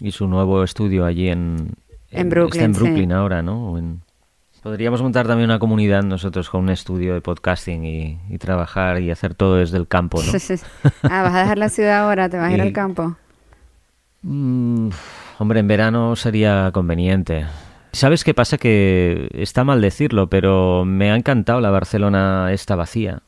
Y 0.00 0.10
su 0.10 0.26
nuevo 0.26 0.64
estudio 0.64 1.04
allí 1.04 1.28
en, 1.28 1.74
En 2.10 2.28
Brooklyn, 2.28 2.62
Está 2.62 2.64
en 2.64 2.74
sí. 2.74 2.80
Brooklyn 2.80 3.12
ahora, 3.12 3.42
¿no? 3.42 3.78
En- 3.78 4.00
Podríamos 4.60 5.00
montar 5.00 5.26
también 5.28 5.48
una 5.48 5.60
comunidad 5.60 6.02
nosotros 6.02 6.50
con 6.50 6.62
un 6.62 6.70
estudio 6.70 7.14
de 7.14 7.20
podcasting 7.20 7.84
y, 7.84 8.18
y 8.28 8.38
trabajar 8.38 9.00
y 9.00 9.10
hacer 9.12 9.34
todo 9.34 9.54
desde 9.54 9.76
el 9.78 9.86
campo, 9.86 10.20
¿no? 10.20 10.32
ah, 11.04 11.22
vas 11.22 11.34
a 11.34 11.38
dejar 11.42 11.58
la 11.58 11.68
ciudad 11.68 12.00
ahora, 12.02 12.28
te 12.28 12.38
vas 12.38 12.50
a 12.50 12.54
ir 12.54 12.60
al 12.60 12.72
campo. 12.72 13.16
Mm, 14.22 14.88
hombre, 15.38 15.60
en 15.60 15.68
verano 15.68 16.16
sería 16.16 16.70
conveniente. 16.74 17.46
¿Sabes 17.92 18.24
qué 18.24 18.34
pasa? 18.34 18.58
Que 18.58 19.28
está 19.32 19.64
mal 19.64 19.80
decirlo, 19.80 20.28
pero 20.28 20.84
me 20.84 21.10
ha 21.10 21.16
encantado 21.16 21.60
la 21.60 21.70
Barcelona 21.70 22.52
esta 22.52 22.76
vacía. 22.76 23.22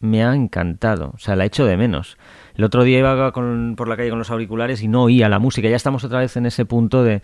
Me 0.00 0.24
ha 0.24 0.34
encantado, 0.34 1.10
o 1.14 1.18
sea, 1.18 1.34
la 1.34 1.44
echo 1.44 1.64
de 1.66 1.76
menos. 1.76 2.16
El 2.54 2.64
otro 2.64 2.84
día 2.84 2.98
iba 3.00 3.32
con- 3.32 3.74
por 3.76 3.88
la 3.88 3.96
calle 3.96 4.10
con 4.10 4.18
los 4.18 4.30
auriculares 4.30 4.82
y 4.82 4.88
no 4.88 5.02
oía 5.04 5.28
la 5.28 5.40
música. 5.40 5.68
Ya 5.68 5.76
estamos 5.76 6.04
otra 6.04 6.20
vez 6.20 6.36
en 6.36 6.46
ese 6.46 6.64
punto 6.64 7.02
de... 7.02 7.22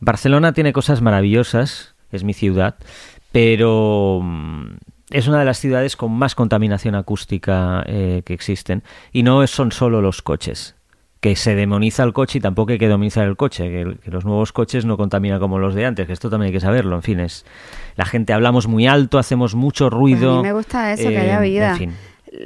Barcelona 0.00 0.52
tiene 0.52 0.72
cosas 0.72 1.00
maravillosas, 1.00 1.94
es 2.10 2.22
mi 2.24 2.34
ciudad, 2.34 2.74
pero 3.32 4.20
mm, 4.22 4.66
es 5.10 5.28
una 5.28 5.38
de 5.38 5.44
las 5.44 5.58
ciudades 5.58 5.96
con 5.96 6.12
más 6.12 6.34
contaminación 6.34 6.94
acústica 6.96 7.82
eh, 7.86 8.22
que 8.26 8.34
existen. 8.34 8.82
Y 9.12 9.22
no 9.22 9.46
son 9.46 9.72
solo 9.72 10.02
los 10.02 10.20
coches 10.22 10.75
que 11.26 11.34
se 11.36 11.54
demoniza 11.56 12.04
el 12.04 12.12
coche 12.12 12.38
y 12.38 12.40
tampoco 12.40 12.70
hay 12.72 12.78
que 12.78 12.86
demonizar 12.88 13.26
el 13.26 13.36
coche, 13.36 13.64
que, 13.68 13.98
que 14.02 14.10
los 14.12 14.24
nuevos 14.24 14.52
coches 14.52 14.84
no 14.84 14.96
contaminan 14.96 15.40
como 15.40 15.58
los 15.58 15.74
de 15.74 15.84
antes, 15.84 16.06
que 16.06 16.12
esto 16.12 16.30
también 16.30 16.48
hay 16.48 16.52
que 16.52 16.60
saberlo, 16.60 16.94
en 16.94 17.02
fin, 17.02 17.18
es 17.20 17.44
la 17.96 18.04
gente 18.04 18.32
hablamos 18.32 18.68
muy 18.68 18.86
alto, 18.86 19.18
hacemos 19.18 19.54
mucho 19.56 19.90
Pues 19.90 19.98
ruido. 20.00 20.34
a 20.34 20.36
mí 20.36 20.42
me 20.44 20.52
gusta 20.52 20.92
eso, 20.92 21.08
que 21.08 21.14
eh, 21.16 21.20
haya 21.20 21.40
vida. 21.40 21.70
En 21.72 21.76
fin, 21.76 21.94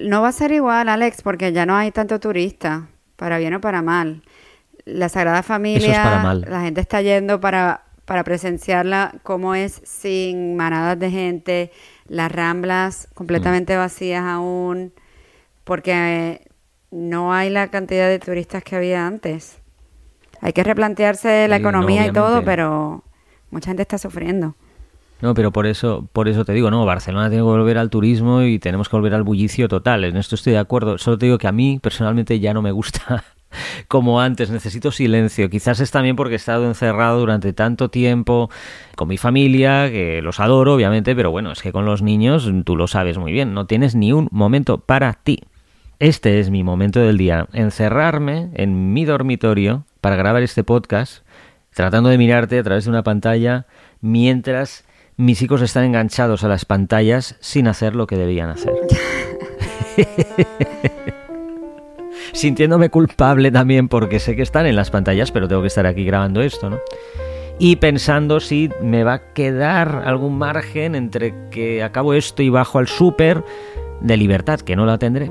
No 0.04 0.22
va 0.22 0.28
a 0.28 0.32
ser 0.32 0.52
igual, 0.52 0.88
Alex, 0.88 1.20
porque 1.22 1.52
ya 1.52 1.66
no 1.66 1.76
hay 1.76 1.90
tanto 1.90 2.18
turista, 2.20 2.88
para 3.16 3.36
bien 3.38 3.52
o 3.54 3.60
para 3.60 3.82
mal. 3.82 4.22
La 4.86 5.08
Sagrada 5.10 5.42
Familia, 5.42 6.02
para 6.02 6.22
mal. 6.22 6.46
la 6.48 6.62
gente 6.62 6.80
está 6.80 7.02
yendo 7.02 7.38
para, 7.38 7.82
para 8.06 8.24
presenciarla 8.24 9.12
como 9.22 9.54
es 9.54 9.82
sin 9.84 10.56
manadas 10.56 10.98
de 10.98 11.10
gente, 11.10 11.70
las 12.08 12.32
ramblas 12.32 13.08
completamente 13.14 13.74
Mm. 13.74 13.78
vacías 13.78 14.24
aún, 14.24 14.92
porque 15.64 15.92
eh, 15.92 16.40
no 16.90 17.32
hay 17.32 17.50
la 17.50 17.68
cantidad 17.68 18.08
de 18.08 18.18
turistas 18.18 18.62
que 18.62 18.76
había 18.76 19.06
antes. 19.06 19.60
Hay 20.40 20.52
que 20.52 20.64
replantearse 20.64 21.46
la 21.48 21.58
no, 21.58 21.68
economía 21.68 22.06
y 22.06 22.12
todo, 22.12 22.42
pero 22.44 23.04
mucha 23.50 23.70
gente 23.70 23.82
está 23.82 23.98
sufriendo. 23.98 24.54
No, 25.20 25.34
pero 25.34 25.52
por 25.52 25.66
eso, 25.66 26.08
por 26.12 26.28
eso 26.28 26.44
te 26.46 26.54
digo, 26.54 26.70
no, 26.70 26.86
Barcelona 26.86 27.28
tiene 27.28 27.40
que 27.40 27.48
volver 27.48 27.76
al 27.76 27.90
turismo 27.90 28.42
y 28.42 28.58
tenemos 28.58 28.88
que 28.88 28.96
volver 28.96 29.14
al 29.14 29.22
bullicio 29.22 29.68
total. 29.68 30.04
En 30.04 30.16
esto 30.16 30.34
estoy 30.34 30.54
de 30.54 30.58
acuerdo. 30.58 30.96
Solo 30.96 31.18
te 31.18 31.26
digo 31.26 31.36
que 31.36 31.46
a 31.46 31.52
mí 31.52 31.78
personalmente 31.78 32.40
ya 32.40 32.54
no 32.54 32.62
me 32.62 32.72
gusta 32.72 33.22
como 33.88 34.22
antes. 34.22 34.48
Necesito 34.50 34.90
silencio. 34.90 35.50
Quizás 35.50 35.80
es 35.80 35.90
también 35.90 36.16
porque 36.16 36.34
he 36.34 36.36
estado 36.36 36.64
encerrado 36.66 37.20
durante 37.20 37.52
tanto 37.52 37.90
tiempo 37.90 38.48
con 38.96 39.08
mi 39.08 39.18
familia, 39.18 39.90
que 39.90 40.22
los 40.22 40.40
adoro, 40.40 40.74
obviamente, 40.74 41.14
pero 41.14 41.30
bueno, 41.30 41.52
es 41.52 41.60
que 41.60 41.70
con 41.70 41.84
los 41.84 42.00
niños, 42.00 42.50
tú 42.64 42.76
lo 42.76 42.86
sabes 42.86 43.18
muy 43.18 43.32
bien, 43.32 43.52
no 43.52 43.66
tienes 43.66 43.94
ni 43.94 44.14
un 44.14 44.26
momento 44.30 44.78
para 44.78 45.12
ti. 45.12 45.40
Este 46.00 46.40
es 46.40 46.48
mi 46.48 46.64
momento 46.64 46.98
del 46.98 47.18
día, 47.18 47.46
encerrarme 47.52 48.48
en 48.54 48.94
mi 48.94 49.04
dormitorio 49.04 49.84
para 50.00 50.16
grabar 50.16 50.42
este 50.42 50.64
podcast, 50.64 51.26
tratando 51.74 52.08
de 52.08 52.16
mirarte 52.16 52.58
a 52.58 52.62
través 52.62 52.84
de 52.84 52.90
una 52.90 53.02
pantalla 53.02 53.66
mientras 54.00 54.86
mis 55.18 55.42
hijos 55.42 55.60
están 55.60 55.84
enganchados 55.84 56.42
a 56.42 56.48
las 56.48 56.64
pantallas 56.64 57.36
sin 57.40 57.68
hacer 57.68 57.94
lo 57.94 58.06
que 58.06 58.16
debían 58.16 58.48
hacer. 58.48 58.72
Sintiéndome 62.32 62.88
culpable 62.88 63.50
también 63.50 63.88
porque 63.88 64.20
sé 64.20 64.34
que 64.36 64.42
están 64.42 64.64
en 64.64 64.76
las 64.76 64.90
pantallas, 64.90 65.30
pero 65.30 65.48
tengo 65.48 65.60
que 65.60 65.68
estar 65.68 65.84
aquí 65.84 66.06
grabando 66.06 66.40
esto, 66.40 66.70
¿no? 66.70 66.78
Y 67.58 67.76
pensando 67.76 68.40
si 68.40 68.70
me 68.80 69.04
va 69.04 69.12
a 69.12 69.32
quedar 69.34 70.04
algún 70.06 70.38
margen 70.38 70.94
entre 70.94 71.34
que 71.50 71.82
acabo 71.82 72.14
esto 72.14 72.42
y 72.42 72.48
bajo 72.48 72.78
al 72.78 72.88
súper 72.88 73.44
de 74.00 74.16
libertad, 74.16 74.60
que 74.60 74.76
no 74.76 74.86
la 74.86 74.96
tendré. 74.96 75.30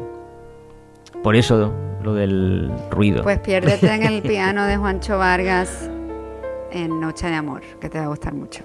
Por 1.23 1.35
eso 1.35 1.73
lo 2.01 2.13
del 2.13 2.71
ruido. 2.91 3.23
Pues 3.23 3.39
piérdete 3.39 3.93
en 3.93 4.03
el 4.03 4.21
piano 4.23 4.65
de 4.65 4.77
Juancho 4.77 5.17
Vargas 5.17 5.89
en 6.71 6.99
Noche 6.99 7.27
de 7.27 7.35
Amor, 7.35 7.61
que 7.81 7.89
te 7.89 7.97
va 7.97 8.05
a 8.05 8.07
gustar 8.07 8.33
mucho. 8.33 8.63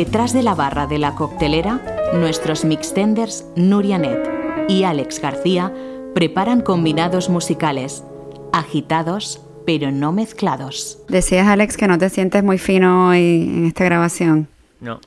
Detrás 0.00 0.32
de 0.32 0.42
la 0.42 0.54
barra 0.54 0.86
de 0.86 0.98
la 0.98 1.14
coctelera, 1.14 1.78
nuestros 2.14 2.64
mixtenders 2.64 3.44
Nuria 3.54 3.98
Net 3.98 4.18
y 4.66 4.84
Alex 4.84 5.20
García 5.20 5.74
preparan 6.14 6.62
combinados 6.62 7.28
musicales, 7.28 8.02
agitados 8.50 9.42
pero 9.66 9.90
no 9.90 10.10
mezclados. 10.12 10.98
Decías, 11.10 11.46
Alex, 11.46 11.76
que 11.76 11.86
no 11.86 11.98
te 11.98 12.08
sientes 12.08 12.42
muy 12.42 12.56
fino 12.56 13.10
hoy 13.10 13.42
en 13.42 13.66
esta 13.66 13.84
grabación. 13.84 14.48
No. 14.80 15.00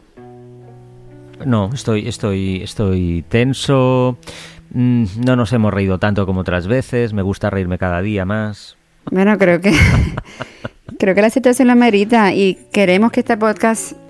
No, 1.44 1.72
estoy, 1.74 2.08
estoy, 2.08 2.62
estoy 2.62 3.26
tenso. 3.28 4.20
Mm, 4.76 5.06
No 5.26 5.36
nos 5.36 5.52
hemos 5.54 5.74
reído 5.74 5.98
tanto 5.98 6.28
como 6.28 6.42
otras 6.42 6.68
veces. 6.68 7.14
Me 7.14 7.24
gusta 7.24 7.50
reírme 7.50 7.80
cada 7.80 8.04
día 8.04 8.26
más. 8.26 8.78
Bueno, 9.10 9.40
creo 9.40 9.60
que 9.60 9.74
creo 11.00 11.16
que 11.16 11.22
la 11.24 11.32
situación 11.32 11.70
lo 11.70 11.76
merita 11.76 12.32
y 12.32 12.68
queremos 12.72 13.12
que 13.12 13.22
este 13.22 13.38
podcast 13.38 14.03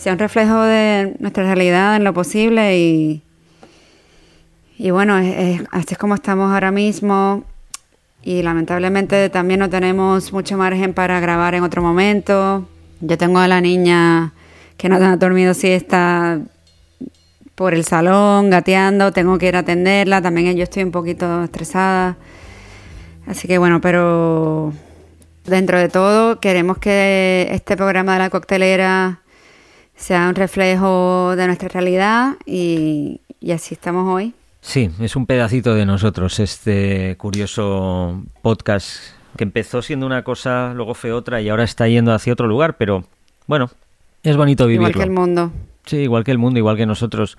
sea 0.00 0.14
un 0.14 0.18
reflejo 0.18 0.62
de 0.62 1.14
nuestra 1.18 1.44
realidad 1.44 1.96
en 1.96 2.04
lo 2.04 2.14
posible 2.14 2.78
y 2.78 3.22
y 4.78 4.92
bueno, 4.92 5.14
así 5.72 5.88
es 5.90 5.98
como 5.98 6.14
estamos 6.14 6.50
ahora 6.50 6.70
mismo 6.70 7.44
y 8.22 8.40
lamentablemente 8.40 9.28
también 9.28 9.60
no 9.60 9.68
tenemos 9.68 10.32
mucho 10.32 10.56
margen 10.56 10.94
para 10.94 11.20
grabar 11.20 11.54
en 11.54 11.64
otro 11.64 11.82
momento. 11.82 12.66
Yo 13.02 13.18
tengo 13.18 13.40
a 13.40 13.46
la 13.46 13.60
niña 13.60 14.32
que 14.78 14.88
no 14.88 14.96
ha 14.96 15.16
dormido 15.16 15.52
siesta 15.52 16.40
por 17.54 17.74
el 17.74 17.84
salón, 17.84 18.48
gateando, 18.48 19.12
tengo 19.12 19.36
que 19.36 19.48
ir 19.48 19.56
a 19.56 19.58
atenderla, 19.58 20.22
también 20.22 20.56
yo 20.56 20.62
estoy 20.62 20.82
un 20.82 20.92
poquito 20.92 21.44
estresada. 21.44 22.16
Así 23.26 23.46
que 23.46 23.58
bueno, 23.58 23.82
pero 23.82 24.72
dentro 25.44 25.78
de 25.78 25.90
todo 25.90 26.40
queremos 26.40 26.78
que 26.78 27.48
este 27.52 27.76
programa 27.76 28.14
de 28.14 28.18
la 28.18 28.30
coctelera 28.30 29.19
sea 30.00 30.28
un 30.28 30.34
reflejo 30.34 31.36
de 31.36 31.46
nuestra 31.46 31.68
realidad 31.68 32.36
y, 32.46 33.20
y 33.38 33.52
así 33.52 33.74
estamos 33.74 34.08
hoy. 34.08 34.34
Sí, 34.62 34.90
es 35.00 35.14
un 35.14 35.26
pedacito 35.26 35.74
de 35.74 35.86
nosotros 35.86 36.40
este 36.40 37.16
curioso 37.18 38.22
podcast 38.42 38.98
que 39.36 39.44
empezó 39.44 39.82
siendo 39.82 40.06
una 40.06 40.24
cosa, 40.24 40.72
luego 40.74 40.94
fue 40.94 41.12
otra 41.12 41.40
y 41.40 41.48
ahora 41.48 41.64
está 41.64 41.86
yendo 41.86 42.12
hacia 42.12 42.32
otro 42.32 42.46
lugar, 42.46 42.76
pero 42.76 43.04
bueno, 43.46 43.70
es 44.22 44.36
bonito 44.36 44.66
vivirlo. 44.66 44.88
Igual 44.88 45.02
que 45.02 45.08
el 45.08 45.14
mundo. 45.14 45.52
Sí, 45.84 45.96
igual 45.98 46.24
que 46.24 46.30
el 46.30 46.38
mundo, 46.38 46.58
igual 46.58 46.76
que 46.76 46.86
nosotros. 46.86 47.38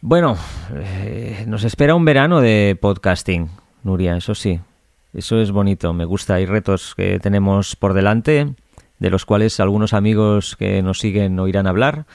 Bueno, 0.00 0.36
eh, 0.74 1.44
nos 1.46 1.64
espera 1.64 1.94
un 1.94 2.04
verano 2.04 2.40
de 2.40 2.76
podcasting, 2.80 3.48
Nuria, 3.84 4.16
eso 4.16 4.34
sí. 4.34 4.60
Eso 5.14 5.40
es 5.40 5.50
bonito, 5.50 5.92
me 5.92 6.04
gusta. 6.04 6.34
Hay 6.34 6.46
retos 6.46 6.94
que 6.94 7.18
tenemos 7.18 7.74
por 7.74 7.94
delante 7.94 8.54
de 8.98 9.10
los 9.10 9.24
cuales 9.24 9.60
algunos 9.60 9.92
amigos 9.92 10.56
que 10.56 10.82
nos 10.82 10.98
siguen 10.98 11.38
oirán 11.38 11.66
hablar. 11.66 12.06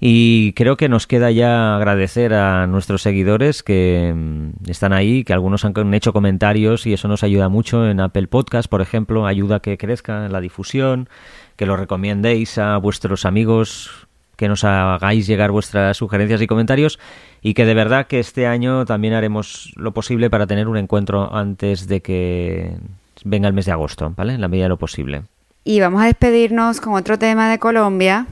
Y 0.00 0.52
creo 0.52 0.76
que 0.76 0.88
nos 0.88 1.06
queda 1.06 1.30
ya 1.30 1.76
agradecer 1.76 2.34
a 2.34 2.66
nuestros 2.66 3.00
seguidores 3.00 3.62
que 3.62 4.12
mm, 4.14 4.68
están 4.68 4.92
ahí, 4.92 5.24
que 5.24 5.32
algunos 5.32 5.64
han 5.64 5.94
hecho 5.94 6.12
comentarios 6.12 6.86
y 6.86 6.92
eso 6.92 7.08
nos 7.08 7.22
ayuda 7.22 7.48
mucho 7.48 7.88
en 7.88 8.00
Apple 8.00 8.26
Podcast, 8.26 8.68
por 8.68 8.82
ejemplo, 8.82 9.26
ayuda 9.26 9.56
a 9.56 9.60
que 9.60 9.78
crezca 9.78 10.28
la 10.28 10.40
difusión, 10.40 11.08
que 11.56 11.64
lo 11.64 11.76
recomendéis 11.76 12.58
a 12.58 12.76
vuestros 12.76 13.24
amigos, 13.24 14.06
que 14.36 14.48
nos 14.48 14.64
hagáis 14.64 15.26
llegar 15.26 15.50
vuestras 15.52 15.96
sugerencias 15.96 16.42
y 16.42 16.46
comentarios 16.46 16.98
y 17.40 17.54
que 17.54 17.64
de 17.64 17.74
verdad 17.74 18.06
que 18.06 18.18
este 18.18 18.46
año 18.46 18.84
también 18.84 19.14
haremos 19.14 19.72
lo 19.76 19.94
posible 19.94 20.28
para 20.28 20.46
tener 20.46 20.68
un 20.68 20.76
encuentro 20.76 21.34
antes 21.34 21.86
de 21.86 22.02
que 22.02 22.76
venga 23.24 23.48
el 23.48 23.54
mes 23.54 23.66
de 23.66 23.72
agosto, 23.72 24.12
¿vale? 24.16 24.34
En 24.34 24.40
la 24.40 24.48
medida 24.48 24.64
de 24.64 24.70
lo 24.70 24.76
posible. 24.76 25.22
Y 25.66 25.80
vamos 25.80 26.02
a 26.02 26.06
despedirnos 26.06 26.78
con 26.82 26.92
otro 26.92 27.18
tema 27.18 27.50
de 27.50 27.58
Colombia, 27.58 28.26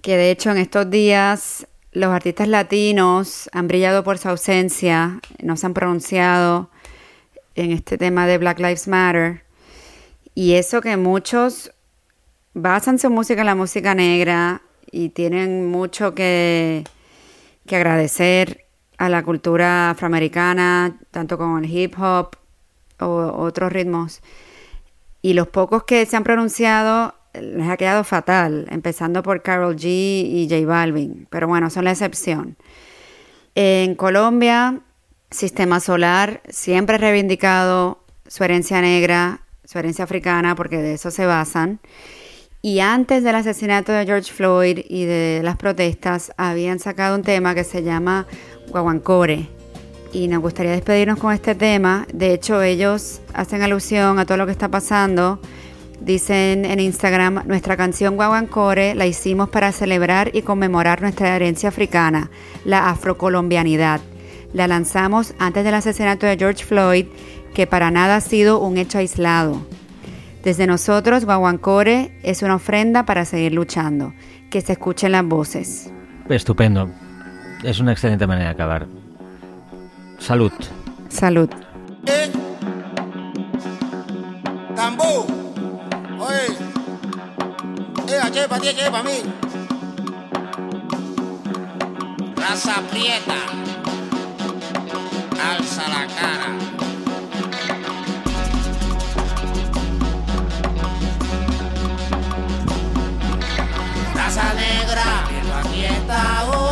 que 0.00 0.16
de 0.16 0.30
hecho 0.30 0.50
en 0.50 0.56
estos 0.56 0.88
días 0.88 1.66
los 1.92 2.14
artistas 2.14 2.48
latinos 2.48 3.50
han 3.52 3.68
brillado 3.68 4.02
por 4.04 4.16
su 4.16 4.30
ausencia, 4.30 5.20
no 5.42 5.58
se 5.58 5.66
han 5.66 5.74
pronunciado 5.74 6.70
en 7.56 7.72
este 7.72 7.98
tema 7.98 8.26
de 8.26 8.38
Black 8.38 8.58
Lives 8.58 8.88
Matter. 8.88 9.42
Y 10.34 10.54
eso 10.54 10.80
que 10.80 10.96
muchos 10.96 11.72
basan 12.54 12.98
su 12.98 13.10
música 13.10 13.42
en 13.42 13.46
la 13.46 13.54
música 13.54 13.94
negra 13.94 14.62
y 14.90 15.10
tienen 15.10 15.70
mucho 15.70 16.14
que, 16.14 16.84
que 17.66 17.76
agradecer 17.76 18.64
a 18.96 19.10
la 19.10 19.22
cultura 19.22 19.90
afroamericana, 19.90 20.96
tanto 21.10 21.36
con 21.36 21.62
el 21.62 21.70
hip 21.70 22.00
hop 22.00 22.34
o 22.98 23.30
otros 23.36 23.70
ritmos. 23.70 24.22
Y 25.24 25.32
los 25.32 25.48
pocos 25.48 25.84
que 25.84 26.04
se 26.04 26.18
han 26.18 26.22
pronunciado 26.22 27.14
les 27.32 27.66
ha 27.66 27.78
quedado 27.78 28.04
fatal, 28.04 28.66
empezando 28.70 29.22
por 29.22 29.40
Carol 29.40 29.74
G 29.74 29.86
y 29.86 30.46
J 30.50 30.66
Balvin, 30.66 31.26
pero 31.30 31.48
bueno, 31.48 31.70
son 31.70 31.84
la 31.84 31.92
excepción. 31.92 32.58
En 33.54 33.94
Colombia, 33.94 34.80
Sistema 35.30 35.80
Solar 35.80 36.42
siempre 36.50 36.96
ha 36.96 36.98
reivindicado 36.98 38.04
su 38.26 38.44
herencia 38.44 38.82
negra, 38.82 39.40
su 39.64 39.78
herencia 39.78 40.04
africana, 40.04 40.54
porque 40.56 40.76
de 40.76 40.92
eso 40.92 41.10
se 41.10 41.24
basan. 41.24 41.80
Y 42.60 42.80
antes 42.80 43.24
del 43.24 43.36
asesinato 43.36 43.92
de 43.92 44.04
George 44.04 44.30
Floyd 44.30 44.80
y 44.86 45.06
de 45.06 45.40
las 45.42 45.56
protestas, 45.56 46.32
habían 46.36 46.80
sacado 46.80 47.16
un 47.16 47.22
tema 47.22 47.54
que 47.54 47.64
se 47.64 47.82
llama 47.82 48.26
Guaguancore. 48.68 49.63
Y 50.14 50.28
nos 50.28 50.40
gustaría 50.40 50.70
despedirnos 50.70 51.18
con 51.18 51.32
este 51.34 51.56
tema. 51.56 52.06
De 52.14 52.32
hecho, 52.32 52.62
ellos 52.62 53.20
hacen 53.34 53.62
alusión 53.62 54.20
a 54.20 54.24
todo 54.24 54.38
lo 54.38 54.46
que 54.46 54.52
está 54.52 54.68
pasando. 54.68 55.40
Dicen 56.00 56.64
en 56.64 56.78
Instagram, 56.78 57.42
nuestra 57.46 57.76
canción 57.76 58.14
Guaguancore 58.14 58.94
la 58.94 59.06
hicimos 59.06 59.48
para 59.48 59.72
celebrar 59.72 60.30
y 60.32 60.42
conmemorar 60.42 61.02
nuestra 61.02 61.34
herencia 61.34 61.68
africana, 61.68 62.30
la 62.64 62.90
afrocolombianidad. 62.90 64.00
La 64.52 64.68
lanzamos 64.68 65.34
antes 65.40 65.64
del 65.64 65.74
asesinato 65.74 66.26
de 66.26 66.36
George 66.36 66.64
Floyd, 66.64 67.06
que 67.52 67.66
para 67.66 67.90
nada 67.90 68.16
ha 68.16 68.20
sido 68.20 68.60
un 68.60 68.78
hecho 68.78 68.98
aislado. 68.98 69.66
Desde 70.44 70.68
nosotros, 70.68 71.24
Guaguancore 71.24 72.16
es 72.22 72.42
una 72.42 72.54
ofrenda 72.54 73.04
para 73.04 73.24
seguir 73.24 73.52
luchando. 73.52 74.14
Que 74.48 74.60
se 74.60 74.74
escuchen 74.74 75.10
las 75.10 75.24
voces. 75.24 75.90
Estupendo. 76.28 76.88
Es 77.64 77.80
una 77.80 77.90
excelente 77.90 78.28
manera 78.28 78.50
de 78.50 78.54
acabar. 78.54 79.03
Salud. 80.24 80.52
Salud. 81.10 81.50
Tambú. 84.74 85.26
Oye. 86.18 86.46
Eh, 88.08 88.30
che, 88.32 88.48
pa' 88.48 88.58
ti, 88.58 88.72
che, 88.72 88.90
pa' 88.90 89.02
mí. 89.02 89.20
Raza 92.36 92.80
prieta. 92.90 93.40
Alza 95.46 95.88
la 95.94 96.06
cara. 96.16 96.50
Raza 104.14 104.54
negra. 104.54 105.04
Viendo 105.28 105.54
aquí 105.54 105.84
está. 105.84 106.63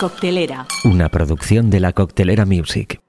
Coctelera. 0.00 0.66
Una 0.84 1.10
producción 1.10 1.68
de 1.68 1.78
la 1.78 1.92
Coctelera 1.92 2.46
Music. 2.46 2.99